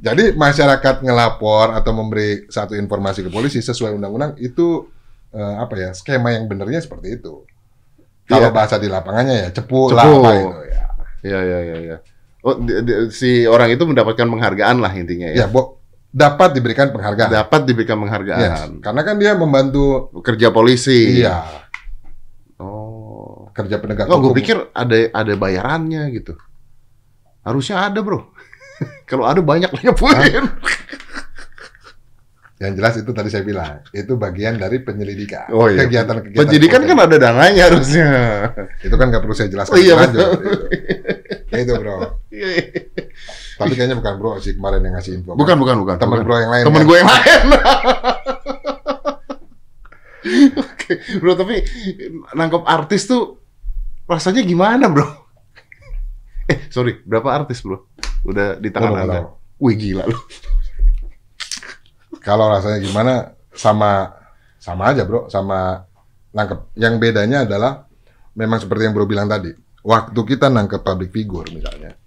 Jadi 0.02 0.34
masyarakat 0.34 0.96
ngelapor 1.00 1.72
atau 1.72 1.92
memberi 1.94 2.50
satu 2.50 2.74
informasi 2.74 3.22
ke 3.22 3.30
polisi 3.30 3.62
sesuai 3.62 3.94
undang-undang 3.94 4.34
itu 4.36 4.90
eh, 5.32 5.56
apa 5.56 5.74
ya 5.78 5.90
skema 5.94 6.34
yang 6.34 6.46
benernya 6.46 6.82
seperti 6.82 7.16
itu. 7.16 7.46
Kalau 8.26 8.50
Iya. 8.50 8.54
bahasa 8.54 8.76
di 8.76 8.88
lapangannya 8.88 9.36
ya 9.38 9.50
cepu, 9.52 9.88
Cepu. 9.88 9.96
lah 9.96 10.04
apa 10.04 10.30
itu 10.34 10.50
ya. 10.66 10.84
Iya, 11.22 11.40
iya, 11.40 11.60
iya, 11.62 11.78
iya. 11.80 11.98
Oh, 12.42 12.58
di- 12.58 12.82
di- 12.82 13.10
si 13.10 13.46
orang 13.46 13.70
itu 13.70 13.86
mendapatkan 13.86 14.26
penghargaan 14.26 14.82
lah 14.82 14.90
intinya 14.92 15.30
Ya, 15.30 15.46
ya. 15.46 15.48
Bo, 15.48 15.78
dapat 16.08 16.52
diberikan 16.52 16.90
penghargaan. 16.90 17.30
Dapat 17.30 17.62
diberikan 17.64 17.96
Yes. 17.96 18.04
penghargaan. 18.04 18.70
Karena 18.80 19.02
kan 19.02 19.16
dia 19.16 19.32
membantu 19.34 20.10
Kerja 20.20 20.50
polisi. 20.50 21.22
iya, 21.22 21.46
Oh. 22.58 23.50
kerja 23.52 23.78
penegak 23.78 24.08
Oh, 24.08 24.18
gue 24.18 24.30
hukum. 24.30 24.38
pikir 24.38 24.58
ada 24.72 24.96
ada 25.12 25.34
bayarannya 25.36 26.10
gitu. 26.12 26.34
Harusnya 27.42 27.86
ada, 27.86 28.00
Bro. 28.00 28.30
Kalau 29.10 29.26
ada 29.26 29.40
banyak 29.40 29.70
nyepuin. 29.72 30.46
Yang 32.62 32.74
jelas 32.78 32.94
itu 33.02 33.10
tadi 33.10 33.30
saya 33.34 33.42
bilang, 33.42 33.82
itu 33.90 34.14
bagian 34.22 34.62
dari 34.62 34.86
penyelidikan. 34.86 35.50
Oh, 35.50 35.66
iya. 35.66 35.82
Kegiatan-kegiatan. 35.82 36.46
Penyidikan 36.46 36.86
kan 36.86 36.98
ada 37.10 37.18
dananya 37.18 37.74
harusnya. 37.74 38.10
Itu 38.86 38.94
kan 39.02 39.10
nggak 39.10 39.26
perlu 39.26 39.34
saya 39.34 39.50
jelaskan 39.50 39.74
Oh, 39.74 39.82
iya, 39.82 39.98
lanjut. 39.98 40.22
Itu. 40.22 41.58
itu 41.58 41.74
bro. 41.74 42.22
Tapi 43.58 43.74
kayaknya 43.74 43.98
bukan 43.98 44.14
bro 44.22 44.38
sih 44.38 44.54
kemarin 44.54 44.86
yang 44.86 44.94
ngasih 44.94 45.12
info. 45.18 45.34
Bukan, 45.34 45.58
bukan, 45.58 45.76
bukan. 45.82 45.98
Temen 45.98 46.22
bukan. 46.22 46.26
bro 46.30 46.36
yang 46.38 46.52
lain. 46.54 46.66
Temen 46.70 46.82
kan? 46.86 46.86
gue 46.86 46.98
yang 47.02 47.10
lain. 47.10 47.42
Oke, 50.62 50.92
bro, 51.18 51.34
tapi 51.34 51.66
nangkep 52.38 52.62
artis 52.62 53.10
tuh 53.10 53.42
rasanya 54.06 54.46
gimana, 54.46 54.86
bro? 54.86 55.10
Eh, 56.46 56.70
sorry, 56.70 57.02
berapa 57.10 57.42
artis, 57.42 57.66
bro? 57.66 57.90
Udah 58.22 58.54
di 58.62 58.70
tangan 58.70 58.94
Waduh, 58.94 59.02
Anda? 59.10 59.20
Wih, 59.58 59.74
gila 59.82 60.06
lu. 60.06 60.18
Kalau 62.22 62.48
rasanya 62.48 62.80
gimana 62.80 63.34
sama 63.52 64.14
sama 64.62 64.94
aja 64.94 65.04
bro, 65.04 65.26
sama 65.28 65.82
nangkep. 66.32 66.78
Yang 66.78 66.96
bedanya 67.02 67.44
adalah 67.50 67.90
memang 68.38 68.62
seperti 68.62 68.88
yang 68.88 68.94
bro 68.94 69.10
bilang 69.10 69.28
tadi. 69.28 69.52
Waktu 69.82 70.20
kita 70.22 70.54
nangkep 70.54 70.86
public 70.86 71.10
figure 71.10 71.50
misalnya, 71.50 71.98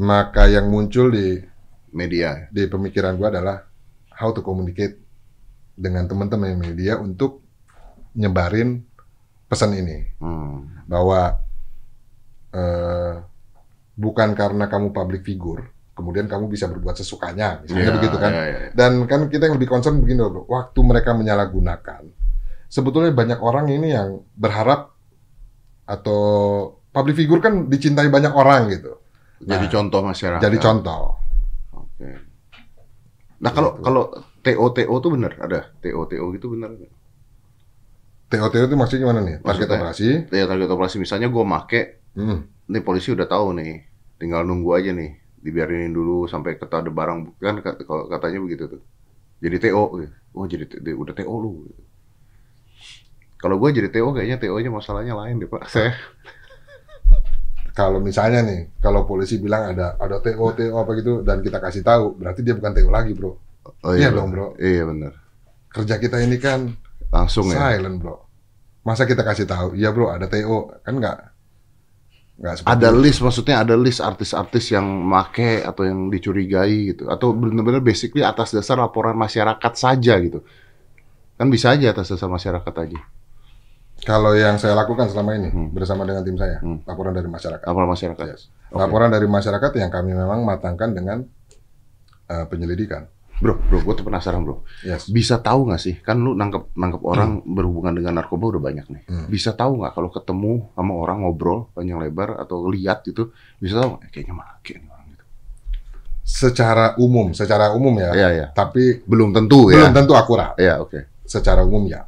maka 0.00 0.48
yang 0.48 0.72
muncul 0.72 1.12
di 1.12 1.52
Media. 1.92 2.48
di 2.48 2.64
pemikiran 2.72 3.20
gua 3.20 3.28
adalah 3.28 3.68
how 4.16 4.32
to 4.32 4.40
communicate 4.40 4.96
dengan 5.76 6.08
teman-teman 6.08 6.56
media 6.56 6.96
untuk 6.96 7.44
nyebarin 8.16 8.80
pesan 9.44 9.76
ini 9.76 10.16
Hmm. 10.16 10.88
bahwa 10.88 11.36
eh, 12.52 13.14
bukan 13.92 14.32
karena 14.32 14.72
kamu 14.72 14.96
public 14.96 15.20
figure 15.20 15.68
kemudian 16.02 16.26
kamu 16.26 16.46
bisa 16.46 16.66
berbuat 16.66 16.92
sesukanya 16.92 17.62
misalnya 17.62 17.86
Iya, 17.86 17.94
begitu 17.94 18.16
kan 18.16 18.30
iya, 18.30 18.44
iya. 18.44 18.58
dan 18.72 19.06
kan 19.06 19.26
kita 19.26 19.46
yang 19.46 19.54
lebih 19.54 19.70
concern 19.70 19.96
begini 19.96 20.18
loh 20.20 20.42
waktu 20.44 20.78
mereka 20.82 21.14
menyalahgunakan 21.14 22.02
sebetulnya 22.66 23.10
banyak 23.10 23.38
orang 23.38 23.70
ini 23.70 23.88
yang 23.90 24.08
berharap 24.34 24.90
atau 25.84 26.20
public 26.88 27.14
figure 27.16 27.38
kan 27.38 27.66
dicintai 27.66 28.08
banyak 28.08 28.30
orang 28.30 28.66
gitu 28.68 28.98
Jadi 29.40 29.58
Nah, 29.60 29.72
contoh 29.72 30.00
masyarakat. 30.02 30.38
jadi 30.40 30.56
contoh 30.56 31.02
Oke. 31.72 32.10
Nah, 33.38 33.50
kalau 33.50 33.70
Gitu. 33.72 33.82
kalau 33.82 34.02
TO 34.40 34.66
TO 34.72 34.94
tuh 34.96 35.10
benar 35.10 35.32
ada 35.36 35.70
TO 35.78 36.02
TO 36.04 36.26
gitu 36.30 36.50
benar. 36.50 36.74
TOT 38.28 38.54
itu 38.56 38.74
maksudnya 38.74 39.02
gimana 39.02 39.20
nih 39.20 39.36
target 39.38 39.44
Maksudnya? 39.68 39.76
operasi 39.76 40.08
Ya 40.32 40.44
target 40.46 40.68
operasi 40.68 40.96
misalnya 40.96 41.28
gue 41.28 41.44
make, 41.44 41.82
Hmm. 42.12 42.48
nih 42.66 42.80
polisi 42.80 43.08
udah 43.10 43.24
tahu 43.24 43.52
nih, 43.54 43.84
tinggal 44.16 44.40
nunggu 44.42 44.72
aja 44.72 44.88
nih, 44.90 45.20
dibiarinin 45.42 45.90
dulu 45.90 46.30
sampai 46.30 46.54
kata 46.54 46.86
ada 46.86 46.90
barang 46.94 47.36
kan 47.42 47.58
kalau 47.84 48.06
katanya 48.06 48.38
begitu 48.40 48.78
tuh. 48.78 48.82
Jadi 49.42 49.58
TO, 49.58 49.84
gitu. 49.98 50.14
oh 50.38 50.46
jadi 50.46 50.64
udah 50.94 51.14
TO 51.18 51.34
lu. 51.42 51.66
gitu. 51.66 51.82
Kalau 53.42 53.58
gue 53.58 53.70
jadi 53.74 53.90
TO 53.90 54.14
kayaknya 54.14 54.38
TO-nya 54.38 54.70
masalahnya 54.70 55.18
lain 55.18 55.42
deh 55.42 55.50
pak. 55.50 55.66
Saya 55.66 55.90
kalau 57.78 57.98
misalnya 57.98 58.44
nih 58.46 58.70
kalau 58.78 59.02
polisi 59.02 59.42
bilang 59.42 59.74
ada 59.74 59.98
ada 59.98 60.22
TO 60.22 60.46
TO 60.54 60.76
apa 60.78 60.90
gitu 60.94 61.26
dan 61.26 61.42
kita 61.42 61.58
kasih 61.58 61.82
tahu 61.82 62.20
berarti 62.20 62.44
dia 62.44 62.54
bukan 62.54 62.72
TO 62.76 62.88
lagi 62.92 63.12
bro 63.16 63.32
oh, 63.82 63.92
Iya 63.96 64.12
dong, 64.12 64.30
bro. 64.30 64.54
Iya 64.60 64.84
benar. 64.86 65.12
kerja 65.72 65.96
kita 65.96 66.20
ini 66.20 66.36
kan 66.36 66.68
Langsung 67.08 67.48
ya. 67.48 67.76
silent 67.76 67.96
bro 67.98 68.28
masa 68.84 69.08
kita 69.08 69.24
kasih 69.24 69.48
tahu 69.48 69.78
iya 69.78 69.88
bro 69.94 70.12
ada 70.12 70.28
TO 70.28 70.68
kan 70.84 70.94
nggak 71.00 71.16
nggak 71.16 71.18
seperti 71.22 71.31
Ada 72.40 72.88
itu. 72.90 73.00
list 73.04 73.18
maksudnya 73.20 73.60
ada 73.60 73.76
list 73.76 74.00
artis-artis 74.00 74.72
yang 74.72 74.82
make 74.84 75.62
atau 75.62 75.84
yang 75.84 76.08
dicurigai 76.08 76.96
gitu 76.96 77.06
atau 77.06 77.36
benar-benar 77.36 77.84
basically 77.84 78.24
atas 78.24 78.50
dasar 78.50 78.80
laporan 78.80 79.14
masyarakat 79.14 79.72
saja 79.76 80.16
gitu. 80.18 80.40
Kan 81.36 81.52
bisa 81.52 81.74
aja 81.76 81.92
atas 81.92 82.10
dasar 82.10 82.28
masyarakat 82.28 82.74
aja. 82.78 83.00
kalau 84.02 84.34
yang 84.34 84.58
saya 84.58 84.74
lakukan 84.74 85.06
selama 85.06 85.38
ini 85.38 85.46
Hmm. 85.54 85.70
bersama 85.70 86.02
dengan 86.02 86.26
tim 86.26 86.34
saya 86.34 86.58
Hmm. 86.58 86.82
laporan 86.82 87.14
dari 87.14 87.30
masyarakat 87.30 87.62
Laporan 87.62 87.86
masyarakat. 87.86 88.24
Yes. 88.26 88.50
Oke. 88.66 88.82
laporan 88.82 89.14
dari 89.14 89.30
masyarakat 89.30 89.70
yang 89.78 89.90
kami 89.94 90.10
memang 90.10 90.42
matangkan 90.42 90.90
dengan 90.90 91.18
eh, 92.26 92.44
penyelidikan 92.50 93.06
Bro, 93.42 93.58
bro, 93.58 93.78
gue 93.80 93.94
tuh 93.98 94.06
penasaran 94.06 94.40
bro. 94.40 94.62
yes 94.80 95.10
Bisa 95.10 95.36
tahu 95.36 95.66
nggak 95.66 95.82
sih? 95.82 95.98
Kan 95.98 96.22
lu 96.22 96.32
nangkep 96.32 96.72
nangkep 96.72 97.02
orang 97.02 97.42
berhubungan 97.42 97.90
dengan 97.92 98.14
narkoba 98.16 98.54
udah 98.54 98.62
banyak 98.62 98.86
nih. 98.86 99.02
Hmm. 99.04 99.26
Bisa 99.26 99.50
tahu 99.52 99.82
nggak 99.82 99.92
kalau 99.92 100.08
ketemu 100.08 100.70
sama 100.72 100.92
orang 100.94 101.18
ngobrol 101.20 101.66
panjang 101.72 101.98
lebar 101.98 102.38
atau 102.38 102.62
lihat 102.66 103.02
gitu, 103.02 103.34
bisa 103.58 103.76
tahu 103.76 103.98
"Eh, 103.98 104.08
kayaknya 104.08 104.32
make 104.32 104.72
nih 104.72 104.86
orang 104.86 105.06
gitu. 105.10 105.24
secara 106.22 106.94
umum 106.96 107.34
secara 107.34 107.74
umum 107.74 107.98
ya 107.98 108.14
Iya 108.14 108.28
ya. 108.30 108.46
tapi 108.54 109.02
Belum 109.02 109.34
tentu 109.34 109.68
ya. 109.68 109.82
belum 109.82 109.92
tentu 109.92 110.14
akurat 110.14 110.54
Iya 110.54 110.78
oke. 110.78 111.26
secara 111.26 111.66
umum 111.66 111.82
ya 111.84 112.06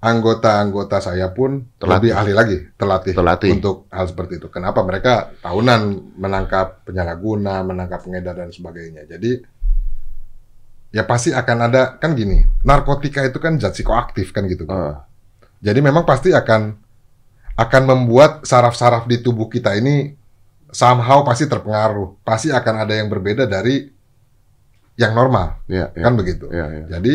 anggota-anggota 0.00 0.96
saya 0.98 1.28
pun 1.28 1.68
Terlatih. 1.76 1.92
lebih 2.00 2.10
ahli 2.16 2.32
lagi 2.32 2.56
terlatih, 2.72 3.12
Terlatih. 3.12 3.50
untuk 3.52 3.84
hal 3.92 4.08
seperti 4.08 4.40
itu. 4.40 4.48
Kenapa 4.48 4.80
mereka 4.80 5.28
tahunan 5.36 5.80
menangkap 6.16 6.80
penyalahguna, 6.82 7.60
menangkap 7.62 8.00
pengedar 8.00 8.32
dan 8.34 8.48
sebagainya. 8.48 9.04
Jadi 9.04 9.44
ya 10.90 11.06
pasti 11.06 11.30
akan 11.30 11.58
ada 11.70 11.96
kan 12.02 12.14
gini, 12.18 12.42
narkotika 12.66 13.22
itu 13.22 13.38
kan 13.38 13.58
zat 13.62 13.78
psikoaktif 13.78 14.34
kan 14.34 14.46
gitu. 14.50 14.66
Ah, 14.66 15.06
Jadi 15.62 15.78
memang 15.82 16.02
pasti 16.02 16.34
akan 16.34 16.74
akan 17.54 17.82
membuat 17.84 18.48
saraf-saraf 18.48 19.04
di 19.04 19.20
tubuh 19.20 19.46
kita 19.52 19.76
ini 19.76 20.16
somehow 20.72 21.22
pasti 21.22 21.46
terpengaruh. 21.46 22.22
Pasti 22.26 22.48
akan 22.50 22.74
ada 22.86 22.94
yang 22.96 23.06
berbeda 23.12 23.46
dari 23.46 23.90
yang 24.98 25.16
normal, 25.16 25.62
Iya, 25.70 25.92
iya. 25.96 26.04
kan 26.04 26.12
begitu. 26.16 26.46
Iya, 26.52 26.66
iya. 26.68 26.84
Jadi 26.98 27.14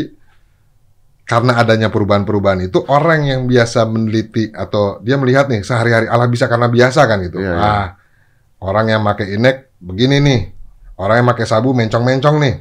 karena 1.25 1.57
adanya 1.57 1.89
perubahan-perubahan 1.89 2.69
itu 2.69 2.85
orang 2.85 3.25
yang 3.25 3.41
biasa 3.49 3.89
meneliti 3.89 4.53
atau 4.53 5.01
dia 5.01 5.17
melihat 5.17 5.49
nih 5.49 5.65
sehari-hari 5.65 6.05
Allah 6.05 6.29
bisa 6.29 6.45
karena 6.45 6.69
biasa 6.69 7.01
kan 7.09 7.17
gitu. 7.25 7.41
Iya, 7.41 7.53
iya. 7.53 7.65
ah, 7.65 7.87
orang 8.61 8.93
yang 8.93 9.01
pakai 9.01 9.35
inek 9.35 9.73
begini 9.81 10.21
nih. 10.21 10.41
Orang 10.95 11.19
yang 11.19 11.27
pakai 11.27 11.43
sabu 11.49 11.75
mencong-mencong 11.75 12.37
nih. 12.39 12.55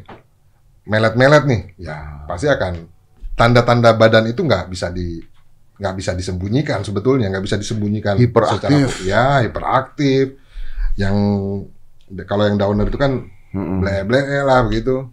Melet-melet 0.85 1.45
nih. 1.45 1.63
Ya, 1.79 2.25
pasti 2.25 2.47
akan 2.47 2.89
tanda-tanda 3.35 3.93
badan 3.93 4.27
itu 4.27 4.41
nggak 4.41 4.69
bisa 4.69 4.89
di 4.89 5.19
nggak 5.75 5.95
bisa 5.97 6.13
disembunyikan 6.13 6.81
sebetulnya, 6.81 7.27
nggak 7.29 7.43
bisa 7.43 7.57
disembunyikan 7.57 8.15
Hiperaktif. 8.15 8.63
secara- 8.63 9.03
ya, 9.03 9.27
hiperaktif. 9.43 10.39
Yang 10.95 11.17
kalau 12.25 12.47
yang 12.47 12.55
downer 12.55 12.87
itu 12.87 12.95
kan 12.95 13.27
Mm-mm. 13.51 13.81
ble-ble 13.81 14.21
lah 14.41 14.63
begitu. 14.63 15.09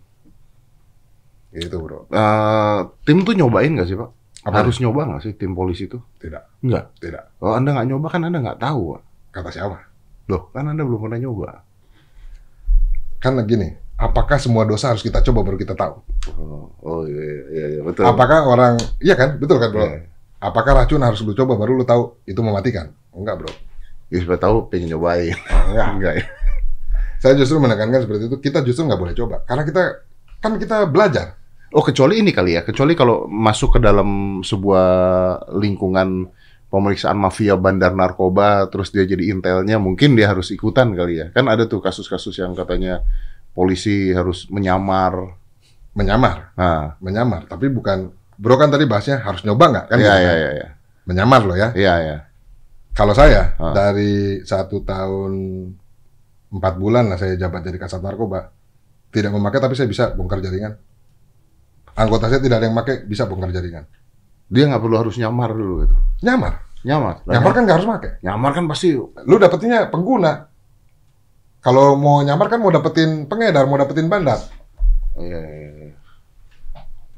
Gitu, 1.51 1.75
Bro. 1.77 2.07
Eh, 2.07 2.79
tim 3.03 3.23
tuh 3.23 3.33
nyobain 3.33 3.67
nggak 3.67 3.83
sih 3.85 3.97
pak? 3.97 4.09
Apa? 4.41 4.63
Harus 4.63 4.79
nyoba 4.79 5.03
nggak 5.05 5.21
sih 5.21 5.33
tim 5.35 5.51
polisi 5.51 5.85
itu? 5.85 5.99
Tidak, 6.17 6.63
Nggak. 6.63 6.85
tidak. 6.97 7.23
Kalau 7.37 7.53
anda 7.53 7.69
nggak 7.71 7.87
nyoba 7.87 8.07
kan 8.07 8.21
anda 8.23 8.39
nggak 8.39 8.57
tahu. 8.57 8.95
Pak. 8.95 9.01
Kata 9.31 9.49
siapa? 9.51 9.77
Loh, 10.27 10.47
kan 10.49 10.65
anda 10.65 10.81
belum 10.81 10.99
pernah 10.99 11.19
nyoba. 11.19 11.49
kan 13.19 13.37
gini, 13.45 13.69
apakah 14.01 14.41
semua 14.41 14.65
dosa 14.65 14.89
harus 14.89 15.05
kita 15.05 15.21
coba 15.21 15.45
baru 15.45 15.57
kita 15.61 15.77
tahu? 15.77 16.01
Oh, 16.33 16.73
oh 16.81 17.01
iya, 17.05 17.21
iya, 17.53 17.65
iya 17.77 17.81
betul. 17.85 18.09
Apakah 18.09 18.49
orang, 18.49 18.81
iya 18.97 19.13
kan, 19.13 19.37
betul 19.37 19.61
kan 19.61 19.69
bro? 19.69 19.85
Iya. 19.85 20.09
Apakah 20.41 20.81
racun 20.81 21.05
harus 21.05 21.21
lu 21.21 21.37
coba 21.37 21.53
baru 21.53 21.77
lu 21.77 21.85
tahu 21.85 22.17
itu 22.25 22.41
mematikan? 22.41 22.89
Enggak 23.13 23.45
bro. 23.45 23.51
Ya, 24.09 24.25
siapa 24.25 24.41
tahu 24.41 24.73
pengen 24.73 24.97
nyobain. 24.97 25.37
Enggak. 25.69 25.87
Enggak 26.01 26.13
ya. 26.17 26.25
Saya 27.21 27.37
justru 27.37 27.61
menekankan 27.61 28.01
seperti 28.01 28.25
itu. 28.25 28.37
Kita 28.41 28.65
justru 28.65 28.89
nggak 28.89 28.97
boleh 28.97 29.13
coba, 29.13 29.45
karena 29.45 29.61
kita 29.61 29.83
kan 30.41 30.57
kita 30.57 30.89
belajar. 30.89 31.37
Oh 31.71 31.85
kecuali 31.85 32.19
ini 32.19 32.35
kali 32.35 32.57
ya, 32.57 32.67
kecuali 32.67 32.97
kalau 32.97 33.29
masuk 33.31 33.77
ke 33.77 33.79
dalam 33.79 34.41
sebuah 34.43 34.89
lingkungan 35.55 36.27
pemeriksaan 36.67 37.15
mafia 37.15 37.55
bandar 37.55 37.95
narkoba, 37.95 38.67
terus 38.67 38.91
dia 38.91 39.07
jadi 39.07 39.31
intelnya, 39.31 39.79
mungkin 39.79 40.17
dia 40.17 40.27
harus 40.27 40.51
ikutan 40.51 40.91
kali 40.91 41.21
ya. 41.21 41.25
Kan 41.31 41.47
ada 41.47 41.69
tuh 41.69 41.79
kasus-kasus 41.79 42.35
yang 42.43 42.51
katanya 42.57 43.05
polisi 43.51 44.11
harus 44.11 44.47
menyamar. 44.47 45.37
Menyamar, 45.91 46.55
Nah, 46.55 46.95
menyamar. 47.03 47.51
Tapi 47.51 47.67
bukan, 47.67 48.15
bro 48.39 48.55
kan 48.55 48.71
tadi 48.71 48.87
bahasnya 48.87 49.19
harus 49.19 49.43
nyoba 49.43 49.65
nggak 49.67 49.85
kan? 49.91 49.97
iya 49.99 50.03
gitu 50.07 50.15
iya 50.15 50.23
kan? 50.23 50.37
iya 50.39 50.49
iya. 50.55 50.67
Menyamar 51.03 51.41
loh 51.43 51.57
ya. 51.59 51.69
Iya 51.75 51.93
iya. 51.99 52.17
Kalau 52.91 53.11
saya 53.11 53.55
Ah. 53.59 53.71
dari 53.71 54.39
satu 54.43 54.83
tahun 54.83 55.31
empat 56.51 56.73
bulan 56.75 57.07
lah 57.07 57.15
saya 57.15 57.35
jabat 57.35 57.63
jadi 57.63 57.75
kasat 57.75 57.99
narkoba, 57.99 58.51
tidak 59.11 59.31
memakai 59.31 59.59
tapi 59.59 59.75
saya 59.75 59.87
bisa 59.87 60.11
bongkar 60.11 60.39
jaringan. 60.39 60.75
Anggota 61.91 62.31
saya 62.31 62.39
tidak 62.39 62.63
ada 62.63 62.71
yang 62.71 62.77
pakai 62.77 63.03
bisa 63.03 63.27
bongkar 63.27 63.51
jaringan. 63.51 63.83
Dia 64.47 64.67
nggak 64.67 64.79
perlu 64.79 64.95
harus 64.95 65.15
nyamar 65.15 65.51
dulu 65.51 65.83
gitu. 65.83 65.95
Nyamar. 66.23 66.53
Nyamar. 66.83 67.15
Nyamar 67.27 67.51
kan 67.51 67.61
nggak 67.63 67.77
harus 67.79 67.87
pakai. 67.87 68.11
nyamar 68.23 68.51
kan 68.51 68.63
pasti 68.67 68.95
Lu 68.95 69.35
dapetinnya 69.35 69.91
pengguna. 69.91 70.50
Kalau 71.61 71.93
mau 71.93 72.25
nyamar 72.25 72.49
kan 72.49 72.57
mau 72.57 72.73
dapetin 72.73 73.29
pengedar, 73.29 73.69
mau 73.69 73.77
dapetin 73.77 74.09
bandar. 74.09 74.41
Iya, 75.13 75.41
iya, 75.45 75.69
iya. 75.77 75.95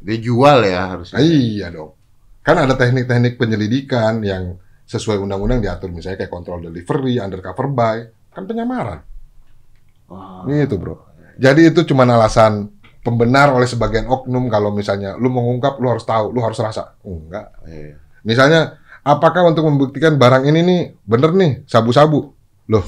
Dia 0.03 0.17
jual 0.19 0.57
ya 0.67 0.79
harusnya. 0.91 1.23
Iya 1.23 1.71
dong. 1.71 1.95
Kan 2.43 2.59
ada 2.59 2.75
teknik-teknik 2.75 3.39
penyelidikan 3.39 4.19
yang 4.19 4.59
sesuai 4.83 5.15
undang-undang 5.15 5.63
diatur 5.63 5.95
misalnya 5.95 6.27
kayak 6.27 6.33
kontrol 6.35 6.59
delivery, 6.59 7.23
undercover 7.23 7.71
buy, 7.71 8.03
kan 8.35 8.43
penyamaran. 8.43 8.99
Wah. 10.11 10.43
Gitu, 10.43 10.75
Bro. 10.75 10.99
Jadi 11.39 11.71
itu 11.71 11.87
cuma 11.87 12.03
alasan 12.03 12.67
pembenar 12.99 13.51
oleh 13.55 13.65
sebagian 13.65 14.11
oknum 14.11 14.51
kalau 14.51 14.75
misalnya 14.75 15.15
lu 15.15 15.31
mengungkap 15.31 15.79
lu 15.79 15.87
harus 15.87 16.03
tahu, 16.03 16.35
lu 16.35 16.43
harus 16.43 16.59
rasa. 16.59 16.99
Enggak. 17.07 17.47
Iya. 17.63 17.95
Misalnya 18.27 18.79
apakah 19.07 19.47
untuk 19.47 19.67
membuktikan 19.67 20.19
barang 20.19 20.43
ini 20.47 20.59
nih 20.63 20.81
bener 21.07 21.31
nih 21.31 21.51
sabu-sabu? 21.67 22.31
Loh, 22.67 22.85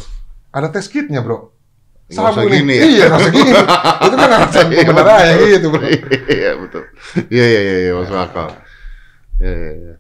ada 0.56 0.68
tes 0.72 0.88
kitnya, 0.88 1.20
Bro. 1.20 1.52
Sabu 2.08 2.48
nih. 2.48 2.62
gini 2.62 2.76
ya. 2.78 2.84
Iya, 2.86 3.04
nggak 3.10 3.20
usah 3.20 3.34
gini. 3.34 3.52
itu 4.08 4.16
kan 4.16 4.30
alasan 4.30 4.66
Iya, 4.72 4.84
pembenar 4.86 5.06
betul. 5.06 5.26
aja 5.28 5.46
gitu, 5.52 5.68
Bro. 5.74 5.84
Iya 6.32 6.52
betul. 6.62 6.84
Iya 7.28 7.46
iya 7.46 7.62
iya 7.62 7.78
iya, 7.84 7.92
masuk 7.98 8.18
akal. 8.18 8.50
Iya 9.42 9.52
iya. 9.52 9.72
iya. 9.76 9.96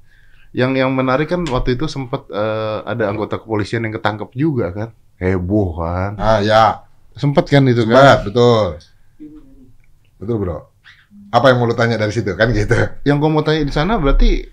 Yang 0.56 0.72
yang 0.80 0.92
menarik 0.96 1.28
kan 1.28 1.42
waktu 1.52 1.76
itu 1.76 1.92
sempat 1.92 2.32
eh, 2.32 2.78
ada 2.88 3.04
anggota 3.12 3.36
kepolisian 3.42 3.84
yang 3.84 3.94
ketangkep 4.00 4.32
juga 4.32 4.72
kan. 4.72 4.90
Heboh 5.20 5.82
kan. 5.82 6.12
Ah, 6.16 6.40
ya. 6.40 6.88
Sempat 7.20 7.48
kan 7.52 7.68
itu 7.68 7.84
kan. 7.84 7.96
Sebat, 7.96 8.20
betul. 8.24 8.66
Betul, 10.22 10.36
Bro. 10.40 10.58
Apa 11.34 11.52
yang 11.52 11.60
mau 11.60 11.68
lu 11.68 11.76
tanya 11.76 12.00
dari 12.00 12.16
situ? 12.16 12.32
Kan 12.40 12.56
gitu. 12.56 12.76
Yang 13.04 13.18
gue 13.20 13.30
mau 13.34 13.44
tanya 13.44 13.68
di 13.68 13.74
sana 13.76 14.00
berarti 14.00 14.48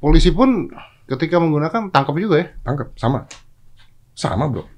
polisi 0.00 0.32
pun 0.32 0.72
ketika 1.04 1.36
menggunakan 1.36 1.92
tangkap 1.92 2.16
juga 2.16 2.40
ya. 2.40 2.46
Tangkap, 2.64 2.96
sama. 2.96 3.28
Sama, 4.16 4.48
Bro. 4.48 4.73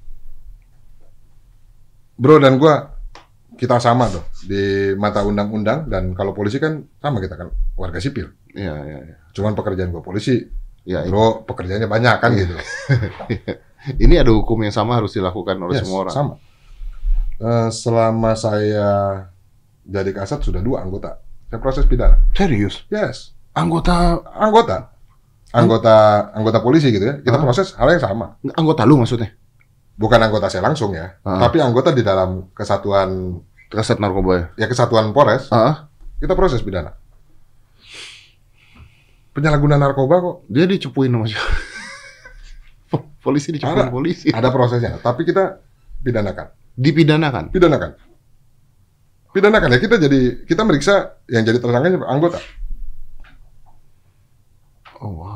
Bro 2.17 2.41
dan 2.41 2.57
gua 2.57 2.97
kita 3.57 3.81
sama 3.81 4.09
tuh 4.13 4.25
di 4.45 4.93
mata 5.01 5.25
undang-undang 5.25 5.89
dan 5.89 6.13
kalau 6.13 6.37
polisi 6.37 6.61
kan 6.61 6.85
sama 7.01 7.21
kita 7.21 7.37
kan 7.37 7.49
warga 7.77 8.01
sipil. 8.01 8.33
Iya 8.53 8.75
iya 8.85 8.99
iya. 9.05 9.17
Cuman 9.33 9.57
pekerjaan 9.57 9.93
gua 9.93 10.05
polisi, 10.05 10.41
Ya, 10.87 11.03
ini, 11.03 11.11
bro 11.11 11.43
pekerjaannya 11.43 11.91
banyak 11.91 12.17
kan 12.23 12.31
gitu. 12.39 12.55
ini 14.05 14.15
ada 14.23 14.31
hukum 14.31 14.55
yang 14.63 14.71
sama 14.71 14.95
harus 14.95 15.19
dilakukan 15.19 15.59
oleh 15.59 15.75
Yes, 15.75 15.83
semua 15.83 15.99
orang. 16.07 16.15
Sama. 16.15 16.35
Eh, 17.43 17.69
selama 17.75 18.33
saya 18.39 18.89
jadi 19.83 20.11
kasat 20.15 20.47
sudah 20.47 20.63
dua 20.63 20.87
anggota. 20.87 21.19
Saya 21.51 21.59
proses 21.59 21.91
pidana. 21.91 22.23
Serius? 22.39 22.87
Yes, 22.87 23.35
Anggota 23.57 24.21
anggota. 24.37 24.95
Anggota 25.51 26.29
anggota 26.37 26.59
polisi 26.63 26.93
gitu 26.95 27.03
ya. 27.03 27.19
Kita 27.19 27.41
proses 27.43 27.75
hal 27.75 27.89
yang 27.91 28.03
sama. 28.03 28.27
anggota 28.55 28.87
lu 28.87 29.01
maksudnya? 29.01 29.33
Bukan 29.97 30.21
anggota 30.21 30.47
saya 30.47 30.61
langsung 30.61 30.93
ya, 30.93 31.17
Ah. 31.25 31.41
tapi 31.41 31.57
anggota 31.59 31.89
di 31.91 32.05
dalam 32.05 32.53
kesatuan 32.53 33.41
Kaset 33.67 33.99
narkoba 33.99 34.31
ya? 34.33 34.45
ya 34.63 34.67
kesatuan 34.69 35.11
Polres, 35.11 35.49
Ah, 35.49 35.89
kita 36.17 36.37
proses 36.37 36.61
pidana. 36.61 36.95
Penyalahgunaan 39.33 39.83
narkoba 39.83 40.15
kok 40.21 40.37
dia 40.47 40.65
dicepuin 40.65 41.11
sama 41.11 41.27
siapa? 41.27 41.51
polisi 43.25 43.51
dicepuin 43.51 43.89
Ada. 43.89 43.91
polisi. 43.91 44.29
ada 44.31 44.49
prosesnya, 44.49 44.97
tapi 44.97 45.25
kita 45.25 45.59
pidanakan. 45.99 46.47
Dipidanakan. 46.73 47.45
Pidanakan. 47.51 47.91
Pidanakan 49.33 49.69
ya 49.69 49.79
kita 49.79 49.97
jadi 49.99 50.21
kita 50.47 50.63
meriksa 50.63 51.21
yang 51.27 51.43
jadi 51.43 51.59
tersangka 51.59 52.05
anggota. 52.07 52.39
Oh 54.97 55.13
wow. 55.13 55.36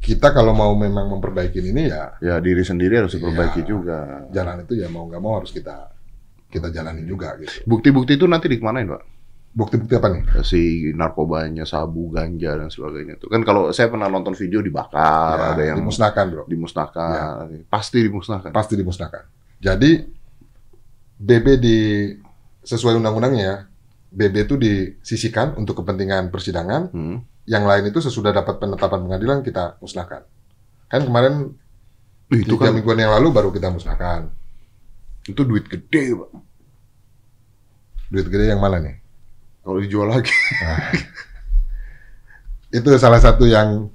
Kita 0.00 0.32
kalau 0.32 0.50
mau 0.50 0.72
memang 0.72 1.12
memperbaiki 1.12 1.60
ini 1.60 1.86
ya 1.86 2.16
Ya 2.18 2.40
diri 2.40 2.64
sendiri 2.64 2.96
harus 2.96 3.12
diperbaiki 3.12 3.60
Iya. 3.60 3.68
juga. 3.68 3.98
jalan 4.32 4.64
itu 4.64 4.74
ya 4.74 4.88
mau 4.88 5.04
nggak 5.04 5.20
mau 5.20 5.36
harus 5.36 5.52
kita 5.52 5.92
kita 6.48 6.66
jalanin 6.68 7.04
juga 7.04 7.36
gitu. 7.36 7.62
Bukti-bukti 7.62 8.16
itu 8.16 8.24
nanti 8.24 8.48
dikemanain 8.48 8.88
pak? 8.88 9.02
Bukti-bukti 9.50 9.94
apa 9.94 10.08
nih? 10.08 10.22
Si 10.40 10.60
narkobanya, 10.90 11.62
sabu, 11.62 12.08
ganja 12.08 12.54
dan 12.54 12.66
sebagainya 12.66 13.18
itu 13.18 13.26
kan 13.26 13.42
kalau 13.42 13.70
saya 13.70 13.86
pernah 13.86 14.06
nonton 14.06 14.32
video 14.32 14.58
dibakar, 14.58 14.94
Ya, 14.94 15.46
ada 15.52 15.62
yang 15.62 15.78
dimusnahkan 15.78 16.24
bro, 16.26 16.44
dimusnahkan, 16.46 17.66
pasti 17.66 17.98
dimusnahkan. 18.00 18.50
pasti 18.50 18.74
dimusnahkan. 18.74 19.22
Jadi 19.58 19.90
BB 21.16 21.46
di 21.56 21.78
sesuai 22.62 22.96
undang-undangnya 22.96 23.68
BB 24.08 24.34
itu 24.42 24.54
disisikan 24.56 25.54
untuk 25.54 25.78
kepentingan 25.78 26.30
persidangan. 26.30 26.82
Hmm. 26.90 27.18
Yang 27.50 27.64
lain 27.66 27.84
itu 27.90 27.98
sesudah 27.98 28.30
dapat 28.30 28.62
penetapan 28.62 29.10
pengadilan 29.10 29.42
kita 29.42 29.74
musnahkan. 29.82 30.22
Kan 30.86 31.02
kemarin 31.02 31.50
itu 32.30 32.54
tiga 32.54 32.70
kan 32.70 32.78
mingguan 32.78 33.02
yang 33.02 33.10
lalu 33.18 33.34
baru 33.34 33.50
kita 33.50 33.74
musnahkan. 33.74 34.30
itu 35.26 35.42
duit 35.44 35.66
gede 35.68 36.16
pak. 36.16 36.30
Duit 38.08 38.26
gede 38.30 38.50
yang 38.50 38.62
mana 38.62 38.80
nih? 38.82 38.96
Kalau 39.62 39.78
dijual 39.78 40.08
lagi. 40.10 40.30
itu 42.78 42.88
salah 42.96 43.20
satu 43.20 43.44
yang 43.46 43.90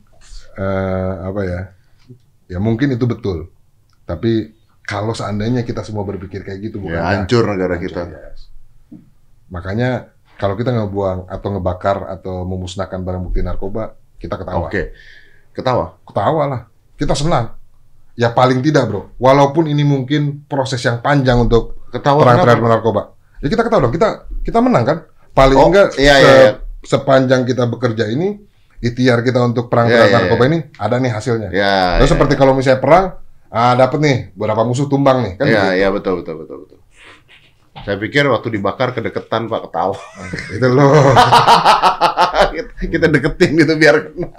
eh, 0.59 1.13
apa 1.23 1.41
ya? 1.43 1.61
Ya 2.51 2.59
mungkin 2.61 2.93
itu 2.93 3.09
betul. 3.09 3.49
Tapi 4.05 4.53
kalau 4.85 5.17
seandainya 5.17 5.65
kita 5.65 5.81
semua 5.81 6.05
berpikir 6.05 6.45
kayak 6.45 6.69
gitu 6.69 6.77
bukan 6.77 7.01
ya 7.01 7.09
hancur 7.09 7.43
negara 7.49 7.75
Hancur, 7.75 7.89
kita. 7.89 8.01
yes. 8.05 8.39
Makanya 9.49 10.13
kalau 10.35 10.55
kita 10.55 10.71
ngebuang 10.71 11.27
atau 11.27 11.47
ngebakar 11.51 11.97
atau 12.11 12.43
memusnahkan 12.43 12.99
barang 12.99 13.21
bukti 13.23 13.39
narkoba, 13.39 13.95
kita 14.19 14.35
ketawa. 14.35 14.67
Oke. 14.67 14.91
Ketawa. 15.55 15.95
Ketawa 16.03 16.43
lah. 16.47 16.61
Kita 16.95 17.15
senang. 17.15 17.55
Ya 18.15 18.31
paling 18.31 18.63
tidak 18.63 18.87
bro. 18.87 19.11
Walaupun 19.19 19.67
ini 19.67 19.83
mungkin 19.83 20.47
proses 20.47 20.79
yang 20.83 20.99
panjang 20.99 21.35
untuk 21.39 21.83
Ketawa 21.91 22.23
perang 22.23 22.37
terhadap 22.43 22.63
narkoba. 22.63 23.01
Ya 23.43 23.47
kita 23.47 23.63
ketawa 23.63 23.87
dong. 23.87 23.93
Kita 23.95 24.07
kita 24.43 24.59
menang 24.59 24.83
kan. 24.83 24.97
Paling 25.35 25.57
Oh, 25.59 25.67
enggak 25.67 25.95
iya, 25.99 26.15
se- 26.15 26.23
iya, 26.23 26.35
iya. 26.39 26.51
sepanjang 26.79 27.43
kita 27.43 27.67
bekerja 27.67 28.07
ini, 28.07 28.39
ikhtiar 28.79 29.19
kita 29.19 29.43
untuk 29.43 29.67
perang 29.67 29.91
Iya, 29.91 30.07
terhadap 30.07 30.11
iya, 30.11 30.19
narkoba 30.23 30.43
ini 30.47 30.57
ada 30.79 30.95
nih 30.95 31.11
hasilnya. 31.11 31.49
Ya. 31.51 31.99
Terus 31.99 32.07
ya, 32.07 32.13
seperti 32.15 32.33
kalau 32.39 32.55
misalnya 32.55 32.79
perang, 32.79 33.05
ah 33.51 33.75
dapat 33.75 33.99
nih 33.99 34.17
beberapa 34.31 34.63
musuh 34.63 34.87
tumbang 34.87 35.27
nih 35.27 35.33
kan. 35.35 35.43
Iya, 35.47 35.51
gitu. 35.59 35.71
iya 35.75 35.87
betul 35.91 36.13
betul 36.23 36.35
betul 36.43 36.57
betul. 36.63 36.79
Saya 37.85 37.95
pikir 37.95 38.25
waktu 38.25 38.49
dibakar 38.49 38.91
kedeketan 38.91 39.45
Pak 39.45 39.61
ketawa. 39.63 39.93
Itu 40.55 40.67
loh. 40.67 40.89
kita, 42.49 42.71
kita 42.81 43.07
deketin 43.07 43.51
gitu 43.55 43.73
biar 43.75 43.95
kena. 44.03 44.29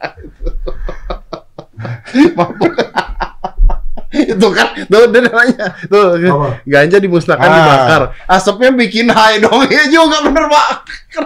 Itu 4.09 4.49
kan 4.49 4.66
tuh 4.82 5.07
dia 5.07 5.20
nanya 5.22 5.66
tuh 5.84 6.16
Apa? 6.16 6.49
ganja 6.64 6.97
dimusnahkan 6.97 7.44
Ah. 7.44 7.55
dibakar 7.55 8.03
asapnya 8.26 8.70
bikin 8.72 9.07
high 9.09 9.38
dong 9.38 9.66
ya 9.68 9.84
juga 9.86 10.24
bener 10.24 10.47
pak 10.47 10.68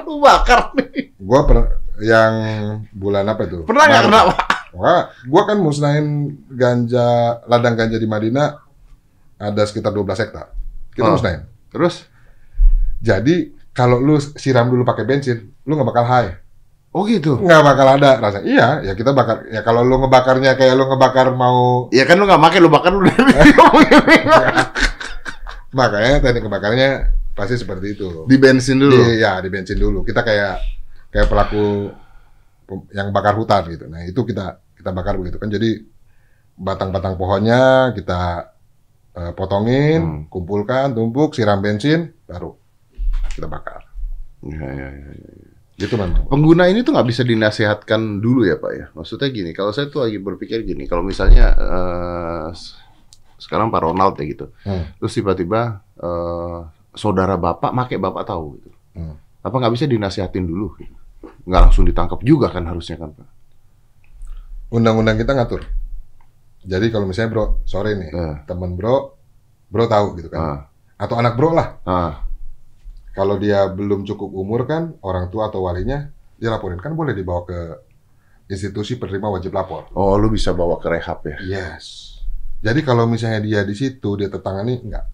lu 0.01 0.18
bakar 0.18 0.75
nih 0.75 1.14
Gua 1.16 1.45
per 1.45 1.59
yang 2.01 2.35
bulan 2.91 3.29
apa 3.29 3.47
itu? 3.47 3.62
pernah 3.62 3.85
nggak 3.87 4.03
kena 4.05 4.21
pak 4.27 4.39
Wah, 4.71 5.03
gua 5.23 5.43
kan 5.45 5.59
musnahin 5.59 6.07
ganja 6.49 7.07
ladang 7.45 7.75
ganja 7.75 7.95
di 7.95 8.07
Madinah 8.07 8.59
ada 9.37 9.62
sekitar 9.62 9.91
12 9.91 10.14
hektar. 10.18 10.47
Kita 10.91 11.07
Oh. 11.07 11.14
musnahin. 11.14 11.47
terus 11.71 12.10
Jadi 13.01 13.34
kalau 13.72 13.96
lu 13.96 14.16
siram 14.16 14.68
dulu 14.68 14.82
pakai 14.82 15.05
bensin, 15.05 15.38
lu 15.64 15.72
nggak 15.74 15.88
bakal 15.88 16.05
high. 16.05 16.30
oh 16.90 17.07
gitu 17.07 17.38
Nggak 17.38 17.62
bakal 17.62 17.86
ada 17.96 18.11
rasa. 18.18 18.38
Iya, 18.42 18.82
ya 18.82 18.92
kita 18.92 19.11
bakar. 19.11 19.46
Ya 19.48 19.62
kalau 19.62 19.80
lu 19.80 19.94
ngebakarnya 19.98 20.55
kayak 20.55 20.74
lu 20.74 20.84
ngebakar 20.84 21.30
mau 21.32 21.86
ya 21.90 22.03
kan 22.03 22.18
lu 22.18 22.26
nggak 22.26 22.42
pakai 22.42 22.59
lu 22.59 22.68
bakar 22.68 22.90
lu 22.92 23.07
makanya 25.70 26.18
teknik 26.18 26.42
ngebakarnya 26.44 26.88
pasti 27.32 27.55
seperti 27.57 27.94
itu. 27.94 28.26
di 28.26 28.36
bensin 28.36 28.76
dulu 28.76 28.90
Di, 29.07 29.22
ya, 29.22 29.38
di 29.38 29.48
bensin 29.48 29.78
dulu. 29.78 30.03
Kita 30.03 30.20
kayak 30.20 30.55
kayak 31.09 31.26
pelaku 31.30 31.94
yang 32.90 33.11
bakar 33.11 33.34
hutan 33.34 33.66
gitu. 33.70 33.86
Nah, 33.86 34.03
itu 34.03 34.20
kita 34.22 34.59
kita 34.74 34.90
bakar 34.90 35.14
begitu 35.16 35.38
kan. 35.38 35.46
Jadi 35.46 35.78
batang-batang 36.55 37.14
pohonnya 37.16 37.94
kita 37.94 38.51
eh, 39.11 39.32
potongin, 39.34 40.01
Hmm. 40.03 40.22
kumpulkan, 40.26 40.94
tumpuk, 40.94 41.34
siram 41.34 41.59
bensin, 41.59 42.14
baru 42.26 42.55
kita 43.41 43.49
bakar. 43.49 43.80
ya, 44.43 44.68
ya, 44.68 44.88
ya, 44.91 45.11
ya. 45.11 45.49
Gitu 45.76 45.97
pengguna 46.28 46.68
ini 46.68 46.84
tuh 46.84 46.93
nggak 46.93 47.09
bisa 47.09 47.24
dinasehatkan 47.24 48.20
dulu 48.20 48.45
ya 48.45 48.57
pak 48.57 48.72
ya 48.72 48.86
maksudnya 48.93 49.28
gini 49.28 49.51
kalau 49.51 49.72
saya 49.72 49.88
tuh 49.88 50.05
lagi 50.05 50.20
berpikir 50.20 50.61
gini 50.61 50.84
kalau 50.84 51.01
misalnya 51.01 51.57
s- 52.53 52.76
sekarang 53.36 53.72
Pak 53.72 53.80
Ronald 53.80 54.12
ya 54.14 54.24
gitu 54.26 54.53
Hmm. 54.61 54.93
terus 54.97 55.12
tiba-tiba 55.12 55.80
eh, 55.97 56.59
saudara 56.93 57.34
bapak 57.34 57.72
make 57.72 57.97
bapak 57.97 58.24
tahu 58.24 58.61
gitu 58.61 58.68
Hmm. 58.93 59.16
apa 59.41 59.57
nggak 59.57 59.72
bisa 59.72 59.84
dinasehatin 59.86 60.45
dulu 60.45 60.76
gitu? 60.76 60.93
nggak 61.49 61.61
langsung 61.64 61.88
ditangkap 61.88 62.20
juga 62.20 62.53
kan 62.53 62.68
harusnya 62.68 62.97
kan 62.97 63.16
pak 63.16 63.28
Undang-undang 64.70 65.16
kita 65.16 65.34
ngatur. 65.34 65.66
Jadi 66.62 66.86
kalau 66.88 67.03
misalnya 67.03 67.32
bro, 67.32 67.45
sore 67.64 67.97
nih, 67.97 68.11
Eh. 68.12 68.34
temen 68.47 68.76
bro, 68.76 69.16
bro 69.66 69.84
tahu 69.86 70.14
gitu 70.14 70.28
kan. 70.28 70.38
ah 70.38 70.59
Atau 70.95 71.18
anak 71.18 71.34
bro 71.34 71.51
lah. 71.51 71.80
ah 71.82 72.22
Kalau 73.11 73.37
dia 73.37 73.67
belum 73.67 74.07
cukup 74.07 74.31
umur 74.33 74.65
kan, 74.65 74.95
orang 75.03 75.29
tua 75.29 75.51
atau 75.51 75.67
walinya, 75.67 76.09
dia 76.39 76.49
laporin. 76.49 76.79
Kan 76.79 76.95
boleh 76.95 77.11
dibawa 77.13 77.43
ke 77.43 77.59
institusi 78.47 78.99
penerima 78.99 79.31
wajib 79.31 79.55
lapor. 79.55 79.91
Oh, 79.95 80.15
lu 80.19 80.31
bisa 80.31 80.51
bawa 80.55 80.79
ke 80.79 80.87
rehab 80.91 81.23
ya? 81.27 81.37
Yes. 81.43 82.19
Jadi 82.61 82.83
kalau 82.83 83.07
misalnya 83.07 83.41
dia 83.41 83.61
di 83.63 83.73
situ 83.73 84.19
dia 84.19 84.29
tertangani 84.29 84.83
enggak. 84.85 85.07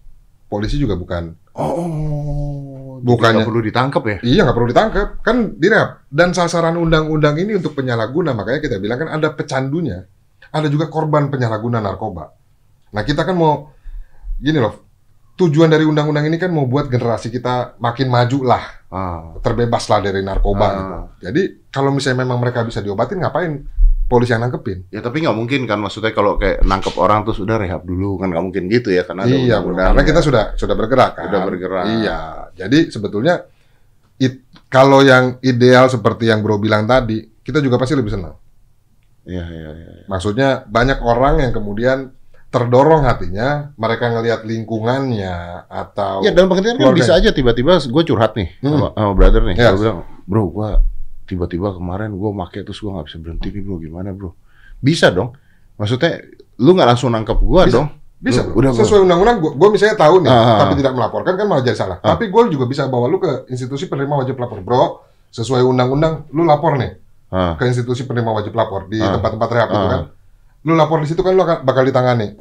Polisi 0.47 0.79
juga 0.79 0.95
bukan 0.95 1.35
Oh, 1.57 3.01
Bukannya- 3.01 3.41
nggak 3.41 3.49
perlu 3.49 3.61
ditangkap 3.65 4.03
ya? 4.05 4.17
Iya 4.21 4.39
nggak 4.45 4.57
perlu 4.57 4.69
ditangkap, 4.69 5.07
kan 5.25 5.37
direhab. 5.57 6.05
Dan 6.05 6.29
sasaran 6.33 6.77
undang-undang 6.77 7.33
ini 7.37 7.57
untuk 7.57 7.73
penyalahguna, 7.73 8.37
makanya 8.37 8.61
kita 8.61 8.77
bilang 8.77 9.01
kan 9.01 9.09
ada 9.09 9.33
pecandunya, 9.33 10.05
ada 10.53 10.67
juga 10.69 10.85
korban 10.85 11.33
penyalahguna 11.33 11.81
narkoba. 11.81 12.29
Nah 12.93 13.01
kita 13.01 13.25
kan 13.25 13.33
mau 13.33 13.73
gini 14.37 14.61
loh, 14.61 14.86
tujuan 15.37 15.69
dari 15.69 15.85
undang-undang 15.85 16.25
ini 16.25 16.41
kan 16.41 16.49
mau 16.49 16.65
buat 16.65 16.89
generasi 16.89 17.29
kita 17.29 17.77
makin 17.77 18.09
maju 18.09 18.39
lah, 18.43 18.63
Ah, 18.87 19.35
terbebas 19.43 19.85
lah 19.85 19.99
dari 20.01 20.25
narkoba 20.25 20.65
Ah. 20.65 20.73
gitu. 20.73 20.95
Jadi 21.29 21.41
kalau 21.69 21.93
misalnya 21.93 22.25
memang 22.25 22.41
mereka 22.41 22.65
bisa 22.65 22.81
diobatin, 22.81 23.21
ngapain 23.21 23.61
polisi 24.07 24.31
yang 24.31 24.47
nangkepin? 24.47 24.87
ya 24.87 25.03
tapi 25.03 25.19
nggak 25.19 25.35
mungkin 25.35 25.67
kan 25.67 25.83
maksudnya 25.83 26.15
kalau 26.15 26.39
kayak 26.39 26.63
nangkep 26.63 26.95
orang 26.95 27.27
tuh 27.27 27.35
sudah 27.35 27.59
rehab 27.59 27.83
dulu 27.83 28.15
kan 28.15 28.31
nggak 28.31 28.39
mungkin 28.39 28.71
gitu 28.71 28.87
ya 28.87 29.03
karena 29.03 29.27
ada 29.27 29.35
iya, 29.35 29.59
undang-undang 29.59 29.87
karena 29.91 30.03
ya. 30.03 30.07
kita 30.07 30.21
sudah 30.23 30.43
sudah 30.55 30.75
bergerak 30.79 31.11
kan. 31.19 31.23
Sudah 31.27 31.41
bergerak. 31.43 31.83
Iya, 31.91 32.19
jadi 32.55 32.79
sebetulnya 32.87 33.35
it- 34.17 34.47
kalau 34.71 35.03
yang 35.03 35.35
ideal 35.43 35.91
seperti 35.91 36.31
yang 36.31 36.39
bro 36.39 36.55
bilang 36.55 36.87
tadi, 36.87 37.19
kita 37.43 37.59
juga 37.59 37.75
pasti 37.75 37.99
lebih 37.99 38.15
senang. 38.15 38.35
Iya, 39.27 39.43
iya, 39.43 39.69
iya. 39.75 39.91
Maksudnya 40.07 40.63
banyak 40.63 41.03
orang 41.03 41.43
yang 41.43 41.51
kemudian 41.51 42.15
terdorong 42.47 43.03
hatinya, 43.03 43.75
mereka 43.75 44.07
ngelihat 44.09 44.41
lingkungannya 44.41 45.67
atau 45.67 46.21
Ya 46.21 46.31
dalam 46.31 46.47
pengertian 46.47 46.75
kan 46.75 46.95
bisa 46.95 47.13
aja 47.13 47.29
tiba-tiba 47.29 47.75
gue 47.77 48.03
curhat 48.05 48.33
nih 48.33 48.49
Hmm. 48.59 48.71
sama, 48.73 48.87
sama 48.93 49.11
brother 49.13 49.41
nih. 49.43 49.55
Yes. 49.55 49.71
Gue 49.73 49.81
bilang, 49.83 49.99
bro 50.23 50.43
gue 50.47 50.69
tiba-tiba 51.25 51.75
kemarin 51.75 52.09
gue 52.11 52.29
make 52.31 52.59
terus 52.61 52.79
gue 52.79 52.87
nggak 52.87 53.05
bisa 53.05 53.17
berhenti 53.19 53.47
nih 53.49 53.61
bro 53.61 53.75
gimana 53.77 54.09
bro? 54.11 54.31
Bisa 54.77 55.11
dong. 55.11 55.35
Maksudnya 55.75 56.23
lu 56.57 56.71
nggak 56.71 56.89
langsung 56.89 57.11
nangkep 57.11 57.37
gue 57.37 57.63
dong. 57.69 57.87
bisa 58.17 58.41
Lu- 58.41 58.57
udah, 58.57 58.73
sesuai 58.73 59.05
undang-undang 59.05 59.37
gue 59.37 59.69
misalnya 59.69 59.93
tahu 59.93 60.25
nih, 60.25 60.31
Ah, 60.31 60.41
ah, 60.41 60.57
tapi 60.65 60.73
ah. 60.73 60.77
tidak 60.79 60.93
melaporkan 60.93 61.33
kan 61.37 61.45
malah 61.45 61.61
jadi 61.61 61.77
salah. 61.77 61.97
Ah. 62.01 62.17
Tapi 62.17 62.33
gue 62.33 62.41
juga 62.49 62.65
bisa 62.65 62.89
bawa 62.89 63.05
lu 63.05 63.21
ke 63.21 63.45
institusi 63.47 63.85
penerima 63.85 64.17
wajib 64.17 64.41
lapor, 64.41 64.57
bro. 64.59 65.05
Sesuai 65.29 65.61
undang-undang, 65.61 66.25
lu 66.31 66.41
lapor 66.41 66.81
nih 66.81 66.97
Ah, 67.27 67.53
ke 67.53 67.67
institusi 67.67 68.09
penerima 68.09 68.33
wajib 68.33 68.55
lapor 68.55 68.87
di 68.87 68.97
Ah. 68.97 69.13
tempat-tempat 69.13 69.49
rehab 69.51 69.69
itu 69.69 69.85
kan. 69.85 70.01
Lu 70.67 70.75
lapor 70.75 70.99
di 70.99 71.07
situ 71.07 71.23
kan 71.23 71.31
lu 71.31 71.41
akan 71.41 71.63
bakal 71.63 71.87
ditangani. 71.87 72.35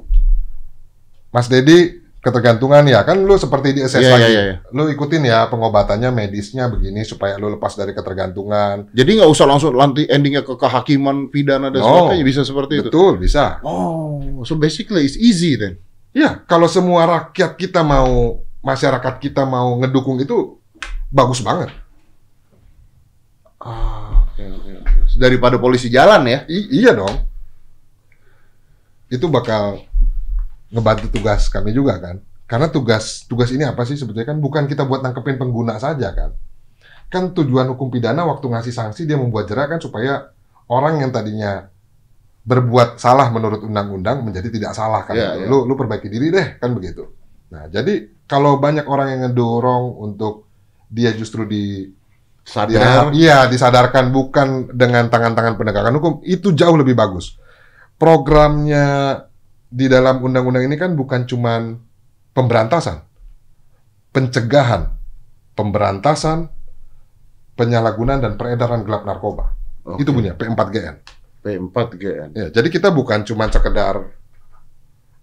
Mas 1.31 1.47
Dedi 1.47 2.03
ketergantungan 2.19 2.83
ya 2.83 3.07
kan 3.07 3.23
lu 3.23 3.39
seperti 3.39 3.71
di 3.71 3.81
SS 3.81 4.03
Iya, 4.03 4.11
lagi. 4.11 4.27
iya, 4.27 4.43
iya. 4.43 4.57
Lu 4.75 4.91
ikutin 4.91 5.23
ya 5.23 5.47
pengobatannya 5.47 6.11
medisnya 6.11 6.67
begini 6.67 7.07
supaya 7.07 7.39
lu 7.39 7.47
lepas 7.49 7.79
dari 7.79 7.95
ketergantungan. 7.95 8.91
Jadi 8.91 9.23
nggak 9.23 9.31
usah 9.31 9.47
langsung 9.47 9.79
nanti 9.79 10.11
endingnya 10.11 10.43
ke 10.43 10.59
kehakiman 10.59 11.31
pidana 11.31 11.71
dan 11.71 11.79
No. 11.79 12.11
sebagainya 12.11 12.27
bisa 12.27 12.43
seperti 12.43 12.83
itu. 12.83 12.91
Betul, 12.91 13.23
bisa. 13.23 13.63
Oh, 13.63 14.43
so 14.43 14.59
basically 14.59 15.07
it's 15.07 15.15
easy 15.15 15.55
then. 15.55 15.79
Iya, 16.11 16.43
kalau 16.45 16.67
semua 16.67 17.07
rakyat 17.07 17.55
kita 17.55 17.87
mau 17.87 18.43
masyarakat 18.59 19.23
kita 19.23 19.47
mau 19.47 19.79
ngedukung 19.79 20.19
itu 20.19 20.59
bagus 21.07 21.39
banget. 21.39 21.71
Ah, 23.57 24.27
oke, 24.27 24.43
oke, 24.43 24.71
oke. 24.83 25.15
Daripada 25.15 25.57
polisi 25.57 25.87
jalan 25.87 26.27
ya. 26.27 26.43
I- 26.47 26.83
iya 26.83 26.91
dong. 26.91 27.15
Itu 29.07 29.31
bakal 29.31 29.87
ngebantu 30.71 31.07
tugas 31.13 31.47
kami 31.49 31.71
juga 31.71 31.99
kan. 31.99 32.17
Karena 32.47 32.71
tugas 32.71 33.27
tugas 33.27 33.51
ini 33.51 33.67
apa 33.67 33.83
sih 33.83 33.99
sebetulnya 33.99 34.27
kan 34.27 34.39
bukan 34.39 34.71
kita 34.71 34.87
buat 34.87 35.03
nangkepin 35.03 35.39
pengguna 35.39 35.79
saja 35.83 36.15
kan. 36.15 36.31
Kan 37.11 37.35
tujuan 37.35 37.71
hukum 37.75 37.91
pidana 37.91 38.27
waktu 38.27 38.47
ngasih 38.51 38.75
sanksi 38.75 39.07
dia 39.07 39.19
membuat 39.19 39.51
jerak 39.51 39.77
kan 39.77 39.81
supaya 39.83 40.31
orang 40.71 41.03
yang 41.03 41.11
tadinya 41.15 41.71
berbuat 42.47 43.03
salah 43.03 43.27
menurut 43.35 43.67
undang-undang 43.67 44.23
menjadi 44.23 44.51
tidak 44.51 44.73
salah 44.79 45.03
kan. 45.03 45.19
Gitu. 45.19 45.39
iya. 45.43 45.51
Lu 45.51 45.67
lu 45.67 45.75
perbaiki 45.75 46.07
diri 46.07 46.31
deh 46.31 46.59
kan 46.63 46.71
begitu. 46.75 47.11
Nah, 47.51 47.67
jadi 47.71 48.27
kalau 48.27 48.59
banyak 48.59 48.87
orang 48.87 49.15
yang 49.15 49.21
ngedorong 49.31 50.03
untuk 50.03 50.47
dia 50.91 51.11
justru 51.15 51.47
di 51.47 51.91
Sadar. 52.47 53.11
iya 53.11 53.51
disadarkan 53.51 54.15
bukan 54.15 54.71
dengan 54.71 55.11
tangan-tangan 55.11 55.59
penegakan 55.59 55.99
hukum 55.99 56.23
itu 56.23 56.55
jauh 56.55 56.79
lebih 56.79 56.95
bagus. 56.95 57.35
Programnya 57.97 58.87
di 59.73 59.89
dalam 59.89 60.21
undang-undang 60.21 60.69
ini 60.69 60.77
kan 60.77 60.93
bukan 60.93 61.25
cuman 61.25 61.81
pemberantasan, 62.37 63.01
pencegahan, 64.13 64.93
pemberantasan, 65.57 66.53
penyalahgunaan 67.57 68.21
dan 68.21 68.33
peredaran 68.37 68.85
gelap 68.85 69.09
narkoba. 69.09 69.57
Oke. 69.89 70.05
Itu 70.05 70.13
punya 70.13 70.37
P4GN. 70.37 70.97
P4GN. 71.41 72.29
Ya, 72.37 72.47
jadi 72.53 72.69
kita 72.69 72.93
bukan 72.93 73.25
cuman 73.25 73.49
sekedar 73.49 74.13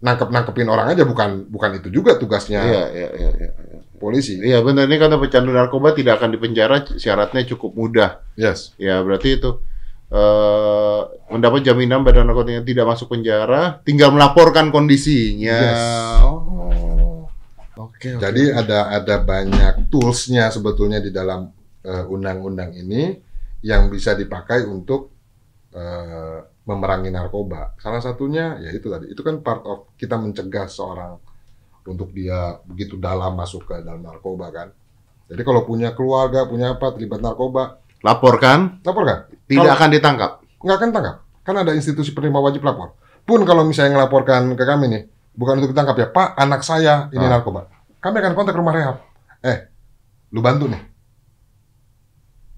nangkep-nangkepin 0.03 0.67
orang 0.67 0.91
aja 0.91 1.07
bukan 1.07 1.47
bukan 1.47 1.80
itu 1.80 1.88
juga 1.88 2.19
tugasnya 2.19 2.59
Iya, 2.59 2.84
iya, 2.91 3.09
iya, 3.15 3.32
iya. 3.39 3.51
iya. 3.55 3.80
polisi. 3.95 4.36
Iya 4.36 4.59
benar 4.59 4.91
ini 4.91 4.99
karena 4.99 5.15
pecandu 5.15 5.55
narkoba 5.55 5.95
tidak 5.95 6.19
akan 6.19 6.36
dipenjara 6.36 6.84
syaratnya 6.99 7.47
cukup 7.47 7.71
mudah. 7.71 8.19
Yes. 8.36 8.76
Ya 8.76 8.99
berarti 8.99 9.39
itu 9.39 9.63
eh 10.14 11.01
mendapat 11.34 11.66
jaminan 11.66 12.05
badan 12.05 12.30
narkotika 12.30 12.61
tidak 12.61 12.86
masuk 12.86 13.18
penjara, 13.18 13.82
tinggal 13.82 14.14
melaporkan 14.14 14.70
kondisinya. 14.70 15.57
Yes. 15.57 15.82
Oh. 16.22 17.26
Oke. 17.74 18.14
oke. 18.14 18.22
Jadi 18.22 18.53
ada 18.53 18.93
ada 18.93 19.16
banyak 19.26 19.89
toolsnya 19.89 20.53
sebetulnya 20.53 21.01
di 21.01 21.09
dalam 21.09 21.49
eh, 21.82 22.05
undang-undang 22.05 22.78
ini 22.78 23.18
yang 23.66 23.89
bisa 23.89 24.14
dipakai 24.14 24.61
untuk 24.70 25.09
eh, 25.74 26.39
memerangi 26.64 27.09
narkoba. 27.09 27.74
Salah 27.82 27.99
satunya 27.99 28.61
ya 28.61 28.70
itu 28.70 28.88
tadi. 28.88 29.09
Itu 29.09 29.26
kan 29.26 29.41
part 29.41 29.66
of 29.66 29.97
kita 29.97 30.16
mencegah 30.22 30.70
seorang 30.70 31.18
untuk 31.84 32.16
dia 32.16 32.61
begitu 32.64 32.95
dalam 32.95 33.36
masuk 33.36 33.68
ke 33.68 33.82
dalam 33.84 33.99
narkoba 33.99 34.53
kan. 34.53 34.70
Jadi 35.28 35.41
kalau 35.41 35.66
punya 35.66 35.95
keluarga, 35.95 36.45
punya 36.45 36.76
apa 36.76 36.93
terlibat 36.93 37.20
narkoba, 37.20 37.83
laporkan 38.04 38.84
lapor 38.84 39.04
kan? 39.08 39.20
tidak 39.47 39.64
Kalau- 39.64 39.76
akan 39.80 39.89
ditangkap. 39.89 40.32
Nggak 40.64 40.78
akan 40.80 40.89
tangkap. 40.91 41.16
Kan 41.43 41.56
ada 41.60 41.72
institusi 41.76 42.12
penerima 42.12 42.39
wajib 42.39 42.64
lapor. 42.64 42.95
Pun 43.24 43.43
kalau 43.43 43.64
misalnya 43.64 43.99
ngelaporkan 43.99 44.56
ke 44.56 44.64
kami 44.64 44.91
nih, 44.91 45.01
bukan 45.36 45.60
untuk 45.60 45.72
ditangkap 45.72 45.95
ya, 45.95 46.08
Pak, 46.12 46.36
anak 46.36 46.62
saya 46.64 47.08
ini 47.12 47.24
Ah. 47.24 47.39
narkoba. 47.39 47.68
Kami 47.99 48.16
akan 48.20 48.34
kontak 48.36 48.56
rumah 48.56 48.76
rehab. 48.76 48.99
Eh, 49.43 49.72
lu 50.32 50.43
bantu 50.43 50.68
nih. 50.68 50.80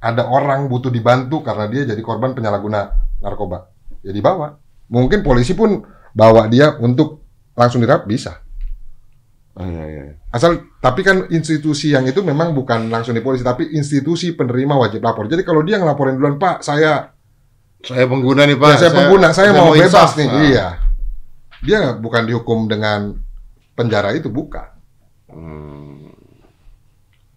Ada 0.02 0.30
orang 0.30 0.70
butuh 0.70 0.93
dibantu 0.93 1.41
karena 1.41 1.66
dia 1.66 1.82
jadi 1.86 2.02
korban 2.02 2.38
penyalahguna 2.38 2.93
narkoba. 3.22 3.74
Ya 4.06 4.14
dibawa. 4.14 4.62
Mungkin 4.86 5.26
polisi 5.26 5.58
pun 5.58 5.82
bawa 6.14 6.46
dia 6.46 6.78
untuk 6.78 7.26
langsung 7.58 7.82
direhab 7.82 8.06
bisa. 8.06 8.45
Oh, 9.56 9.64
iya, 9.64 9.84
iya. 9.88 10.03
Asal 10.36 10.68
tapi 10.84 10.99
kan 10.99 11.32
institusi 11.32 11.95
yang 11.95 12.03
itu 12.03 12.20
memang 12.20 12.51
bukan 12.51 12.91
langsung 12.91 13.16
di 13.16 13.24
polisi 13.24 13.39
tapi 13.39 13.72
institusi 13.72 14.36
penerima 14.36 14.76
wajib 14.76 14.99
lapor. 14.99 15.32
Jadi 15.32 15.47
kalau 15.47 15.64
dia 15.64 15.80
ngelaporin 15.80 16.20
duluan, 16.20 16.36
Pak, 16.36 16.60
saya 16.60 17.16
Saya 17.86 18.10
pengguna 18.10 18.43
nih 18.49 18.58
Pak. 18.58 18.70
Ya, 18.74 18.78
saya, 18.82 18.91
pengguna, 18.97 19.28
saya, 19.30 19.53
mau, 19.53 19.70
bebas 19.72 19.93
insaf. 19.93 20.18
nih. 20.18 20.28
Ah. 20.28 20.41
Iya. 20.41 20.68
Dia 21.62 21.80
bukan 21.95 22.26
dihukum 22.26 22.66
dengan 22.66 23.14
penjara 23.78 24.12
itu 24.12 24.28
bukan. 24.28 24.66
Hmm. 25.30 26.10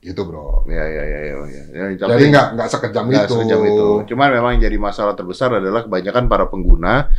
Gitu, 0.01 0.19
Bro. 0.25 0.65
Ya, 0.73 0.83
ya, 0.89 1.05
ya, 1.05 1.21
ya, 1.21 1.37
ya. 1.45 1.63
Ya, 1.69 1.85
Jadi 1.95 2.01
tapi- 2.01 2.33
nggak 2.33 2.47
nggak 2.57 2.69
sekejam 2.73 3.05
Nggak 3.13 3.27
itu. 3.29 3.35
sejam 3.45 3.61
itu. 3.63 3.89
Cuman 4.09 4.29
memang 4.33 4.51
yang 4.57 4.63
jadi 4.73 4.79
masalah 4.81 5.13
terbesar 5.15 5.53
adalah 5.53 5.85
kebanyakan 5.85 6.25
para 6.27 6.49
pengguna 6.49 7.13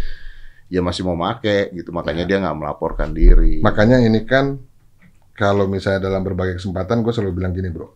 ya 0.69 0.81
masih 0.85 1.01
mau 1.01 1.17
make 1.17 1.73
gitu, 1.73 1.89
makanya 1.89 2.25
dia 2.25 2.37
nggak 2.41 2.57
melaporkan 2.57 3.13
diri. 3.13 3.61
Makanya 3.61 4.01
ini 4.01 4.21
kan 4.25 4.57
kalau 5.39 5.71
misalnya 5.71 6.11
dalam 6.11 6.19
berbagai 6.19 6.59
kesempatan 6.59 6.99
gue 6.99 7.15
selalu 7.15 7.31
bilang 7.39 7.55
gini, 7.55 7.71
Bro. 7.71 7.87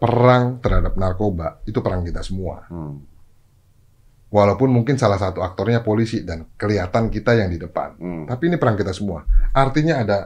Perang 0.00 0.56
terhadap 0.64 0.96
narkoba 0.96 1.60
itu 1.68 1.84
perang 1.84 2.00
kita 2.00 2.24
semua. 2.24 2.64
Hmm. 2.72 3.04
Walaupun 4.32 4.72
mungkin 4.72 4.96
salah 4.96 5.20
satu 5.20 5.44
aktornya 5.44 5.84
polisi 5.84 6.24
dan 6.24 6.48
kelihatan 6.56 7.12
kita 7.12 7.36
yang 7.36 7.52
di 7.52 7.60
depan. 7.60 8.00
Hmm. 8.00 8.24
Tapi 8.24 8.48
ini 8.48 8.56
perang 8.56 8.80
kita 8.80 8.96
semua. 8.96 9.20
Artinya 9.52 10.00
ada 10.00 10.18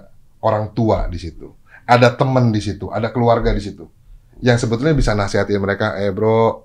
orang 0.47 0.71
tua 0.71 1.11
di 1.11 1.19
situ, 1.19 1.51
ada 1.83 2.15
teman 2.15 2.55
di 2.55 2.63
situ, 2.63 2.87
ada 2.95 3.11
keluarga 3.11 3.51
di 3.51 3.59
situ. 3.59 3.83
Yang 4.39 4.71
sebetulnya 4.71 4.95
bisa 4.95 5.19
nasihatin 5.19 5.59
mereka, 5.59 5.99
eh 5.99 6.15
bro, 6.15 6.63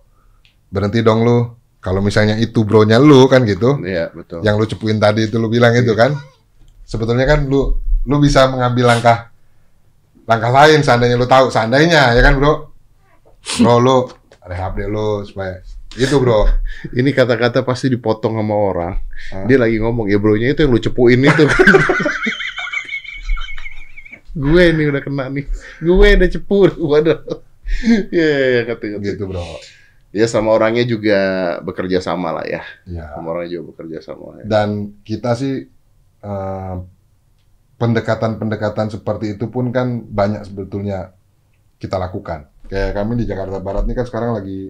berhenti 0.69 1.01
dong 1.01 1.25
lu. 1.25 1.57
Kalau 1.82 2.05
misalnya 2.05 2.38
itu 2.38 2.61
bronya 2.61 3.01
lu 3.01 3.25
kan 3.25 3.41
gitu, 3.49 3.82
Iya, 3.82 4.13
betul. 4.13 4.45
yang 4.45 4.61
lu 4.61 4.69
cepuin 4.69 5.01
tadi 5.01 5.25
itu 5.25 5.41
lu 5.41 5.49
bilang 5.49 5.73
itu 5.73 5.97
kan. 5.97 6.13
Sebetulnya 6.86 7.25
kan 7.25 7.49
lu 7.49 7.82
lu 8.05 8.15
bisa 8.21 8.45
mengambil 8.45 8.93
langkah 8.93 9.30
langkah 10.32 10.51
lain 10.55 10.79
seandainya 10.79 11.19
lu 11.19 11.27
tahu, 11.27 11.51
seandainya 11.51 12.15
ya 12.15 12.21
kan 12.23 12.39
bro. 12.39 12.71
Bro 13.59 13.75
lu 13.84 13.97
rehab 14.47 14.79
deh 14.79 14.88
lu 14.88 15.27
supaya 15.27 15.59
itu 15.99 16.15
bro. 16.23 16.47
Ini 16.95 17.11
kata-kata 17.11 17.67
pasti 17.67 17.91
dipotong 17.91 18.39
sama 18.39 18.55
orang. 18.55 18.95
Hah? 19.36 19.43
Dia 19.43 19.59
lagi 19.59 19.75
ngomong, 19.84 20.07
ya 20.07 20.15
bronya 20.23 20.55
itu 20.55 20.63
yang 20.63 20.71
lu 20.71 20.79
cepuin 20.79 21.19
itu. 21.19 21.45
gue 24.32 24.63
nih 24.71 24.86
udah 24.88 25.01
kena 25.03 25.27
nih. 25.27 25.43
Gue 25.84 26.07
udah 26.15 26.29
cepu. 26.32 26.71
Waduh. 26.79 27.19
Iya, 27.82 28.07
iya, 28.11 28.47
iya, 28.55 28.61
kata 28.71 28.84
kata. 28.95 29.03
gitu 29.03 29.27
bro. 29.27 29.43
Ya 30.11 30.27
sama 30.27 30.55
orangnya 30.55 30.84
juga 30.88 31.19
bekerja 31.63 31.99
sama 31.99 32.32
lah 32.36 32.47
ya. 32.47 32.63
Ya. 32.88 33.11
Sama 33.15 33.36
orangnya 33.36 33.59
juga 33.59 33.75
bekerja 33.75 33.99
sama. 33.99 34.39
Ya. 34.39 34.47
Dan 34.47 34.95
kita 35.03 35.36
sih 35.36 35.67
eh, 36.23 36.75
pendekatan-pendekatan 37.82 38.93
seperti 38.93 39.34
itu 39.34 39.49
pun 39.49 39.73
kan 39.73 40.05
banyak 40.05 40.45
sebetulnya 40.45 41.17
kita 41.82 41.97
lakukan. 41.97 42.45
Kayak 42.69 42.93
kami 42.93 43.17
di 43.17 43.25
Jakarta 43.25 43.57
Barat 43.57 43.89
ini 43.89 43.97
kan 43.97 44.05
sekarang 44.05 44.38
lagi 44.38 44.69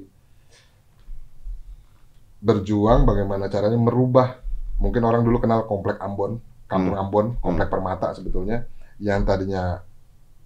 berjuang 2.39 3.03
bagaimana 3.03 3.51
caranya 3.51 3.77
merubah 3.77 4.39
mungkin 4.79 5.03
orang 5.03 5.21
dulu 5.27 5.43
kenal 5.43 5.67
komplek 5.67 5.99
Ambon, 5.99 6.39
kampung 6.65 6.95
Ambon, 6.97 7.25
komplek 7.43 7.67
Permata 7.69 8.15
sebetulnya 8.15 8.65
yang 8.97 9.27
tadinya 9.27 9.83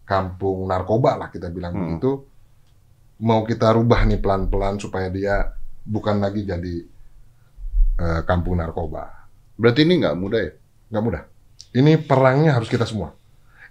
kampung 0.04 0.66
narkoba 0.66 1.22
lah 1.22 1.30
kita 1.30 1.54
bilang 1.54 1.72
Hmm. 1.72 1.82
begitu 2.02 2.26
mau 3.22 3.48
kita 3.48 3.72
rubah 3.72 4.04
nih 4.10 4.20
pelan-pelan 4.20 4.76
supaya 4.82 5.08
dia 5.08 5.54
bukan 5.86 6.20
lagi 6.20 6.44
jadi 6.44 6.76
eh, 7.96 8.22
kampung 8.28 8.60
narkoba. 8.60 9.08
Berarti 9.56 9.88
ini 9.88 10.04
nggak 10.04 10.18
mudah 10.20 10.42
ya? 10.44 10.52
Nggak 10.92 11.04
mudah. 11.06 11.24
Ini 11.76 12.00
perangnya 12.00 12.56
harus 12.56 12.72
kita 12.72 12.88
semua. 12.88 13.12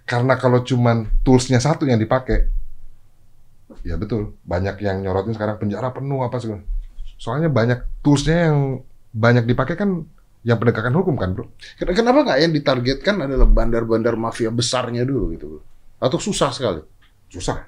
Karena 0.05 0.37
kalau 0.37 0.61
cuman 0.61 1.09
toolsnya 1.25 1.57
satu 1.57 1.89
yang 1.89 1.97
dipakai, 1.97 2.45
ya 3.81 3.97
betul. 3.97 4.37
Banyak 4.45 4.77
yang 4.77 5.01
nyorotin 5.01 5.33
sekarang 5.33 5.57
penjara 5.57 5.89
penuh 5.89 6.21
apa 6.21 6.37
segala. 6.37 6.61
Soalnya 7.17 7.49
banyak 7.49 7.81
toolsnya 8.05 8.53
yang 8.53 8.85
banyak 9.09 9.49
dipakai 9.49 9.73
kan 9.73 10.05
yang 10.45 10.61
penegakan 10.61 10.93
hukum 10.93 11.17
kan 11.17 11.33
bro. 11.33 11.49
Ken- 11.81 11.97
Kenapa 11.97 12.21
nggak 12.21 12.37
yang 12.37 12.53
ditargetkan 12.53 13.25
adalah 13.25 13.49
bandar-bandar 13.49 14.13
mafia 14.13 14.53
besarnya 14.53 15.01
dulu 15.01 15.33
gitu? 15.33 15.45
bro? 15.57 15.61
Atau 15.97 16.21
susah 16.21 16.53
sekali? 16.53 16.85
Susah. 17.33 17.65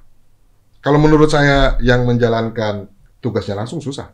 Kalau 0.78 1.02
menurut 1.02 1.34
saya 1.34 1.74
yang 1.82 2.06
menjalankan 2.06 2.86
tugasnya 3.18 3.58
langsung 3.58 3.82
susah. 3.82 4.14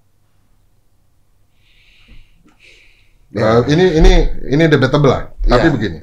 Ya. 3.34 3.60
Eh, 3.60 3.74
ini 3.74 3.86
ini 4.00 4.14
ini 4.48 4.64
debatable 4.70 5.10
lah. 5.10 5.24
Tapi 5.44 5.68
Ya. 5.68 5.74
begini, 5.74 6.00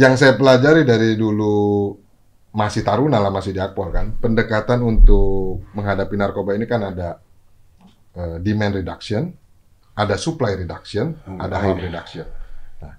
yang 0.00 0.16
saya 0.16 0.32
pelajari 0.32 0.88
dari 0.88 1.12
dulu 1.20 1.92
masih 2.56 2.80
taruna 2.80 3.20
lah 3.20 3.28
masih 3.28 3.52
di 3.52 3.60
Akpol 3.60 3.92
kan, 3.92 4.16
pendekatan 4.16 4.80
untuk 4.80 5.60
menghadapi 5.76 6.16
narkoba 6.16 6.56
ini 6.56 6.64
kan 6.64 6.80
ada 6.88 7.20
eh, 8.16 8.36
demand 8.40 8.80
reduction, 8.80 9.28
ada 9.94 10.16
supply 10.16 10.56
reduction, 10.56 11.14
Hmm, 11.28 11.38
ada 11.38 11.60
harm 11.60 11.78
reduction. 11.78 12.26
Nah, 12.80 12.96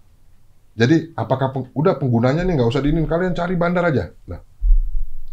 jadi 0.78 1.12
apakah 1.18 1.52
peng- 1.52 1.74
udah 1.74 1.98
penggunanya 1.98 2.46
nih 2.46 2.54
nggak 2.62 2.70
usah 2.70 2.80
diinin 2.86 3.10
kalian 3.10 3.34
cari 3.34 3.58
bandar 3.58 3.90
aja. 3.90 4.14
Nah, 4.30 4.40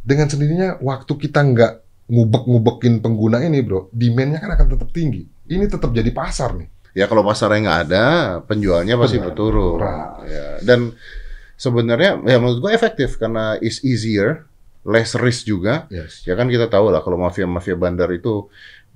dengan 0.03 0.27
sendirinya 0.27 0.81
waktu 0.83 1.13
kita 1.15 1.45
nggak 1.45 1.73
ngubek-ngubekin 2.09 3.05
pengguna 3.05 3.45
ini 3.45 3.61
bro, 3.61 3.93
demandnya 3.93 4.41
kan 4.41 4.57
akan 4.57 4.67
tetap 4.73 4.89
tinggi. 4.91 5.29
Ini 5.47 5.69
tetap 5.69 5.93
jadi 5.93 6.09
pasar 6.11 6.57
nih. 6.57 6.69
Ya 6.97 7.05
kalau 7.07 7.23
pasarnya 7.23 7.61
nggak 7.63 7.81
ada, 7.87 8.05
penjualnya 8.49 8.99
pasti 8.99 9.21
berturun. 9.23 9.79
Ya. 10.27 10.59
Dan 10.65 10.97
sebenarnya 11.59 12.23
ya 12.23 12.39
menurut 12.39 12.63
gue 12.63 12.73
efektif 12.73 13.19
karena 13.19 13.59
is 13.59 13.83
easier, 13.83 14.47
less 14.87 15.13
risk 15.13 15.45
juga. 15.45 15.91
Yes. 15.91 16.23
Ya 16.23 16.33
kan 16.33 16.47
kita 16.47 16.71
tahu 16.71 16.89
lah 16.89 17.03
kalau 17.03 17.19
mafia-mafia 17.19 17.75
bandar 17.75 18.09
itu 18.09 18.47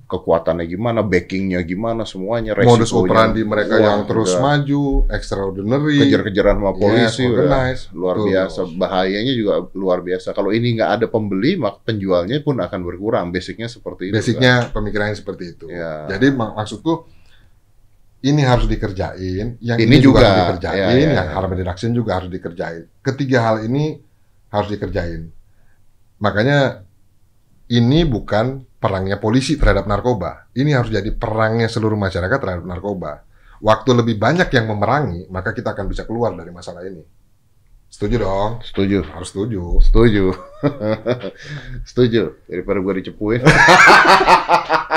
kekuatannya 0.03 0.67
gimana, 0.67 1.01
backingnya 1.01 1.63
gimana, 1.63 2.05
semuanya 2.05 2.53
Modus 2.53 2.85
resikonya. 2.85 3.01
operandi 3.01 3.41
mereka 3.41 3.73
Wah, 3.73 3.81
yang 3.83 3.99
terus 4.05 4.29
udah 4.29 4.41
maju, 4.45 4.83
extraordinary. 5.09 5.97
kejar-kejaran 5.99 6.55
sama 6.55 6.69
Yes, 6.69 6.77
polisi 6.77 7.23
udah 7.23 7.33
organized. 7.39 7.83
luar 7.91 8.15
Betul. 8.15 8.27
biasa 8.29 8.59
bahayanya 8.77 9.33
juga 9.33 9.53
luar 9.73 9.99
biasa 10.01 10.27
kalau 10.31 10.49
ini 10.49 10.77
nggak 10.77 10.91
ada 10.91 11.05
pembeli 11.07 11.57
maka 11.57 11.81
penjualnya 11.81 12.37
pun 12.39 12.55
akan 12.57 12.79
berkurang 12.83 13.25
basicnya 13.29 13.65
seperti 13.65 14.11
itu 14.11 14.13
Basicnya 14.13 14.53
pemikirannya 14.69 15.17
seperti 15.17 15.43
itu. 15.51 15.65
Ya. 15.67 16.05
Jadi 16.07 16.29
mak- 16.29 16.53
maksudku 16.53 17.09
ini 18.23 18.41
harus 18.41 18.65
dikerjain, 18.65 19.59
yang 19.59 19.77
Ini 19.77 19.83
ini, 19.83 19.99
juga, 19.99 20.23
juga. 20.23 20.27
harus 20.31 20.39
dikerjain, 20.55 20.79
Ya, 20.79 20.87
ya, 20.89 20.95
yang 20.95 21.27
ya. 21.27 21.33
harm 21.35 21.51
reduction 21.51 21.91
juga 21.91 22.11
harus 22.23 22.31
dikerjain. 22.31 22.87
Ketiga 23.03 23.37
hal 23.43 23.67
ini 23.67 23.99
harus 24.47 24.69
dikerjain. 24.71 25.27
Makanya 26.17 26.87
ini 27.67 28.07
bukan 28.07 28.63
perangnya 28.79 29.19
polisi 29.19 29.59
terhadap 29.59 29.91
narkoba. 29.91 30.47
Ini 30.55 30.71
harus 30.71 30.91
jadi 30.91 31.11
perangnya 31.11 31.67
seluruh 31.67 31.99
masyarakat 31.99 32.39
terhadap 32.39 32.63
narkoba. 32.63 33.27
Waktu 33.59 33.91
lebih 33.95 34.15
banyak 34.19 34.47
yang 34.51 34.71
memerangi, 34.71 35.27
maka 35.27 35.51
kita 35.51 35.71
akan 35.75 35.87
bisa 35.87 36.03
keluar 36.07 36.31
dari 36.35 36.51
masalah 36.51 36.83
ini. 36.83 37.03
Setuju 37.93 38.25
dong? 38.25 38.51
setuju 38.65 39.05
Harus 39.05 39.29
setuju. 39.29 39.61
setuju 39.77 40.25
setuju 41.89 42.23
daripada 42.49 42.81
gue 42.81 42.93
dicepuin 43.05 43.45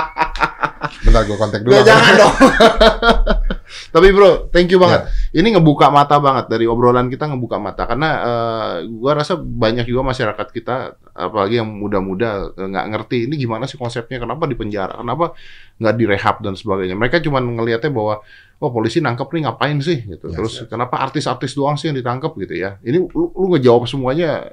Bentar 1.04 1.22
gue 1.26 1.36
kontak 1.36 1.60
dulu. 1.62 1.74
Jangan 1.82 2.12
dong. 2.18 2.34
Tapi 3.94 4.12
bro 4.14 4.48
thank 4.54 4.70
you 4.70 4.78
banget. 4.78 5.10
Ini 5.34 5.58
ngebuka 5.58 5.90
mata 5.90 6.20
banget. 6.22 6.52
Dari 6.52 6.64
obrolan 6.68 7.10
kita 7.10 7.26
ngebuka 7.30 7.56
mata. 7.58 7.88
Karena 7.88 8.08
eh, 8.22 8.74
gua 8.86 9.18
rasa 9.18 9.38
banyak 9.38 9.86
juga 9.88 10.06
masyarakat 10.06 10.48
kita 10.54 10.76
apalagi 11.16 11.58
yang 11.58 11.68
muda-muda 11.68 12.52
eh, 12.54 12.66
nggak 12.66 12.86
ngerti 12.94 13.18
ini 13.26 13.34
gimana 13.40 13.64
sih 13.64 13.80
konsepnya 13.80 14.22
kenapa 14.22 14.46
di 14.46 14.54
penjara 14.54 15.00
kenapa 15.00 15.34
nggak 15.82 15.94
direhab 15.98 16.36
dan 16.42 16.54
sebagainya. 16.54 16.94
Mereka 16.94 17.22
cuma 17.24 17.42
ngelihatnya 17.42 17.90
bahwa 17.90 18.22
oh 18.56 18.70
polisi 18.72 19.02
nangkep 19.02 19.28
nih 19.32 19.42
ngapain 19.50 19.78
sih? 19.82 19.98
Gitu. 20.06 20.26
Yes, 20.30 20.36
terus 20.36 20.54
yes. 20.62 20.68
kenapa 20.70 21.02
artis-artis 21.02 21.52
doang 21.58 21.76
sih 21.76 21.90
yang 21.90 21.98
ditangkap 21.98 22.32
gitu 22.38 22.54
ya. 22.56 22.78
Ini 22.84 23.02
lu, 23.12 23.32
lu 23.34 23.46
ngejawab 23.56 23.84
semuanya 23.88 24.46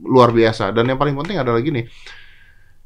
luar 0.00 0.34
biasa. 0.34 0.74
Dan 0.74 0.90
yang 0.90 0.98
paling 0.98 1.14
penting 1.18 1.38
adalah 1.38 1.60
gini. 1.62 1.86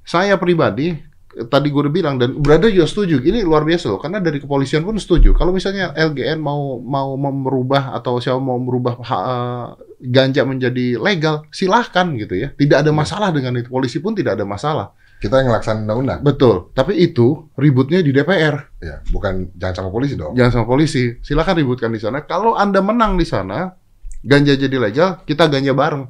Saya 0.09 0.41
pribadi 0.41 0.97
tadi 1.29 1.69
gue 1.69 1.81
udah 1.81 1.93
bilang 1.93 2.17
dan 2.17 2.35
brother 2.35 2.69
juga 2.69 2.85
setuju. 2.85 3.21
Ini 3.21 3.43
luar 3.43 3.63
biasa 3.63 3.89
loh 3.89 3.97
karena 3.97 4.19
dari 4.19 4.39
kepolisian 4.39 4.81
pun 4.81 4.97
setuju. 4.97 5.33
Kalau 5.33 5.51
misalnya 5.51 5.93
LGN 5.93 6.37
mau 6.37 6.79
mau 6.79 7.13
merubah 7.15 7.93
atau 7.93 8.17
siapa 8.17 8.37
mau 8.37 8.57
merubah 8.57 8.97
ha- 9.03 9.77
ganja 9.99 10.43
menjadi 10.43 10.97
legal 10.97 11.45
silahkan 11.51 12.09
gitu 12.15 12.35
ya. 12.35 12.49
Tidak 12.51 12.81
ada 12.81 12.89
Ya. 12.89 12.97
masalah 12.97 13.29
dengan 13.29 13.55
itu. 13.57 13.69
Polisi 13.69 13.99
pun 13.99 14.13
tidak 14.13 14.35
ada 14.35 14.45
masalah. 14.45 14.97
Kita 15.19 15.35
yang 15.37 15.51
ngelaksanain 15.51 15.83
undang-undang. 15.83 16.21
betul. 16.23 16.71
Tapi 16.73 16.95
itu 16.97 17.51
ributnya 17.55 17.99
di 17.99 18.11
DPR 18.11 18.79
Ya, 18.79 19.03
bukan 19.09 19.51
jangan 19.53 19.75
sama 19.77 19.91
polisi 19.91 20.15
dong. 20.15 20.33
jangan 20.33 20.53
sama 20.55 20.67
polisi. 20.67 21.19
Silahkan 21.21 21.55
ributkan 21.55 21.91
di 21.91 21.99
sana. 21.99 22.23
Kalau 22.23 22.55
anda 22.55 22.79
menang 22.79 23.19
di 23.19 23.27
sana 23.27 23.75
ganja 24.19 24.55
jadi 24.55 24.79
legal 24.79 25.23
kita 25.23 25.47
ganja 25.47 25.75
bareng. 25.75 26.07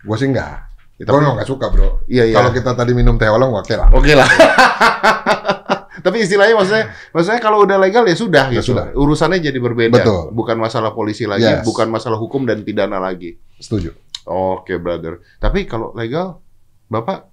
Gue 0.00 0.16
sih 0.16 0.26
enggak. 0.26 0.73
Kita 0.94 1.10
Gue 1.10 1.20
nggak 1.20 1.44
suka 1.44 1.66
bro. 1.68 2.06
iya 2.06 2.22
iya 2.24 2.34
Kalau 2.34 2.50
kita 2.50 2.70
tadi 2.72 2.94
minum 2.94 3.18
teh 3.18 3.26
oolong 3.26 3.50
oke 3.52 3.74
lah. 3.74 3.90
Oke 3.90 4.14
lah. 4.14 4.28
Tapi 6.04 6.20
istilahnya 6.20 6.54
maksudnya, 6.54 6.84
maksudnya 7.10 7.40
kalau 7.40 7.64
udah 7.64 7.80
legal 7.80 8.04
ya 8.04 8.12
sudah 8.12 8.46
Ya 8.46 8.60
gitu. 8.60 8.76
sudah. 8.76 8.92
Urusannya 8.92 9.40
jadi 9.40 9.56
berbeda. 9.56 9.94
Betul. 9.96 10.30
Bukan 10.30 10.54
masalah 10.54 10.92
polisi 10.92 11.24
lagi, 11.24 11.48
Yes. 11.48 11.64
bukan 11.64 11.88
masalah 11.88 12.14
hukum 12.16 12.44
dan 12.44 12.60
pidana 12.60 13.00
lagi. 13.00 13.40
Setuju. 13.56 13.90
Oke, 14.24 14.76
brother. 14.76 15.18
Tapi 15.36 15.64
kalau 15.64 15.90
legal, 15.92 16.44
Bapak 16.86 17.24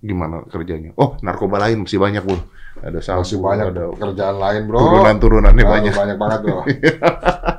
gimana 0.00 0.40
kerjanya? 0.48 0.96
Oh, 0.96 1.20
narkoba 1.20 1.60
lain 1.60 1.84
masih 1.84 2.00
banyak, 2.00 2.24
Bu. 2.24 2.40
Ada 2.80 3.04
sabu, 3.04 3.20
Masih 3.20 3.36
banyak 3.36 3.66
ada 3.68 3.84
kerjaan 3.92 4.36
lain 4.38 4.62
bro. 4.64 4.78
turunan-turunannya 4.80 5.60
Aduh, 5.60 5.72
banyak. 5.74 5.92
banyak 5.92 6.16
banget 6.16 6.38
bro. 6.40 6.58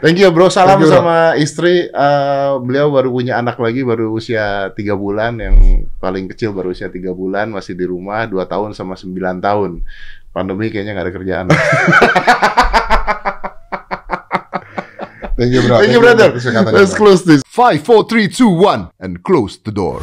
Thank 0.00 0.16
you, 0.16 0.32
Bro. 0.32 0.48
Salam 0.48 0.80
Thank 0.80 0.88
you, 0.88 0.96
bro. 0.96 0.96
sama 1.04 1.36
istri. 1.36 1.84
Eh, 1.92 2.52
beliau 2.64 2.88
baru 2.88 3.12
punya 3.12 3.36
anak 3.36 3.60
lagi, 3.60 3.84
baru 3.84 4.16
usia 4.16 4.72
tiga 4.72 4.96
bulan. 4.96 5.36
Yang 5.36 5.84
paling 6.00 6.24
kecil 6.32 6.56
baru 6.56 6.72
usia 6.72 6.88
tiga 6.88 7.12
bulan, 7.12 7.52
masih 7.52 7.76
di 7.76 7.84
rumah. 7.84 8.24
Dua 8.24 8.48
tahun 8.48 8.72
sama 8.72 8.96
sembilan 8.96 9.44
tahun. 9.44 9.84
Pandemi 10.32 10.72
kayaknya 10.72 10.96
nggak 10.96 11.04
ada 11.04 11.12
kerjaan. 11.12 11.46
Thank 15.36 15.52
you 15.56 15.64
bro. 15.68 15.80
Thank 15.80 15.92
you, 15.92 16.00
brother. 16.00 16.32
Let's 16.72 16.92
close 16.96 17.24
this. 17.24 17.40
5, 17.48 17.80
4, 17.84 18.04
3, 18.08 18.28
2, 18.28 18.44
1, 18.44 18.92
and 19.00 19.24
close 19.24 19.56
the 19.60 19.72
door. 19.72 20.00